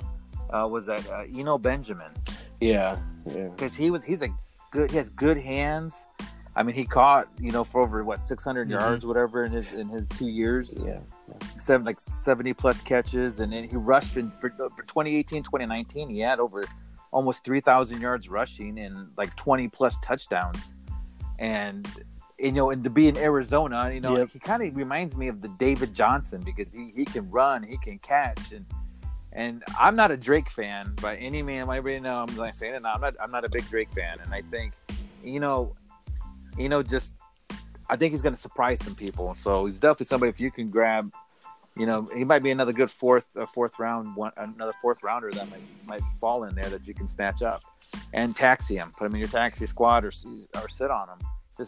fell, 0.49 0.63
uh, 0.65 0.67
was 0.67 0.85
that 0.87 1.07
uh, 1.09 1.23
Eno 1.35 1.57
Benjamin 1.57 2.11
Yeah, 2.59 2.97
yeah. 3.25 3.49
because 3.49 3.75
he 3.75 3.89
was 3.91 4.03
he's 4.03 4.21
a 4.21 4.29
good 4.71 4.91
he 4.91 4.97
has 4.97 5.09
good 5.09 5.37
hands. 5.37 6.03
I 6.55 6.63
mean, 6.63 6.75
he 6.75 6.83
caught 6.85 7.27
you 7.39 7.51
know 7.51 7.63
for 7.63 7.81
over 7.81 8.03
what 8.03 8.21
600 8.21 8.67
Mhm. 8.67 8.71
yards, 8.71 9.05
whatever, 9.05 9.43
in 9.45 9.51
his 9.53 9.71
in 9.71 9.87
his 9.87 10.07
two 10.09 10.27
years, 10.27 10.77
Yeah. 10.85 10.95
seven 11.59 11.85
like 11.85 11.99
70 11.99 12.53
plus 12.53 12.81
catches, 12.81 13.39
and 13.39 13.53
then 13.53 13.63
he 13.63 13.75
rushed 13.77 14.17
in 14.17 14.31
for, 14.31 14.49
for 14.49 14.83
2018, 14.83 15.43
2019. 15.43 16.09
He 16.09 16.19
had 16.19 16.39
over 16.39 16.65
almost 17.13 17.43
3,000 17.45 17.99
yards 18.01 18.29
rushing 18.29 18.79
and 18.79 19.11
like 19.17 19.35
20 19.35 19.67
plus 19.69 19.97
touchdowns, 20.03 20.73
and 21.39 21.87
you 22.41 22.51
know, 22.51 22.71
and 22.71 22.83
to 22.83 22.89
be 22.89 23.07
in 23.07 23.17
Arizona, 23.17 23.91
you 23.93 24.01
know, 24.01 24.17
Yep. 24.17 24.31
he 24.31 24.39
kind 24.39 24.63
of 24.63 24.75
reminds 24.75 25.15
me 25.15 25.27
of 25.27 25.41
the 25.41 25.47
David 25.49 25.93
Johnson 25.93 26.41
because 26.43 26.73
he 26.73 26.91
he 26.95 27.05
can 27.05 27.29
run, 27.29 27.61
he 27.61 27.77
can 27.77 27.99
catch, 27.99 28.51
and 28.51 28.65
and 29.31 29.63
I'm 29.79 29.95
not 29.95 30.09
a 30.11 30.17
Drake 30.17 30.49
fan 30.49 30.93
by 31.01 31.15
any 31.17 31.43
means. 31.43 31.61
Everybody 31.69 31.99
know 31.99 32.25
I'm 32.27 32.35
like 32.35 32.53
saying 32.55 32.75
it. 32.75 32.81
now. 32.81 32.93
I'm 32.95 33.01
not. 33.01 33.15
I'm 33.21 33.31
not 33.31 33.45
a 33.45 33.49
big 33.49 33.69
Drake 33.69 33.91
fan, 33.91 34.17
and 34.23 34.33
I 34.33 34.41
think, 34.41 34.73
you 35.23 35.39
know, 35.39 35.75
you 36.57 36.67
know, 36.67 36.81
just 36.81 37.13
I 37.89 37.95
think 37.95 38.11
he's 38.11 38.21
going 38.23 38.33
to 38.35 38.41
surprise 38.41 38.83
some 38.83 38.95
people. 38.95 39.35
So 39.35 39.65
he's 39.67 39.77
definitely 39.79 40.07
somebody. 40.07 40.29
If 40.31 40.39
you 40.39 40.49
can 40.49 40.65
grab, 40.65 41.11
you 41.77 41.85
know, 41.85 42.07
he 42.15 42.23
might 42.23 42.41
be 42.41 42.49
another 42.49 42.73
good 42.73 42.89
fourth, 42.89 43.27
uh, 43.37 43.45
fourth 43.45 43.77
round, 43.77 44.15
one, 44.15 44.31
another 44.37 44.73
fourth 44.81 45.03
rounder 45.03 45.29
that 45.31 45.47
might 45.51 45.61
might 45.85 46.01
fall 46.19 46.45
in 46.45 46.55
there 46.55 46.69
that 46.69 46.87
you 46.87 46.95
can 46.95 47.07
snatch 47.07 47.43
up 47.43 47.61
and 48.13 48.35
taxi 48.35 48.77
him. 48.77 48.91
Put 48.97 49.05
him 49.05 49.13
in 49.13 49.19
your 49.19 49.29
taxi 49.29 49.67
squad 49.67 50.03
or 50.05 50.11
or 50.55 50.67
sit 50.69 50.89
on 50.89 51.07
him 51.09 51.19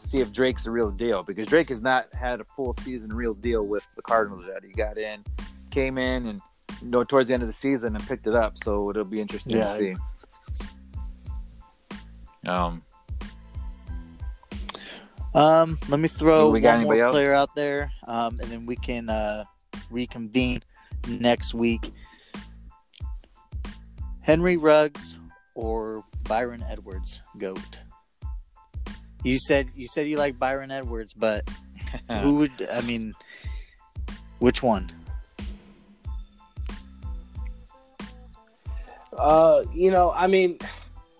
to 0.01 0.07
see 0.07 0.19
if 0.19 0.31
Drake's 0.31 0.63
the 0.63 0.71
real 0.71 0.91
deal 0.91 1.23
because 1.23 1.47
Drake 1.47 1.69
has 1.69 1.81
not 1.81 2.13
had 2.13 2.41
a 2.41 2.43
full 2.43 2.73
season 2.75 3.13
real 3.13 3.33
deal 3.33 3.63
with 3.65 3.85
the 3.95 4.01
Cardinals 4.01 4.45
yet. 4.47 4.63
He 4.63 4.71
got 4.71 4.97
in, 4.97 5.23
came 5.71 5.97
in, 5.97 6.27
and 6.27 6.41
you 6.81 6.87
know 6.89 7.03
towards 7.03 7.27
the 7.27 7.33
end 7.33 7.43
of 7.43 7.47
the 7.47 7.53
season 7.53 7.95
and 7.95 8.05
picked 8.07 8.27
it 8.27 8.35
up. 8.35 8.57
So 8.57 8.89
it'll 8.89 9.05
be 9.05 9.21
interesting 9.21 9.57
Yeah. 9.57 9.65
to 9.65 9.77
see. 9.77 9.95
Um, 12.45 12.83
Um, 15.35 15.79
let 15.89 15.99
me 15.99 16.07
throw 16.07 16.51
We 16.51 16.61
got 16.61 16.77
one 16.77 16.83
more 16.83 16.95
else? 16.95 17.11
player 17.11 17.33
out 17.33 17.55
there, 17.55 17.91
um, 18.07 18.39
and 18.39 18.51
then 18.51 18.65
we 18.67 18.75
can 18.75 19.09
uh, 19.09 19.45
reconvene 19.89 20.61
next 21.07 21.55
week. 21.55 21.91
Henry 24.21 24.57
Ruggs 24.57 25.17
or 25.55 26.03
Bryan 26.23 26.63
Edwards, 26.69 27.21
goat. 27.39 27.79
You 29.23 29.39
said 29.39 29.69
you 29.75 29.87
said 29.87 30.07
you 30.07 30.17
like 30.17 30.37
Bryan 30.37 30.71
Edwards, 30.71 31.13
but 31.13 31.47
who 32.21 32.35
would? 32.35 32.51
I 32.71 32.81
mean, 32.81 33.13
which 34.39 34.61
one? 34.61 34.91
Uh, 39.17 39.63
you 39.73 39.91
know, 39.91 40.11
I 40.11 40.27
mean, 40.27 40.57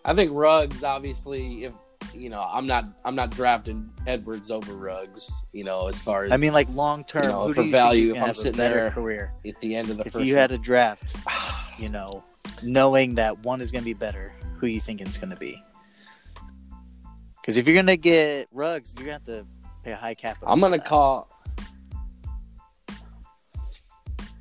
I 0.04 0.14
think 0.14 0.32
Ruggs 0.34 0.84
obviously. 0.84 1.66
If 1.66 1.74
you 2.14 2.30
know, 2.30 2.41
I'm 2.51 2.68
not, 2.68 2.86
I'm 3.06 3.16
not 3.16 3.32
drafting 3.32 3.89
Edwards 4.06 4.51
over 4.51 4.74
Ruggs. 4.74 5.32
You 5.51 5.64
know, 5.64 5.88
as 5.88 5.99
far 6.01 6.26
as 6.26 6.32
I 6.32 6.38
mean, 6.38 6.54
like 6.54 6.68
long 6.70 7.04
term, 7.04 7.24
You 7.24 7.30
know, 7.30 7.54
for 7.54 7.64
value, 7.64 8.08
think 8.12 8.18
if 8.18 8.24
I'm 8.24 8.36
sitting 8.36 8.58
there- 8.58 8.91
career? 8.91 9.34
at 9.47 9.60
the 9.62 9.76
end 9.76 9.89
of 9.89 9.97
the 9.97 10.04
If 10.06 10.14
first. 10.14 10.26
you 10.26 10.36
had 10.36 10.51
a 10.51 10.58
draft, 10.58 11.16
you 11.80 11.89
know, 11.89 12.24
knowing 12.62 13.16
that 13.16 13.39
one 13.39 13.62
is 13.62 13.72
going 13.72 13.82
to 13.84 13.86
be 13.86 13.93
better, 13.93 14.34
who 14.58 14.68
you 14.68 14.80
think 14.80 15.01
it's 15.01 15.18
going 15.18 15.30
to 15.32 15.36
be? 15.36 15.62
Because 17.43 17.57
if 17.57 17.67
you're 17.67 17.75
going 17.75 17.87
to 17.87 17.97
get 17.97 18.47
Ruggs, 18.51 18.95
you're 18.97 19.05
going 19.05 19.21
to 19.25 19.31
have 19.31 19.45
to 19.47 19.53
pay 19.83 19.91
a 19.91 19.97
high 19.97 20.13
cap. 20.13 20.37
I'm 20.43 20.59
gonna 20.59 20.79
call. 20.79 21.29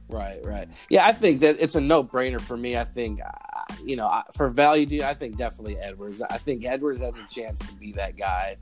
Right, 0.09 0.41
right. 0.45 0.69
Yeah, 0.91 1.07
I 1.07 1.13
think 1.13 1.41
that 1.41 1.57
it's 1.59 1.75
a 1.75 1.81
no-brainer 1.81 2.41
for 2.41 2.57
me. 2.57 2.77
I 2.77 2.85
think, 2.85 3.21
uh, 3.21 3.75
you 3.83 3.97
know, 3.97 4.07
I- 4.07 4.25
for 4.37 4.51
value, 4.51 4.85
dude, 4.85 5.03
I 5.03 5.15
think 5.15 5.37
definitely 5.39 5.79
Edwards. 5.79 6.21
I 6.21 6.37
think 6.37 6.65
Edwards 6.65 7.01
has 7.01 7.19
a 7.19 7.27
chance 7.27 7.61
to 7.61 7.75
be 7.75 7.93
that 7.93 8.17
guy. 8.17 8.59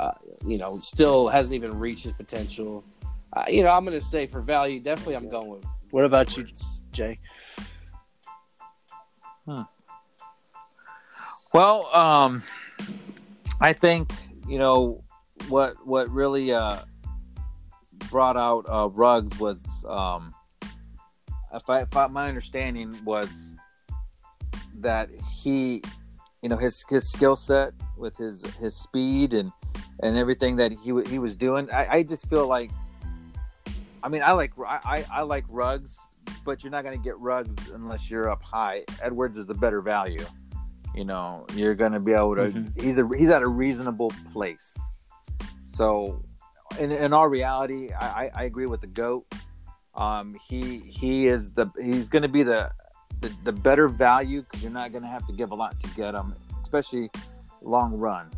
Uh, 0.00 0.12
you 0.44 0.56
know, 0.58 0.78
still 0.78 1.28
hasn't 1.28 1.54
even 1.54 1.78
reached 1.78 2.04
his 2.04 2.14
potential. 2.14 2.82
Uh, 3.34 3.44
you 3.46 3.62
know, 3.62 3.70
I'm 3.70 3.84
gonna 3.84 4.00
say 4.00 4.26
for 4.26 4.40
value, 4.40 4.80
definitely, 4.80 5.16
I'm 5.16 5.28
going 5.28 5.50
with. 5.50 5.64
What 5.90 6.04
about 6.04 6.36
you, 6.36 6.42
Edwards. 6.44 6.82
Jay? 6.92 7.18
Well, 11.52 11.86
um, 11.94 12.42
I 13.60 13.72
think 13.72 14.12
you 14.46 14.58
know 14.58 15.02
what 15.48 15.74
what 15.86 16.10
really 16.10 16.52
uh, 16.52 16.78
brought 18.10 18.36
out 18.36 18.66
uh, 18.68 18.88
Ruggs 18.88 19.38
was, 19.38 19.84
um, 19.88 20.34
if, 21.52 21.68
I, 21.68 21.80
if 21.80 21.96
I, 21.96 22.06
my 22.08 22.28
understanding 22.28 22.98
was 23.04 23.56
that 24.78 25.08
he, 25.42 25.82
you 26.42 26.48
know, 26.48 26.56
his 26.56 26.84
his 26.88 27.10
skill 27.10 27.36
set 27.36 27.72
with 27.96 28.16
his 28.16 28.42
his 28.56 28.76
speed 28.76 29.32
and 29.32 29.52
and 30.00 30.16
everything 30.16 30.56
that 30.56 30.72
he 30.72 31.02
he 31.04 31.18
was 31.18 31.34
doing. 31.34 31.70
I, 31.70 31.86
I 31.90 32.02
just 32.02 32.28
feel 32.28 32.46
like, 32.46 32.70
I 34.02 34.08
mean, 34.08 34.22
I 34.22 34.32
like 34.32 34.52
I, 34.58 35.04
I 35.10 35.22
like 35.22 35.44
Ruggs, 35.50 35.98
but 36.44 36.62
you're 36.62 36.70
not 36.70 36.84
going 36.84 36.96
to 36.96 37.02
get 37.02 37.18
Ruggs 37.18 37.56
unless 37.70 38.10
you're 38.10 38.30
up 38.30 38.42
high. 38.42 38.84
Edwards 39.00 39.38
is 39.38 39.48
a 39.48 39.54
better 39.54 39.80
value 39.80 40.24
you 40.96 41.04
know 41.04 41.46
you're 41.54 41.74
gonna 41.74 42.00
be 42.00 42.12
able 42.12 42.34
to 42.36 42.42
Mhm. 42.50 42.80
he's 42.80 42.98
a 42.98 43.08
he's 43.16 43.30
at 43.30 43.42
a 43.42 43.46
reasonable 43.48 44.10
place. 44.32 44.76
So 45.66 46.24
in, 46.80 46.90
in 46.90 47.12
all 47.12 47.28
reality 47.28 47.92
I, 47.92 48.06
I, 48.24 48.30
I 48.34 48.42
agree 48.44 48.66
with 48.66 48.80
the 48.80 48.86
goat. 48.86 49.26
Um 49.94 50.34
he 50.48 50.78
he 50.80 51.28
is 51.28 51.52
the 51.52 51.66
he's 51.80 52.08
gonna 52.08 52.28
be 52.28 52.42
the 52.42 52.70
the, 53.20 53.32
the 53.44 53.52
better 53.52 53.88
value 53.88 54.42
because 54.42 54.62
you're 54.62 54.72
not 54.72 54.92
gonna 54.92 55.06
have 55.08 55.26
to 55.26 55.32
give 55.32 55.50
a 55.50 55.54
lot 55.54 55.78
to 55.80 55.88
get 55.90 56.14
him 56.14 56.34
especially 56.62 57.10
long 57.62 57.92
run. 57.94 58.30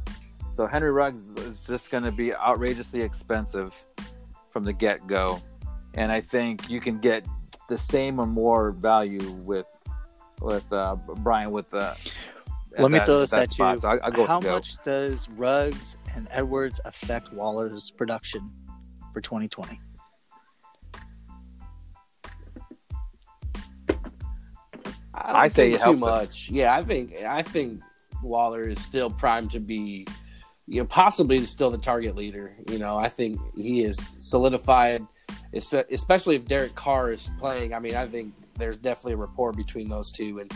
So 0.53 0.67
henry 0.67 0.91
ruggs 0.91 1.31
is 1.31 1.65
just 1.67 1.91
gonna 1.91 2.13
be 2.13 2.35
outrageously 2.35 3.01
expensive 3.03 3.73
from 4.51 4.65
the 4.65 4.73
get-go. 4.73 5.41
And 5.95 6.11
i 6.13 6.21
think 6.21 6.69
you 6.71 6.81
can 6.81 6.99
get 6.99 7.25
the 7.69 7.79
same 7.79 8.19
or 8.21 8.27
more 8.27 8.73
value 8.73 9.31
with 9.45 9.67
with 10.41 10.73
uh 10.73 10.95
bryan 11.19 11.51
with 11.51 11.73
uh 11.75 11.95
at 12.77 12.83
Let 12.83 12.91
me 12.91 12.99
throw 13.01 13.21
this 13.21 13.33
at 13.33 13.51
spot. 13.51 13.75
you. 13.77 13.81
So 13.81 13.89
I, 13.89 14.07
I 14.07 14.11
go 14.11 14.27
How 14.27 14.41
the 14.41 14.47
goat. 14.47 14.55
much 14.55 14.77
does 14.85 15.29
Ruggs 15.31 15.97
and 16.15 16.29
Edwards 16.31 16.81
affect 16.85 17.33
Waller's 17.33 17.91
production 17.91 18.51
for 19.13 19.21
2020? 19.21 19.81
I, 25.15 25.33
don't 25.33 25.37
I 25.37 25.49
say 25.49 25.71
think 25.71 25.75
it 25.75 25.79
too 25.79 25.83
helps 25.85 25.95
him. 25.95 26.01
much. 26.01 26.51
Yeah, 26.51 26.77
I 26.77 26.85
think 26.85 27.17
I 27.25 27.43
think 27.43 27.83
Waller 28.23 28.69
is 28.69 28.81
still 28.81 29.11
primed 29.11 29.51
to 29.53 29.61
be, 29.61 30.07
you 30.67 30.81
know, 30.81 30.87
possibly 30.87 31.45
still 31.45 31.71
the 31.71 31.79
target 31.79 32.15
leader. 32.15 32.55
You 32.71 32.79
know, 32.79 32.97
I 32.97 33.09
think 33.09 33.41
he 33.57 33.83
is 33.83 34.17
solidified, 34.21 35.05
especially 35.53 36.37
if 36.37 36.45
Derek 36.47 36.75
Carr 36.75 37.13
is 37.13 37.31
playing. 37.39 37.75
I 37.75 37.81
mean, 37.81 37.97
I 37.97 38.07
think 38.07 38.35
there's 38.59 38.79
definitely 38.79 39.15
a 39.15 39.17
rapport 39.17 39.53
between 39.53 39.89
those 39.89 40.13
two, 40.13 40.39
and 40.39 40.53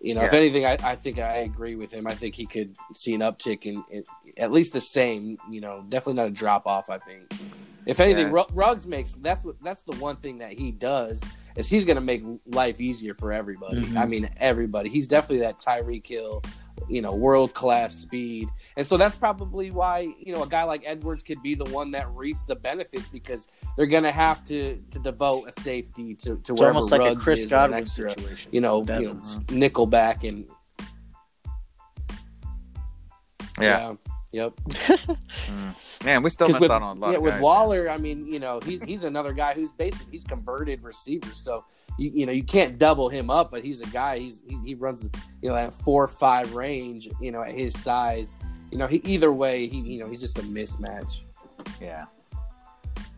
you 0.00 0.14
know, 0.14 0.22
if 0.22 0.32
anything, 0.32 0.66
I, 0.66 0.76
I 0.82 0.96
think 0.96 1.18
I 1.18 1.38
agree 1.38 1.74
with 1.76 1.92
him. 1.92 2.06
I 2.06 2.14
think 2.14 2.34
he 2.34 2.46
could 2.46 2.76
see 2.94 3.14
an 3.14 3.20
uptick 3.20 3.64
in, 3.64 3.84
in 3.90 4.04
at 4.36 4.52
least 4.52 4.72
the 4.72 4.80
same. 4.80 5.38
You 5.50 5.60
know, 5.60 5.84
definitely 5.88 6.14
not 6.14 6.28
a 6.28 6.30
drop 6.30 6.66
off. 6.66 6.90
I 6.90 6.98
think. 6.98 7.32
If 7.86 8.00
anything, 8.00 8.32
Yeah. 8.32 8.44
Ruggs 8.52 8.86
makes 8.86 9.14
that's 9.14 9.44
what 9.44 9.60
that's 9.62 9.82
the 9.82 9.96
one 9.96 10.16
thing 10.16 10.38
that 10.38 10.52
he 10.52 10.72
does 10.72 11.20
is 11.56 11.68
he's 11.68 11.84
going 11.84 11.96
to 11.96 12.00
make 12.02 12.22
life 12.46 12.80
easier 12.80 13.14
for 13.14 13.32
everybody. 13.32 13.82
Mhm. 13.82 13.96
I 13.96 14.04
mean, 14.06 14.28
everybody. 14.36 14.88
He's 14.90 15.08
definitely 15.08 15.38
that 15.38 15.58
Tyreek 15.58 16.06
Hill, 16.06 16.42
you 16.88 17.00
know, 17.00 17.14
world 17.14 17.54
class 17.54 17.94
speed, 17.94 18.48
and 18.76 18.86
so 18.86 18.96
that's 18.96 19.16
probably 19.16 19.70
why 19.70 20.08
you 20.18 20.32
know 20.34 20.42
a 20.42 20.46
guy 20.48 20.64
like 20.64 20.82
Edwards 20.84 21.22
could 21.22 21.42
be 21.42 21.54
the 21.54 21.64
one 21.66 21.90
that 21.92 22.08
reaps 22.14 22.44
the 22.44 22.56
benefits 22.56 23.08
because 23.08 23.48
they're 23.76 23.86
going 23.86 24.02
to 24.04 24.12
have 24.12 24.44
to 24.46 24.76
to 24.90 24.98
devote 24.98 25.48
a 25.48 25.52
safety 25.62 26.14
to 26.16 26.36
to 26.36 26.38
It's 26.38 26.50
wherever 26.52 26.74
almost 26.76 26.92
like 26.92 27.00
a 27.00 27.16
Chris 27.16 27.40
is 27.40 27.52
or 27.52 27.56
an 27.56 27.60
Godwin 27.70 27.78
extra, 27.80 28.10
situation. 28.12 28.50
you 28.52 28.60
know, 28.60 28.84
That- 28.84 29.00
you 29.00 29.14
know, 29.14 29.22
nickel 29.50 29.86
back 29.86 30.22
and 30.24 30.46
Yeah. 33.60 33.94
Yep. 34.32 34.52
Mm. 35.46 35.74
Man, 36.04 36.22
we 36.22 36.30
still 36.30 36.48
Because 36.48 36.60
missed 36.60 36.62
with, 36.62 36.70
out 36.72 36.82
on 36.82 36.96
a 36.96 37.00
lot. 37.00 37.10
yeah, 37.10 37.16
of 37.18 37.22
with 37.22 37.34
guys, 37.34 37.42
Waller, 37.42 37.88
I 37.88 37.98
mean, 37.98 38.26
you 38.26 38.40
know, 38.40 38.60
he's 38.64 38.82
he's 38.82 39.04
another 39.04 39.32
guy 39.32 39.54
who's 39.54 39.70
basically 39.72 40.08
he's 40.10 40.24
converted 40.24 40.82
receiver. 40.82 41.32
So 41.32 41.64
you 41.98 42.10
you 42.12 42.26
know 42.26 42.32
you 42.32 42.42
can't 42.42 42.78
double 42.78 43.08
him 43.08 43.30
up, 43.30 43.50
but 43.52 43.64
he's 43.64 43.80
a 43.80 43.86
guy. 43.86 44.18
He's 44.18 44.42
he, 44.48 44.58
he 44.64 44.74
runs 44.74 45.08
you 45.40 45.48
know 45.50 45.54
at 45.56 45.72
four 45.72 46.02
or 46.02 46.08
five 46.08 46.54
range. 46.54 47.08
You 47.20 47.30
know, 47.30 47.42
at 47.42 47.52
his 47.52 47.78
size. 47.80 48.34
You 48.72 48.78
know, 48.78 48.88
he 48.88 48.96
either 49.04 49.32
way, 49.32 49.68
he 49.68 49.78
you 49.78 50.00
know 50.00 50.08
he's 50.10 50.20
just 50.20 50.38
a 50.38 50.42
mismatch. 50.42 51.22
Yeah. 51.80 52.02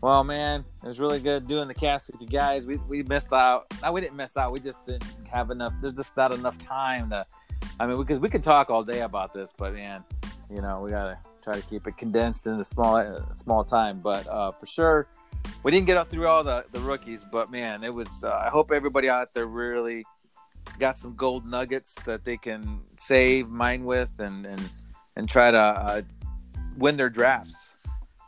Well, 0.01 0.23
man, 0.23 0.63
it 0.83 0.87
was 0.87 0.99
really 0.99 1.19
good 1.19 1.47
doing 1.47 1.67
the 1.67 1.73
cast 1.73 2.11
with 2.11 2.21
you 2.21 2.27
guys. 2.27 2.65
We 2.65 2.77
we 2.87 3.03
missed 3.03 3.33
out. 3.33 3.65
No, 3.81 3.91
we 3.91 4.01
didn't 4.01 4.15
miss 4.15 4.37
out. 4.37 4.51
We 4.51 4.59
just 4.59 4.85
didn't 4.85 5.03
have 5.29 5.49
enough. 5.49 5.73
There's 5.81 5.95
just 5.95 6.15
not 6.15 6.33
enough 6.33 6.57
time 6.59 7.09
to. 7.09 7.25
I 7.79 7.87
mean, 7.87 7.97
because 7.97 8.19
we 8.19 8.29
could 8.29 8.43
talk 8.43 8.69
all 8.69 8.83
day 8.83 9.01
about 9.01 9.33
this, 9.33 9.53
but 9.57 9.73
man, 9.73 10.03
you 10.49 10.61
know, 10.61 10.81
we 10.81 10.91
gotta 10.91 11.17
try 11.43 11.53
to 11.53 11.61
keep 11.61 11.87
it 11.87 11.97
condensed 11.97 12.45
in 12.47 12.53
a 12.53 12.63
small 12.63 12.95
uh, 12.95 13.33
small 13.33 13.63
time. 13.63 13.99
But 13.99 14.27
uh, 14.27 14.51
for 14.51 14.65
sure, 14.65 15.07
we 15.63 15.71
didn't 15.71 15.87
get 15.87 15.97
up 15.97 16.07
through 16.07 16.27
all 16.27 16.43
the 16.43 16.65
the 16.71 16.79
rookies. 16.79 17.23
But 17.31 17.51
man, 17.51 17.83
it 17.83 17.93
was. 17.93 18.23
Uh, 18.23 18.41
I 18.45 18.49
hope 18.49 18.71
everybody 18.71 19.09
out 19.09 19.33
there 19.33 19.45
really 19.45 20.05
got 20.79 20.97
some 20.97 21.15
gold 21.15 21.45
nuggets 21.45 21.95
that 22.05 22.23
they 22.23 22.37
can 22.37 22.81
save, 22.97 23.49
mine 23.49 23.85
with, 23.85 24.11
and 24.19 24.45
and 24.45 24.69
and 25.15 25.29
try 25.29 25.51
to 25.51 25.57
uh, 25.57 26.01
win 26.77 26.97
their 26.97 27.09
drafts. 27.09 27.75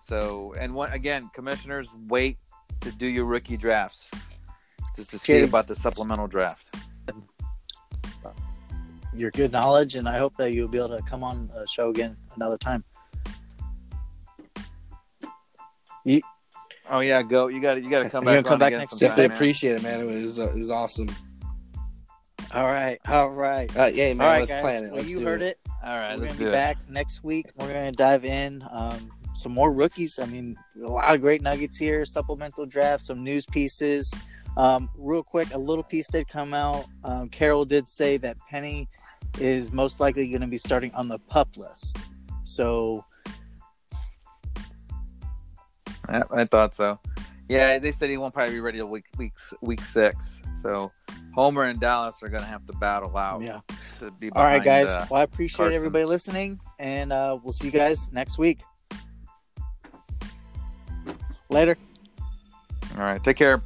So, 0.03 0.53
and 0.59 0.73
one 0.73 0.91
again, 0.91 1.29
commissioners, 1.33 1.87
wait 2.07 2.37
to 2.81 2.91
do 2.91 3.07
your 3.07 3.25
rookie 3.25 3.57
drafts 3.57 4.09
just 4.95 5.11
to 5.11 5.19
see 5.19 5.41
about 5.41 5.67
the 5.67 5.75
supplemental 5.75 6.27
draft. 6.27 6.75
Your 9.13 9.31
good 9.31 9.51
knowledge, 9.51 9.95
and 9.95 10.07
I 10.07 10.17
hope 10.17 10.35
that 10.37 10.51
you'll 10.53 10.69
be 10.69 10.77
able 10.77 10.97
to 10.97 11.01
come 11.03 11.23
on 11.23 11.49
a 11.55 11.67
show 11.67 11.89
again 11.89 12.15
another 12.35 12.57
time. 12.57 12.83
Oh 16.89 16.99
yeah, 16.99 17.21
go. 17.23 17.47
You 17.47 17.61
got 17.61 17.75
to 17.75 17.81
you 17.81 17.89
got 17.89 18.03
to 18.03 18.09
come 18.09 18.25
back. 18.25 18.43
come 18.43 18.59
back 18.59 18.73
next 18.73 18.91
sometime, 18.91 19.07
Definitely 19.09 19.27
man. 19.29 19.37
appreciate 19.37 19.75
it, 19.75 19.83
man. 19.83 19.99
It 20.01 20.21
was 20.23 20.39
uh, 20.39 20.49
it 20.49 20.57
was 20.57 20.69
awesome. 20.69 21.07
All 22.53 22.65
right, 22.65 22.99
all 23.07 23.29
right. 23.29 23.73
Uh, 23.77 23.85
yeah, 23.85 24.13
man. 24.13 24.27
all 24.27 24.33
right, 24.33 24.39
let's 24.41 24.51
guys. 24.51 24.61
plan 24.61 24.83
it. 24.83 24.87
Well, 24.87 24.97
Let's 24.97 25.09
you 25.11 25.19
do 25.19 25.25
heard 25.25 25.41
it. 25.41 25.57
it. 25.65 25.71
All 25.85 25.95
right, 25.95 26.17
We're 26.17 26.23
let's 26.25 26.33
gonna 26.33 26.37
do 26.39 26.43
be 26.45 26.49
it. 26.49 26.51
back 26.51 26.77
next 26.89 27.23
week. 27.23 27.45
We're 27.55 27.67
gonna 27.67 27.93
dive 27.93 28.25
in 28.25 28.61
um, 28.71 29.09
some 29.35 29.53
more 29.53 29.71
rookies. 29.71 30.19
I 30.19 30.25
mean, 30.25 30.57
a 30.83 30.87
lot 30.87 31.15
of 31.15 31.21
great 31.21 31.41
nuggets 31.41 31.77
here. 31.77 32.03
Supplemental 32.03 32.65
draft, 32.65 33.03
some 33.03 33.23
news 33.23 33.45
pieces. 33.45 34.13
Um, 34.57 34.89
real 34.97 35.23
quick, 35.23 35.53
a 35.53 35.57
little 35.57 35.83
piece 35.83 36.07
did 36.09 36.27
come 36.27 36.53
out. 36.53 36.85
Um, 37.05 37.29
Carroll 37.29 37.63
did 37.63 37.87
say 37.89 38.17
that 38.17 38.35
Penny 38.49 38.89
is 39.39 39.71
most 39.71 39.99
likely 39.99 40.27
going 40.27 40.41
to 40.41 40.47
be 40.47 40.57
starting 40.57 40.93
on 40.93 41.07
the 41.07 41.19
pup 41.19 41.57
list. 41.57 41.97
So 42.43 43.05
Yeah, 46.09 46.23
I 46.31 46.45
thought 46.45 46.75
so. 46.75 46.99
Yeah, 47.47 47.79
they 47.79 47.91
said 47.91 48.09
he 48.09 48.17
won't 48.17 48.33
probably 48.33 48.53
be 48.53 48.61
ready 48.61 48.77
till 48.77 48.87
week 48.87 49.05
week 49.17 49.33
week 49.61 49.83
six. 49.83 50.41
So 50.55 50.91
Homer 51.33 51.63
and 51.63 51.79
Dallas 51.79 52.21
are 52.23 52.29
going 52.29 52.43
to 52.43 52.47
have 52.47 52.65
to 52.65 52.73
battle 52.73 53.15
out 53.17 53.41
yeah. 53.41 53.59
to 53.99 54.11
be. 54.11 54.31
All 54.31 54.43
right, 54.43 54.63
guys. 54.63 54.89
uh, 54.89 55.05
well, 55.09 55.21
I 55.21 55.23
appreciate 55.23 55.57
Carson. 55.57 55.75
everybody 55.75 56.05
listening, 56.05 56.59
and 56.79 57.11
uh, 57.11 57.37
we'll 57.43 57.53
see 57.53 57.65
you 57.65 57.71
guys 57.71 58.11
next 58.11 58.37
week. 58.37 58.61
Later. 61.49 61.77
all 62.95 63.03
right, 63.03 63.21
take 63.21 63.35
care. 63.35 63.61